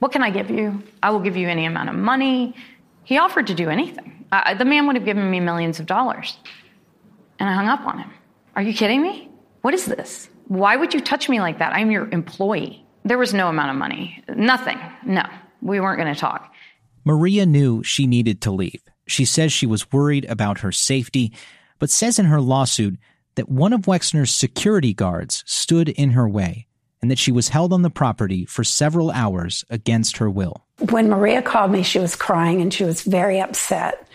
What 0.00 0.12
can 0.12 0.22
I 0.22 0.30
give 0.30 0.50
you? 0.50 0.82
I 1.02 1.10
will 1.10 1.20
give 1.20 1.36
you 1.36 1.48
any 1.48 1.64
amount 1.64 1.88
of 1.88 1.94
money. 1.94 2.54
He 3.04 3.16
offered 3.16 3.46
to 3.46 3.54
do 3.54 3.70
anything. 3.70 4.26
The 4.58 4.64
man 4.64 4.86
would 4.86 4.96
have 4.96 5.04
given 5.06 5.30
me 5.30 5.40
millions 5.40 5.80
of 5.80 5.86
dollars. 5.86 6.36
And 7.38 7.48
I 7.48 7.54
hung 7.54 7.68
up 7.68 7.80
on 7.86 8.00
him. 8.00 8.10
Are 8.54 8.62
you 8.62 8.74
kidding 8.74 9.00
me? 9.00 9.30
What 9.62 9.72
is 9.72 9.86
this? 9.86 10.28
Why 10.48 10.76
would 10.76 10.94
you 10.94 11.00
touch 11.00 11.28
me 11.28 11.40
like 11.40 11.58
that? 11.58 11.72
I'm 11.72 11.90
your 11.90 12.08
employee. 12.10 12.84
There 13.04 13.18
was 13.18 13.34
no 13.34 13.48
amount 13.48 13.70
of 13.70 13.76
money. 13.76 14.22
Nothing. 14.34 14.78
No, 15.04 15.24
we 15.62 15.80
weren't 15.80 16.00
going 16.00 16.12
to 16.12 16.18
talk. 16.18 16.52
Maria 17.04 17.46
knew 17.46 17.82
she 17.82 18.06
needed 18.06 18.40
to 18.42 18.50
leave. 18.50 18.82
She 19.06 19.24
says 19.24 19.52
she 19.52 19.66
was 19.66 19.92
worried 19.92 20.24
about 20.24 20.60
her 20.60 20.72
safety, 20.72 21.32
but 21.78 21.90
says 21.90 22.18
in 22.18 22.26
her 22.26 22.40
lawsuit 22.40 22.98
that 23.36 23.48
one 23.48 23.72
of 23.72 23.82
Wexner's 23.82 24.32
security 24.32 24.92
guards 24.92 25.44
stood 25.46 25.88
in 25.88 26.10
her 26.10 26.28
way 26.28 26.66
and 27.00 27.10
that 27.10 27.18
she 27.18 27.30
was 27.30 27.48
held 27.48 27.72
on 27.72 27.82
the 27.82 27.90
property 27.90 28.44
for 28.44 28.64
several 28.64 29.10
hours 29.10 29.64
against 29.70 30.16
her 30.16 30.30
will. 30.30 30.64
When 30.90 31.08
Maria 31.08 31.42
called 31.42 31.70
me, 31.70 31.82
she 31.82 31.98
was 31.98 32.16
crying 32.16 32.60
and 32.60 32.72
she 32.72 32.84
was 32.84 33.02
very 33.02 33.40
upset, 33.40 34.08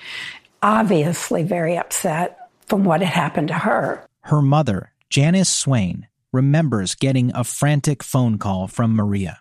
obviously 0.61 1.43
very 1.43 1.77
upset 1.77 2.49
from 2.65 2.84
what 2.84 3.01
had 3.01 3.13
happened 3.13 3.47
to 3.49 3.53
her. 3.53 4.05
Her 4.21 4.41
mother, 4.41 4.91
Janice 5.09 5.51
Swain, 5.51 6.07
remembers 6.32 6.95
getting 6.95 7.32
a 7.36 7.43
frantic 7.43 8.03
phone 8.03 8.38
call 8.38 8.67
from 8.67 8.95
Maria. 8.95 9.39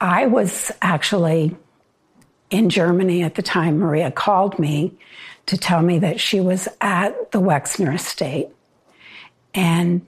I 0.00 0.26
was 0.26 0.72
actually 0.80 1.56
in 2.50 2.70
Germany 2.70 3.22
at 3.22 3.34
the 3.34 3.42
time. 3.42 3.78
Maria 3.78 4.10
called 4.10 4.58
me 4.58 4.96
to 5.46 5.56
tell 5.56 5.82
me 5.82 5.98
that 5.98 6.20
she 6.20 6.40
was 6.40 6.68
at 6.80 7.32
the 7.32 7.40
Wexner 7.40 7.94
estate 7.94 8.48
and 9.54 10.06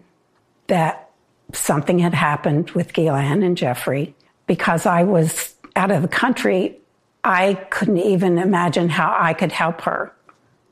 that 0.69 1.11
something 1.53 1.99
had 1.99 2.15
happened 2.15 2.71
with 2.71 2.93
Ghislaine 2.93 3.43
and 3.43 3.57
Jeffrey. 3.57 4.15
Because 4.47 4.87
I 4.87 5.05
was 5.05 5.55
out 5.77 5.91
of 5.91 6.03
the 6.03 6.09
country, 6.09 6.79
I 7.25 7.55
couldn't 7.71 7.99
even 7.99 8.39
imagine 8.39 8.89
how 8.89 9.15
I 9.19 9.35
could 9.35 9.53
help 9.53 9.83
her. 9.83 10.13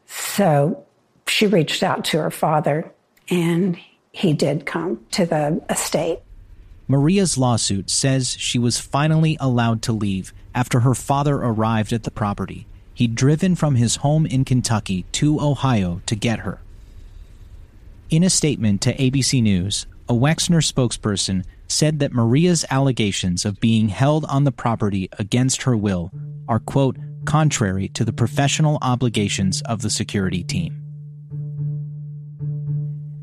So 0.07 0.85
she 1.27 1.47
reached 1.47 1.83
out 1.83 2.05
to 2.07 2.19
her 2.19 2.31
father, 2.31 2.91
and 3.29 3.79
he 4.13 4.33
did 4.33 4.67
come 4.67 5.05
to 5.13 5.27
the 5.27 5.63
estate. 5.69 6.21
Maria's 6.89 7.39
lawsuit 7.39 7.89
says 7.89 8.37
she 8.39 8.59
was 8.59 8.81
finally 8.81 9.37
allowed 9.39 9.83
to 9.83 9.93
leave 9.93 10.33
after 10.55 10.81
her 10.81 10.95
father 10.95 11.37
arrived 11.37 11.93
at 11.93 12.03
the 12.03 12.11
property. 12.11 12.67
He'd 12.95 13.15
driven 13.15 13.55
from 13.55 13.77
his 13.77 13.97
home 13.97 14.27
in 14.27 14.45
Kentucky 14.45 15.05
to 15.13 15.41
Ohio 15.41 16.03
to 16.07 16.17
get 16.17 16.41
her. 16.41 16.61
In 18.11 18.25
a 18.25 18.31
statement 18.31 18.81
to 18.83 18.97
ABC 18.97 19.41
News, 19.41 19.87
a 20.09 20.13
Wexner 20.13 20.61
spokesperson 20.61 21.45
said 21.69 22.01
that 22.01 22.13
Maria's 22.13 22.65
allegations 22.69 23.45
of 23.45 23.61
being 23.61 23.89
held 23.89 24.25
on 24.25 24.43
the 24.43 24.51
property 24.51 25.09
against 25.19 25.63
her 25.63 25.77
will 25.77 26.11
are, 26.49 26.59
quote, 26.59 26.97
contrary 27.25 27.89
to 27.91 28.05
the 28.05 28.13
professional 28.13 28.79
obligations 28.83 29.63
of 29.63 29.83
the 29.83 29.91
security 29.91 30.43
team. 30.43 30.80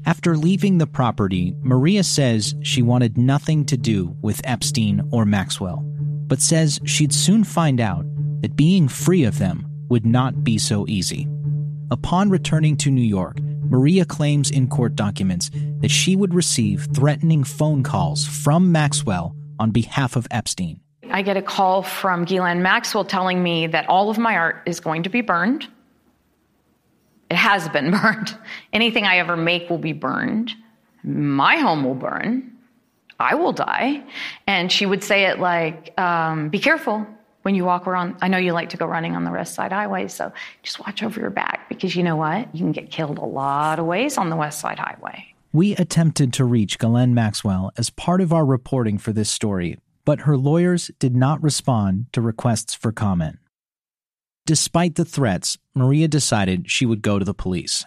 After 0.07 0.37
leaving 0.37 0.77
the 0.77 0.87
property, 0.87 1.53
Maria 1.61 2.01
says 2.01 2.55
she 2.61 2.81
wanted 2.81 3.17
nothing 3.17 3.65
to 3.65 3.75
do 3.75 4.15
with 4.21 4.39
Epstein 4.45 5.01
or 5.11 5.25
Maxwell, 5.25 5.83
but 6.27 6.39
says 6.39 6.79
she'd 6.85 7.11
soon 7.11 7.43
find 7.43 7.81
out 7.81 8.05
that 8.41 8.55
being 8.55 8.87
free 8.87 9.25
of 9.25 9.37
them 9.37 9.65
would 9.89 10.05
not 10.05 10.45
be 10.45 10.59
so 10.59 10.85
easy. 10.87 11.27
Upon 11.91 12.29
returning 12.29 12.77
to 12.77 12.89
New 12.89 13.01
York, 13.01 13.41
Maria 13.63 14.05
claims 14.05 14.49
in 14.49 14.69
court 14.69 14.95
documents 14.95 15.51
that 15.81 15.91
she 15.91 16.15
would 16.15 16.33
receive 16.33 16.87
threatening 16.95 17.43
phone 17.43 17.83
calls 17.83 18.25
from 18.25 18.71
Maxwell 18.71 19.35
on 19.59 19.71
behalf 19.71 20.15
of 20.15 20.25
Epstein. 20.31 20.79
I 21.11 21.21
get 21.21 21.35
a 21.35 21.41
call 21.41 21.83
from 21.83 22.23
Ghislaine 22.23 22.61
Maxwell 22.61 23.03
telling 23.03 23.43
me 23.43 23.67
that 23.67 23.89
all 23.89 24.09
of 24.09 24.17
my 24.17 24.37
art 24.37 24.63
is 24.65 24.79
going 24.79 25.03
to 25.03 25.09
be 25.09 25.19
burned 25.19 25.67
It 27.29 27.35
has 27.35 27.67
been 27.69 27.91
burned. 28.01 28.37
Anything 28.73 29.05
I 29.05 29.17
ever 29.17 29.37
make 29.37 29.69
will 29.69 29.77
be 29.77 29.93
burned. 29.93 30.53
My 31.03 31.57
home 31.57 31.83
will 31.83 31.95
burn. 31.95 32.51
I 33.19 33.35
will 33.35 33.53
die. 33.53 34.03
And 34.45 34.71
she 34.71 34.85
would 34.85 35.03
say 35.03 35.25
it 35.25 35.39
like, 35.39 35.99
um, 35.99 36.49
be 36.49 36.59
careful 36.59 37.05
when 37.41 37.55
you 37.55 37.65
walk 37.65 37.87
around. 37.87 38.17
I 38.21 38.27
know 38.27 38.37
you 38.37 38.51
like 38.51 38.69
to 38.69 38.77
go 38.77 38.85
running 38.85 39.15
on 39.15 39.23
the 39.23 39.31
West 39.31 39.55
Side 39.55 39.71
Highway, 39.71 40.07
so 40.07 40.31
just 40.63 40.79
watch 40.79 41.01
over 41.01 41.19
your 41.19 41.29
back 41.29 41.69
because 41.69 41.95
you 41.95 42.03
know 42.03 42.15
what? 42.15 42.53
You 42.53 42.59
can 42.59 42.73
get 42.73 42.91
killed 42.91 43.17
a 43.17 43.25
lot 43.25 43.79
of 43.79 43.85
ways 43.85 44.17
on 44.17 44.29
the 44.29 44.35
West 44.35 44.59
Side 44.59 44.79
Highway. 44.79 45.33
We 45.53 45.75
attempted 45.77 46.33
to 46.33 46.45
reach 46.45 46.77
Ghislaine 46.77 47.13
Maxwell 47.13 47.71
as 47.77 47.89
part 47.89 48.21
of 48.21 48.33
our 48.33 48.45
reporting 48.45 48.97
for 48.97 49.13
this 49.13 49.29
story, 49.29 49.79
but 50.05 50.21
her 50.21 50.37
lawyers 50.37 50.91
did 50.99 51.15
not 51.15 51.41
respond 51.41 52.07
to 52.11 52.21
requests 52.21 52.75
for 52.75 52.91
comment. 52.91 53.39
Despite 54.47 54.95
the 54.95 55.03
threats, 55.03 55.57
Maria 55.75 56.07
decided 56.07 56.71
she 56.71 56.85
would 56.85 57.01
go 57.01 57.19
to 57.19 57.25
the 57.25 57.33
police. 57.33 57.85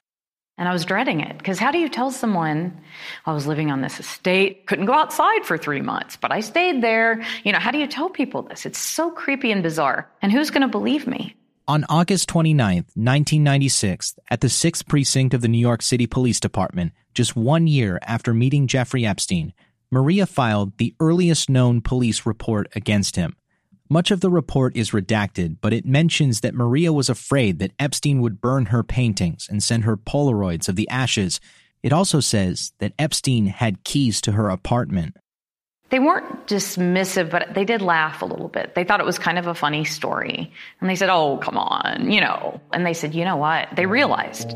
And 0.58 0.68
I 0.68 0.74
was 0.74 0.84
dreading 0.84 1.20
it 1.20 1.38
because 1.38 1.58
how 1.58 1.70
do 1.70 1.78
you 1.78 1.88
tell 1.88 2.10
someone 2.10 2.78
I 3.24 3.32
was 3.32 3.46
living 3.46 3.70
on 3.70 3.80
this 3.80 3.98
estate, 3.98 4.66
couldn't 4.66 4.84
go 4.84 4.92
outside 4.92 5.46
for 5.46 5.56
three 5.56 5.80
months, 5.80 6.18
but 6.18 6.30
I 6.30 6.40
stayed 6.40 6.82
there? 6.82 7.24
You 7.44 7.52
know, 7.52 7.58
how 7.58 7.70
do 7.70 7.78
you 7.78 7.86
tell 7.86 8.10
people 8.10 8.42
this? 8.42 8.66
It's 8.66 8.78
so 8.78 9.10
creepy 9.10 9.50
and 9.50 9.62
bizarre. 9.62 10.10
And 10.20 10.30
who's 10.30 10.50
going 10.50 10.60
to 10.60 10.68
believe 10.68 11.06
me? 11.06 11.34
On 11.66 11.86
August 11.88 12.28
29, 12.28 12.76
1996, 12.76 14.16
at 14.30 14.42
the 14.42 14.48
6th 14.48 14.86
Precinct 14.86 15.32
of 15.32 15.40
the 15.40 15.48
New 15.48 15.56
York 15.56 15.80
City 15.80 16.06
Police 16.06 16.40
Department, 16.40 16.92
just 17.14 17.34
one 17.34 17.68
year 17.68 17.98
after 18.02 18.34
meeting 18.34 18.66
Jeffrey 18.66 19.06
Epstein, 19.06 19.54
Maria 19.90 20.26
filed 20.26 20.76
the 20.76 20.94
earliest 21.00 21.48
known 21.48 21.80
police 21.80 22.26
report 22.26 22.68
against 22.76 23.16
him. 23.16 23.34
Much 23.92 24.12
of 24.12 24.20
the 24.20 24.30
report 24.30 24.76
is 24.76 24.92
redacted, 24.92 25.56
but 25.60 25.72
it 25.72 25.84
mentions 25.84 26.42
that 26.42 26.54
Maria 26.54 26.92
was 26.92 27.08
afraid 27.08 27.58
that 27.58 27.72
Epstein 27.76 28.20
would 28.20 28.40
burn 28.40 28.66
her 28.66 28.84
paintings 28.84 29.48
and 29.50 29.60
send 29.60 29.82
her 29.82 29.96
Polaroids 29.96 30.68
of 30.68 30.76
the 30.76 30.88
ashes. 30.88 31.40
It 31.82 31.92
also 31.92 32.20
says 32.20 32.72
that 32.78 32.92
Epstein 33.00 33.46
had 33.46 33.82
keys 33.82 34.20
to 34.20 34.30
her 34.30 34.48
apartment. 34.48 35.16
They 35.88 35.98
weren't 35.98 36.46
dismissive, 36.46 37.30
but 37.30 37.52
they 37.52 37.64
did 37.64 37.82
laugh 37.82 38.22
a 38.22 38.26
little 38.26 38.46
bit. 38.46 38.76
They 38.76 38.84
thought 38.84 39.00
it 39.00 39.06
was 39.06 39.18
kind 39.18 39.40
of 39.40 39.48
a 39.48 39.56
funny 39.56 39.84
story. 39.84 40.52
And 40.80 40.88
they 40.88 40.94
said, 40.94 41.10
Oh, 41.10 41.38
come 41.38 41.58
on, 41.58 42.12
you 42.12 42.20
know. 42.20 42.60
And 42.72 42.86
they 42.86 42.94
said, 42.94 43.12
You 43.12 43.24
know 43.24 43.38
what? 43.38 43.70
They 43.74 43.86
realized 43.86 44.54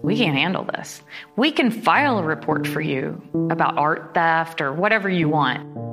we 0.00 0.16
can't 0.16 0.34
handle 0.34 0.64
this. 0.64 1.02
We 1.36 1.52
can 1.52 1.70
file 1.70 2.18
a 2.18 2.22
report 2.22 2.66
for 2.66 2.80
you 2.80 3.20
about 3.50 3.76
art 3.76 4.14
theft 4.14 4.62
or 4.62 4.72
whatever 4.72 5.10
you 5.10 5.28
want. 5.28 5.91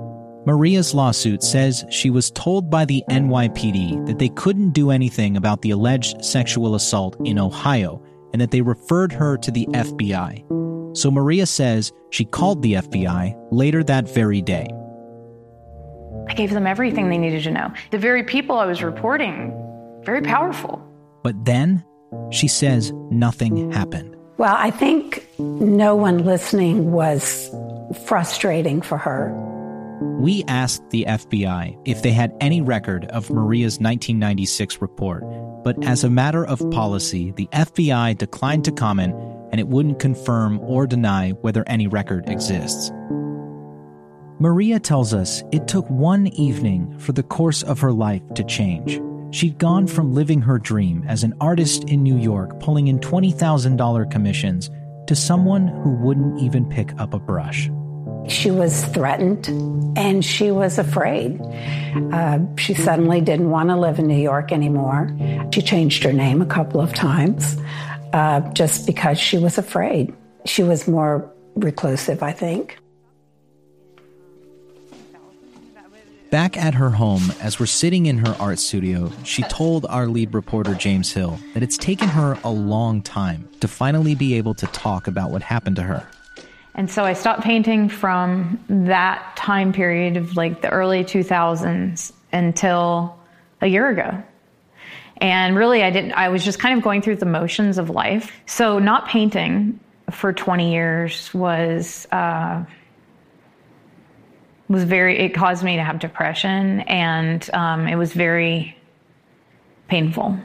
Maria's 0.49 0.95
lawsuit 0.95 1.43
says 1.43 1.85
she 1.91 2.09
was 2.09 2.31
told 2.31 2.71
by 2.71 2.83
the 2.83 3.03
NYPD 3.07 4.07
that 4.07 4.17
they 4.17 4.29
couldn't 4.29 4.71
do 4.71 4.89
anything 4.89 5.37
about 5.37 5.61
the 5.61 5.69
alleged 5.69 6.25
sexual 6.25 6.73
assault 6.73 7.15
in 7.23 7.37
Ohio 7.37 8.01
and 8.33 8.41
that 8.41 8.49
they 8.49 8.61
referred 8.61 9.11
her 9.11 9.37
to 9.37 9.51
the 9.51 9.67
FBI. 9.67 10.97
So 10.97 11.11
Maria 11.11 11.45
says 11.45 11.91
she 12.09 12.25
called 12.25 12.63
the 12.63 12.73
FBI 12.73 13.35
later 13.51 13.83
that 13.83 14.09
very 14.09 14.41
day. 14.41 14.67
I 16.27 16.33
gave 16.33 16.49
them 16.49 16.65
everything 16.65 17.09
they 17.09 17.19
needed 17.19 17.43
to 17.43 17.51
know. 17.51 17.71
The 17.91 17.99
very 17.99 18.23
people 18.23 18.57
I 18.57 18.65
was 18.65 18.81
reporting, 18.81 19.53
very 20.03 20.23
powerful. 20.23 20.83
But 21.23 21.45
then 21.45 21.85
she 22.31 22.47
says 22.47 22.91
nothing 23.11 23.71
happened. 23.71 24.15
Well, 24.37 24.55
I 24.57 24.71
think 24.71 25.27
no 25.37 25.95
one 25.95 26.25
listening 26.25 26.91
was 26.91 27.51
frustrating 28.07 28.81
for 28.81 28.97
her. 28.97 29.48
We 30.01 30.43
asked 30.47 30.89
the 30.89 31.05
FBI 31.07 31.77
if 31.85 32.01
they 32.01 32.11
had 32.11 32.35
any 32.39 32.61
record 32.61 33.05
of 33.05 33.29
Maria's 33.29 33.79
1996 33.79 34.81
report, 34.81 35.23
but 35.63 35.83
as 35.83 36.03
a 36.03 36.09
matter 36.09 36.45
of 36.45 36.59
policy, 36.71 37.31
the 37.31 37.47
FBI 37.47 38.17
declined 38.17 38.65
to 38.65 38.71
comment 38.71 39.13
and 39.51 39.59
it 39.59 39.67
wouldn't 39.67 39.99
confirm 39.99 40.59
or 40.59 40.87
deny 40.87 41.31
whether 41.31 41.63
any 41.67 41.87
record 41.87 42.29
exists. 42.29 42.91
Maria 44.39 44.79
tells 44.79 45.13
us 45.13 45.43
it 45.51 45.67
took 45.67 45.89
one 45.89 46.27
evening 46.27 46.97
for 46.97 47.11
the 47.11 47.23
course 47.23 47.61
of 47.63 47.79
her 47.81 47.91
life 47.91 48.21
to 48.35 48.43
change. 48.43 49.01
She'd 49.31 49.57
gone 49.57 49.85
from 49.85 50.13
living 50.13 50.41
her 50.41 50.57
dream 50.57 51.03
as 51.07 51.23
an 51.23 51.33
artist 51.41 51.83
in 51.85 52.03
New 52.03 52.17
York, 52.17 52.59
pulling 52.61 52.87
in 52.87 52.99
$20,000 52.99 54.09
commissions, 54.09 54.69
to 55.07 55.15
someone 55.15 55.67
who 55.67 55.91
wouldn't 55.91 56.39
even 56.39 56.69
pick 56.69 56.97
up 56.99 57.13
a 57.13 57.19
brush. 57.19 57.69
She 58.27 58.51
was 58.51 58.85
threatened 58.85 59.47
and 59.97 60.23
she 60.23 60.51
was 60.51 60.77
afraid. 60.77 61.39
Uh, 62.13 62.39
she 62.57 62.73
suddenly 62.73 63.21
didn't 63.21 63.49
want 63.49 63.69
to 63.69 63.75
live 63.75 63.99
in 63.99 64.07
New 64.07 64.21
York 64.21 64.51
anymore. 64.51 65.15
She 65.51 65.61
changed 65.61 66.03
her 66.03 66.13
name 66.13 66.41
a 66.41 66.45
couple 66.45 66.79
of 66.81 66.93
times 66.93 67.57
uh, 68.13 68.41
just 68.53 68.85
because 68.85 69.19
she 69.19 69.37
was 69.37 69.57
afraid. 69.57 70.13
She 70.45 70.63
was 70.63 70.87
more 70.87 71.31
reclusive, 71.55 72.23
I 72.23 72.31
think. 72.31 72.77
Back 76.29 76.57
at 76.57 76.75
her 76.75 76.91
home, 76.91 77.33
as 77.41 77.59
we're 77.59 77.65
sitting 77.65 78.05
in 78.05 78.19
her 78.19 78.35
art 78.39 78.59
studio, 78.59 79.11
she 79.23 79.41
told 79.43 79.87
our 79.87 80.05
lead 80.05 80.31
reporter, 80.35 80.75
James 80.75 81.11
Hill, 81.11 81.39
that 81.55 81.63
it's 81.63 81.75
taken 81.75 82.07
her 82.07 82.37
a 82.43 82.51
long 82.51 83.01
time 83.01 83.49
to 83.61 83.67
finally 83.67 84.13
be 84.13 84.35
able 84.35 84.53
to 84.53 84.67
talk 84.67 85.07
about 85.07 85.31
what 85.31 85.41
happened 85.41 85.75
to 85.77 85.81
her. 85.81 86.07
And 86.79 86.89
so 86.89 87.03
I 87.03 87.11
stopped 87.11 87.41
painting 87.41 87.89
from 87.89 88.63
that 88.69 89.35
time 89.35 89.73
period 89.73 90.15
of 90.15 90.37
like 90.37 90.61
the 90.61 90.69
early 90.69 91.03
2000s 91.03 92.13
until 92.31 93.19
a 93.59 93.67
year 93.67 93.89
ago. 93.89 94.23
And 95.17 95.57
really, 95.57 95.83
I 95.83 95.89
didn't, 95.89 96.13
I 96.13 96.29
was 96.29 96.45
just 96.45 96.57
kind 96.57 96.77
of 96.77 96.81
going 96.81 97.01
through 97.01 97.17
the 97.17 97.25
motions 97.25 97.79
of 97.79 97.89
life. 97.89 98.31
So, 98.45 98.79
not 98.79 99.09
painting 99.09 99.77
for 100.09 100.31
20 100.31 100.71
years 100.71 101.33
was, 101.33 102.07
uh, 102.13 102.63
was 104.69 104.85
very, 104.85 105.19
it 105.19 105.33
caused 105.33 105.65
me 105.65 105.75
to 105.75 105.83
have 105.83 105.99
depression 105.99 106.79
and 106.87 107.49
um, 107.51 107.89
it 107.89 107.97
was 107.97 108.13
very 108.13 108.77
painful. 109.89 110.39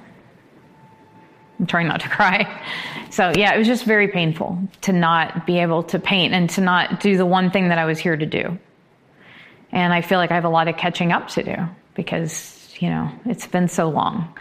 I'm 1.58 1.66
trying 1.66 1.86
not 1.86 2.00
to 2.00 2.08
cry. 2.08 2.62
So, 3.10 3.32
yeah, 3.36 3.54
it 3.54 3.58
was 3.58 3.66
just 3.66 3.84
very 3.84 4.08
painful 4.08 4.58
to 4.82 4.92
not 4.92 5.46
be 5.46 5.58
able 5.58 5.84
to 5.84 5.98
paint 5.98 6.34
and 6.34 6.50
to 6.50 6.60
not 6.60 7.00
do 7.00 7.16
the 7.16 7.26
one 7.26 7.50
thing 7.50 7.68
that 7.68 7.78
I 7.78 7.84
was 7.84 7.98
here 7.98 8.16
to 8.16 8.26
do. 8.26 8.58
And 9.70 9.92
I 9.92 10.00
feel 10.02 10.18
like 10.18 10.30
I 10.30 10.34
have 10.34 10.44
a 10.44 10.48
lot 10.48 10.68
of 10.68 10.76
catching 10.76 11.12
up 11.12 11.28
to 11.28 11.42
do 11.42 11.56
because, 11.94 12.74
you 12.78 12.90
know, 12.90 13.10
it's 13.24 13.46
been 13.46 13.68
so 13.68 13.88
long. 13.88 14.34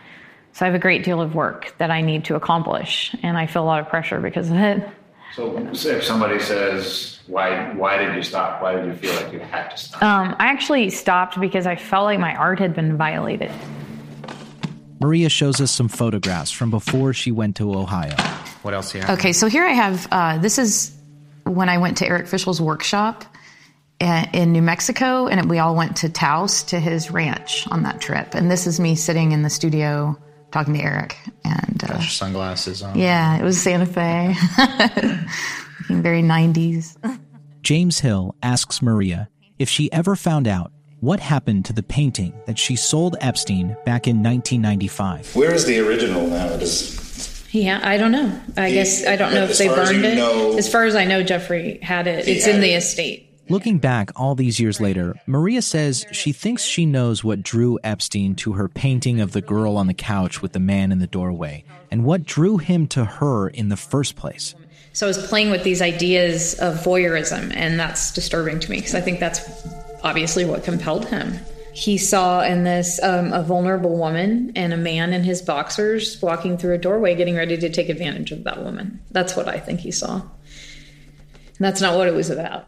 So 0.54 0.66
I 0.66 0.68
have 0.68 0.76
a 0.76 0.80
great 0.80 1.04
deal 1.04 1.22
of 1.22 1.34
work 1.34 1.76
that 1.80 1.90
I 1.90 2.02
need 2.02 2.26
to 2.26 2.36
accomplish, 2.36 3.16
and 3.24 3.38
I 3.38 3.48
feel 3.48 3.64
a 3.64 3.66
lot 3.66 3.80
of 3.80 3.90
pressure 3.90 4.20
because 4.20 4.52
of 4.52 4.58
it. 4.58 4.88
So 5.34 5.58
if 5.58 6.04
somebody 6.04 6.40
says, 6.40 7.20
why, 7.26 7.74
why 7.74 7.98
did 7.98 8.16
you 8.16 8.22
stop? 8.22 8.62
Why 8.62 8.76
did 8.76 8.86
you 8.86 8.94
feel 8.94 9.16
like 9.16 9.34
you 9.34 9.40
had 9.40 9.70
to 9.70 9.78
stop? 9.78 10.04
Um, 10.04 10.36
I 10.38 10.48
actually 10.48 10.92
stopped 10.92 11.42
because 11.42 11.66
I 11.66 11.76
felt 11.76 12.06
like 12.06 12.20
my 12.20 12.36
art 12.36 12.60
had 12.60 12.76
been 12.76 12.98
violated. 12.98 13.52
Maria 15.04 15.28
shows 15.28 15.60
us 15.60 15.70
some 15.70 15.90
photographs 15.90 16.50
from 16.50 16.72
before 16.72 17.14
she 17.14 17.30
went 17.30 17.58
to 17.58 17.74
Ohio. 17.76 18.16
What 18.62 18.74
else 18.74 18.90
here? 18.90 19.04
Okay, 19.10 19.34
so 19.34 19.48
here 19.48 19.66
I 19.66 19.74
have 19.74 20.08
uh, 20.10 20.38
this 20.38 20.58
is 20.58 20.96
when 21.44 21.68
I 21.68 21.78
went 21.78 21.98
to 21.98 22.08
Eric 22.08 22.28
Fischl's 22.28 22.62
workshop 22.62 23.26
in 24.00 24.54
New 24.54 24.62
Mexico, 24.62 25.28
and 25.28 25.50
we 25.50 25.60
all 25.60 25.76
went 25.76 25.98
to 25.98 26.10
Taos 26.10 26.64
to 26.64 26.80
his 26.80 27.12
ranch 27.12 27.68
on 27.68 27.84
that 27.84 28.00
trip. 28.00 28.34
And 28.34 28.50
this 28.50 28.66
is 28.66 28.80
me 28.80 28.96
sitting 28.96 29.34
in 29.34 29.44
the 29.44 29.50
studio 29.50 30.18
talking 30.52 30.74
to 30.74 30.82
Eric. 30.82 31.18
And 31.44 31.84
uh, 31.84 32.00
sunglasses 32.02 32.82
on. 32.82 32.98
Yeah, 32.98 33.38
it 33.38 33.44
was 33.44 33.62
Santa 33.62 33.86
Fe, 33.86 34.36
looking 35.82 36.02
very 36.02 36.22
90s. 36.22 36.98
James 37.62 38.00
Hill 38.00 38.36
asks 38.42 38.82
Maria 38.82 39.30
if 39.60 39.68
she 39.68 39.92
ever 39.92 40.16
found 40.16 40.48
out 40.48 40.72
what 41.04 41.20
happened 41.20 41.66
to 41.66 41.74
the 41.74 41.84
painting 41.84 42.34
that 42.46 42.58
she 42.58 42.78
sold 42.78 43.18
Epstein 43.20 43.76
back 43.84 44.08
in 44.08 44.24
1995. 44.24 45.36
Where 45.36 45.54
is 45.54 45.66
the 45.66 45.78
original 45.82 46.26
now? 46.28 46.56
Does 46.56 47.44
yeah, 47.52 47.82
I 47.84 47.98
don't 47.98 48.14
know. 48.14 48.40
I 48.56 48.72
guess 48.72 49.06
I 49.06 49.18
don't 49.18 49.34
know 49.34 49.44
if 49.44 49.58
they 49.58 49.68
burned 49.68 50.06
it. 50.06 50.16
Know, 50.16 50.58
as 50.58 50.72
far 50.72 50.86
as 50.86 50.96
I 50.96 51.04
know, 51.04 51.22
Jeffrey 51.22 51.78
had 51.82 52.08
it. 52.08 52.26
It's 52.26 52.48
in 52.48 52.62
the 52.62 52.72
estate. 52.72 53.30
Looking 53.50 53.80
back 53.80 54.12
all 54.16 54.34
these 54.34 54.62
years 54.62 54.80
later, 54.80 55.14
Maria 55.28 55.62
says 55.62 56.06
she 56.14 56.32
thinks 56.32 56.64
she 56.64 56.86
knows 56.86 57.22
what 57.22 57.44
drew 57.44 57.78
Epstein 57.84 58.34
to 58.36 58.54
her 58.54 58.70
painting 58.70 59.20
of 59.20 59.34
the 59.34 59.42
girl 59.42 59.76
on 59.76 59.88
the 59.88 59.94
couch 59.94 60.42
with 60.42 60.54
the 60.54 60.60
man 60.62 60.94
in 60.94 61.00
the 61.00 61.08
doorway, 61.08 61.66
and 61.92 62.06
what 62.06 62.24
drew 62.24 62.58
him 62.58 62.88
to 62.88 63.04
her 63.04 63.50
in 63.50 63.68
the 63.68 63.76
first 63.76 64.16
place. 64.16 64.56
So 64.94 65.06
I 65.06 65.10
was 65.10 65.28
playing 65.28 65.52
with 65.52 65.64
these 65.64 65.82
ideas 65.82 66.54
of 66.60 66.76
voyeurism, 66.76 67.54
and 67.54 67.78
that's 67.78 68.14
disturbing 68.14 68.62
to 68.62 68.72
me 68.72 68.78
because 68.78 68.96
I 68.96 69.02
think 69.02 69.20
that's 69.20 69.42
obviously 70.04 70.46
what 70.46 70.64
compelled 70.64 71.06
him. 71.08 71.40
He 71.74 71.98
saw 71.98 72.42
in 72.44 72.64
this 72.64 73.02
um, 73.02 73.34
a 73.34 73.42
vulnerable 73.42 73.98
woman 73.98 74.52
and 74.56 74.74
a 74.74 74.78
man 74.78 75.12
in 75.12 75.24
his 75.24 75.42
boxers 75.42 76.22
walking 76.22 76.58
through 76.58 76.76
a 76.76 76.78
doorway, 76.78 77.16
getting 77.16 77.36
ready 77.36 77.58
to 77.58 77.70
take 77.70 77.90
advantage 77.90 78.32
of 78.32 78.44
that 78.44 78.64
woman. 78.64 79.02
That's 79.10 79.36
what 79.36 79.48
I 79.48 79.60
think 79.60 79.80
he 79.80 79.92
saw. 79.92 80.22
And 80.22 81.60
that's 81.60 81.82
not 81.82 81.98
what 81.98 82.08
it 82.08 82.14
was 82.14 82.30
about. 82.30 82.68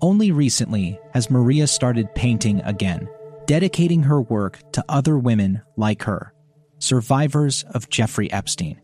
Only 0.00 0.32
recently 0.32 0.98
has 1.12 1.30
Maria 1.30 1.68
started 1.68 2.14
painting 2.16 2.60
again, 2.62 3.08
dedicating 3.46 4.02
her 4.02 4.20
work 4.20 4.58
to 4.72 4.84
other 4.88 5.16
women 5.16 5.62
like 5.76 6.02
her, 6.02 6.34
survivors 6.78 7.62
of 7.74 7.88
Jeffrey 7.90 8.30
Epstein. 8.32 8.80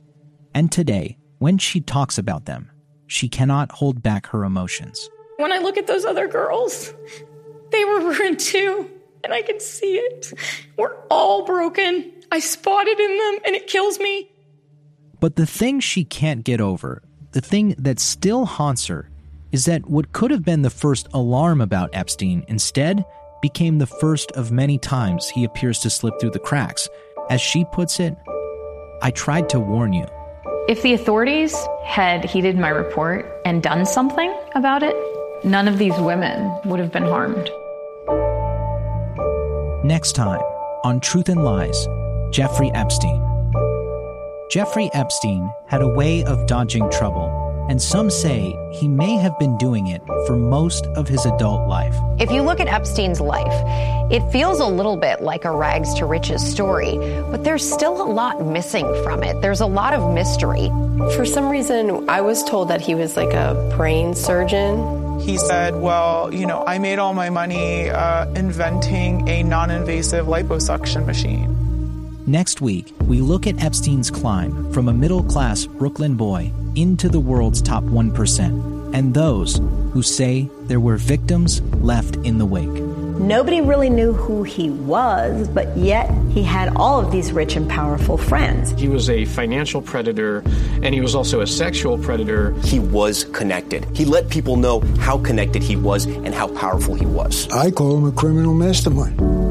And 0.54 0.70
today, 0.70 1.18
when 1.38 1.58
she 1.58 1.80
talks 1.80 2.16
about 2.16 2.44
them, 2.44 2.70
she 3.06 3.28
cannot 3.28 3.72
hold 3.72 4.02
back 4.02 4.28
her 4.28 4.44
emotions. 4.44 5.10
When 5.36 5.52
I 5.52 5.58
look 5.58 5.76
at 5.76 5.86
those 5.86 6.04
other 6.04 6.28
girls, 6.28 6.94
they 7.70 7.84
were 7.84 8.00
ruined 8.12 8.40
too, 8.40 8.90
and 9.24 9.32
I 9.32 9.42
can 9.42 9.60
see 9.60 9.96
it. 9.96 10.32
We're 10.76 10.96
all 11.10 11.44
broken. 11.44 12.12
I 12.32 12.38
spotted 12.40 12.98
in 12.98 13.18
them, 13.18 13.38
and 13.46 13.56
it 13.56 13.66
kills 13.66 13.98
me. 13.98 14.30
But 15.18 15.36
the 15.36 15.46
thing 15.46 15.80
she 15.80 16.04
can't 16.04 16.44
get 16.44 16.60
over, 16.60 17.02
the 17.32 17.40
thing 17.40 17.74
that 17.78 17.98
still 17.98 18.46
haunts 18.46 18.86
her, 18.86 19.10
is 19.52 19.64
that 19.66 19.88
what 19.88 20.12
could 20.12 20.30
have 20.30 20.44
been 20.44 20.62
the 20.62 20.70
first 20.70 21.08
alarm 21.12 21.60
about 21.60 21.90
Epstein 21.92 22.44
instead 22.48 23.04
became 23.42 23.78
the 23.78 23.86
first 23.86 24.30
of 24.32 24.52
many 24.52 24.78
times 24.78 25.28
he 25.28 25.44
appears 25.44 25.78
to 25.80 25.90
slip 25.90 26.18
through 26.20 26.30
the 26.30 26.38
cracks. 26.38 26.88
As 27.28 27.40
she 27.40 27.64
puts 27.72 28.00
it, 28.00 28.16
I 29.02 29.10
tried 29.10 29.48
to 29.50 29.60
warn 29.60 29.92
you. 29.92 30.06
If 30.68 30.82
the 30.82 30.94
authorities 30.94 31.56
had 31.84 32.24
heeded 32.24 32.56
my 32.58 32.68
report 32.68 33.26
and 33.44 33.62
done 33.62 33.86
something 33.86 34.32
about 34.54 34.82
it, 34.82 34.94
none 35.44 35.68
of 35.68 35.78
these 35.78 35.98
women 35.98 36.52
would 36.64 36.80
have 36.80 36.92
been 36.92 37.04
harmed. 37.04 37.50
Next 39.90 40.12
time 40.12 40.40
on 40.84 41.00
Truth 41.00 41.30
and 41.30 41.42
Lies, 41.42 41.88
Jeffrey 42.30 42.70
Epstein. 42.74 43.20
Jeffrey 44.48 44.88
Epstein 44.94 45.52
had 45.66 45.82
a 45.82 45.88
way 45.88 46.22
of 46.22 46.46
dodging 46.46 46.88
trouble 46.92 47.26
and 47.68 47.82
some 47.82 48.08
say 48.08 48.54
he 48.72 48.86
may 48.86 49.16
have 49.16 49.36
been 49.40 49.58
doing 49.58 49.88
it 49.88 50.00
for 50.28 50.36
most 50.36 50.86
of 50.94 51.08
his 51.08 51.26
adult 51.26 51.68
life. 51.68 51.94
If 52.20 52.30
you 52.30 52.42
look 52.42 52.60
at 52.60 52.68
Epstein's 52.68 53.20
life, 53.20 54.12
it 54.12 54.22
feels 54.30 54.60
a 54.60 54.66
little 54.66 54.96
bit 54.96 55.22
like 55.22 55.44
a 55.44 55.50
rags 55.50 55.92
to 55.94 56.06
riches 56.06 56.40
story, 56.48 56.96
but 57.30 57.42
there's 57.42 57.68
still 57.68 58.00
a 58.00 58.06
lot 58.06 58.46
missing 58.46 58.86
from 59.02 59.24
it. 59.24 59.40
There's 59.42 59.60
a 59.60 59.66
lot 59.66 59.92
of 59.92 60.14
mystery. 60.14 60.68
For 61.16 61.24
some 61.24 61.48
reason, 61.48 62.08
I 62.08 62.20
was 62.20 62.44
told 62.44 62.68
that 62.68 62.80
he 62.80 62.94
was 62.94 63.16
like 63.16 63.32
a 63.32 63.74
brain 63.76 64.14
surgeon. 64.14 65.09
He 65.20 65.38
said, 65.38 65.76
Well, 65.76 66.32
you 66.32 66.46
know, 66.46 66.64
I 66.66 66.78
made 66.78 66.98
all 66.98 67.12
my 67.12 67.30
money 67.30 67.90
uh, 67.90 68.28
inventing 68.32 69.28
a 69.28 69.42
non 69.42 69.70
invasive 69.70 70.26
liposuction 70.26 71.06
machine. 71.06 71.56
Next 72.26 72.60
week, 72.60 72.92
we 73.06 73.20
look 73.20 73.46
at 73.46 73.62
Epstein's 73.62 74.10
climb 74.10 74.72
from 74.72 74.88
a 74.88 74.92
middle 74.92 75.22
class 75.24 75.66
Brooklyn 75.66 76.14
boy 76.14 76.52
into 76.74 77.08
the 77.08 77.20
world's 77.20 77.60
top 77.60 77.82
1%, 77.84 78.94
and 78.94 79.14
those 79.14 79.60
who 79.92 80.02
say 80.02 80.48
there 80.62 80.80
were 80.80 80.96
victims 80.96 81.60
left 81.82 82.16
in 82.16 82.38
the 82.38 82.46
wake. 82.46 82.89
Nobody 83.20 83.60
really 83.60 83.90
knew 83.90 84.14
who 84.14 84.44
he 84.44 84.70
was, 84.70 85.46
but 85.46 85.76
yet 85.76 86.10
he 86.30 86.42
had 86.42 86.74
all 86.74 86.98
of 86.98 87.12
these 87.12 87.32
rich 87.32 87.54
and 87.54 87.68
powerful 87.68 88.16
friends. 88.16 88.70
He 88.80 88.88
was 88.88 89.10
a 89.10 89.26
financial 89.26 89.82
predator, 89.82 90.42
and 90.82 90.94
he 90.94 91.02
was 91.02 91.14
also 91.14 91.42
a 91.42 91.46
sexual 91.46 91.98
predator. 91.98 92.54
He 92.64 92.78
was 92.78 93.24
connected. 93.24 93.86
He 93.94 94.06
let 94.06 94.30
people 94.30 94.56
know 94.56 94.80
how 95.00 95.18
connected 95.18 95.62
he 95.62 95.76
was 95.76 96.06
and 96.06 96.34
how 96.34 96.48
powerful 96.48 96.94
he 96.94 97.04
was. 97.04 97.46
I 97.50 97.70
call 97.70 97.98
him 97.98 98.06
a 98.06 98.12
criminal 98.12 98.54
mastermind. 98.54 99.49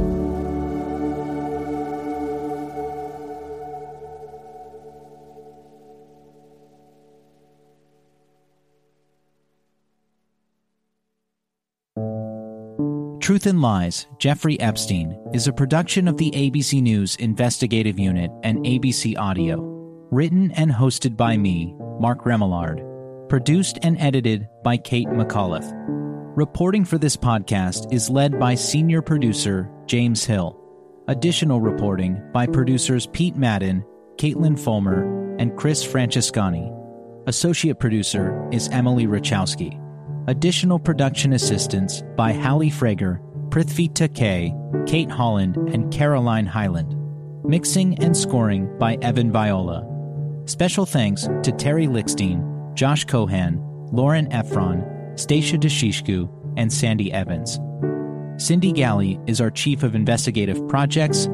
Truth 13.30 13.46
and 13.46 13.62
Lies, 13.62 14.08
Jeffrey 14.18 14.60
Epstein 14.60 15.16
is 15.36 15.48
a 15.48 15.54
production 15.54 16.08
of 16.08 16.18
the 16.18 16.32
ABC 16.32 16.82
News 16.82 17.16
Investigative 17.18 18.00
Unit 18.00 18.32
and 18.42 18.58
ABC 18.66 19.16
Audio. 19.20 19.62
Written 20.10 20.50
and 20.54 20.72
hosted 20.72 21.16
by 21.16 21.38
me, 21.38 21.76
Mark 22.00 22.24
Remillard. 22.24 23.30
Produced 23.30 23.78
and 23.84 24.02
edited 24.02 24.48
by 24.64 24.78
Kate 24.78 25.10
McAuliffe. 25.10 25.72
Reporting 26.36 26.84
for 26.84 26.98
this 26.98 27.16
podcast 27.16 27.94
is 27.94 28.10
led 28.10 28.40
by 28.40 28.56
senior 28.56 29.04
producer 29.04 29.70
James 29.86 30.26
Hill. 30.26 30.60
Additional 31.08 31.62
reporting 31.62 32.20
by 32.34 32.48
producers 32.48 33.06
Pete 33.06 33.36
Madden, 33.36 33.86
Caitlin 34.16 34.60
Fulmer, 34.60 35.36
and 35.38 35.56
Chris 35.56 35.86
Francescani. 35.86 36.76
Associate 37.28 37.78
producer 37.78 38.50
is 38.52 38.70
Emily 38.70 39.06
Rachowski. 39.06 39.80
Additional 40.30 40.78
production 40.78 41.34
assistance 41.34 42.04
by 42.16 42.32
Hallie 42.32 42.70
Frager, 42.70 43.20
Prithvi 43.50 43.92
Takei, 43.92 44.54
Kate 44.88 45.10
Holland, 45.10 45.58
and 45.74 45.92
Caroline 45.92 46.46
Highland. 46.46 46.96
Mixing 47.44 47.98
and 48.04 48.16
scoring 48.16 48.70
by 48.78 49.00
Evan 49.02 49.32
Viola. 49.32 49.88
Special 50.46 50.86
thanks 50.86 51.24
to 51.24 51.52
Terry 51.52 51.88
Lickstein, 51.88 52.76
Josh 52.76 53.06
Cohan, 53.06 53.58
Lauren 53.92 54.30
Efron, 54.30 55.20
Stacia 55.20 55.58
Deshishku, 55.58 56.30
and 56.58 56.72
Sandy 56.72 57.12
Evans. 57.12 57.60
Cindy 58.38 58.72
Galli 58.72 59.20
is 59.26 59.42
our 59.42 59.50
Chief 59.50 59.82
of 59.82 59.96
Investigative 59.96 60.68
Projects, 60.68 61.26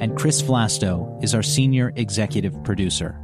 and 0.00 0.18
Chris 0.18 0.42
Vlasto 0.42 1.22
is 1.22 1.36
our 1.36 1.42
Senior 1.44 1.92
Executive 1.94 2.64
Producer. 2.64 3.16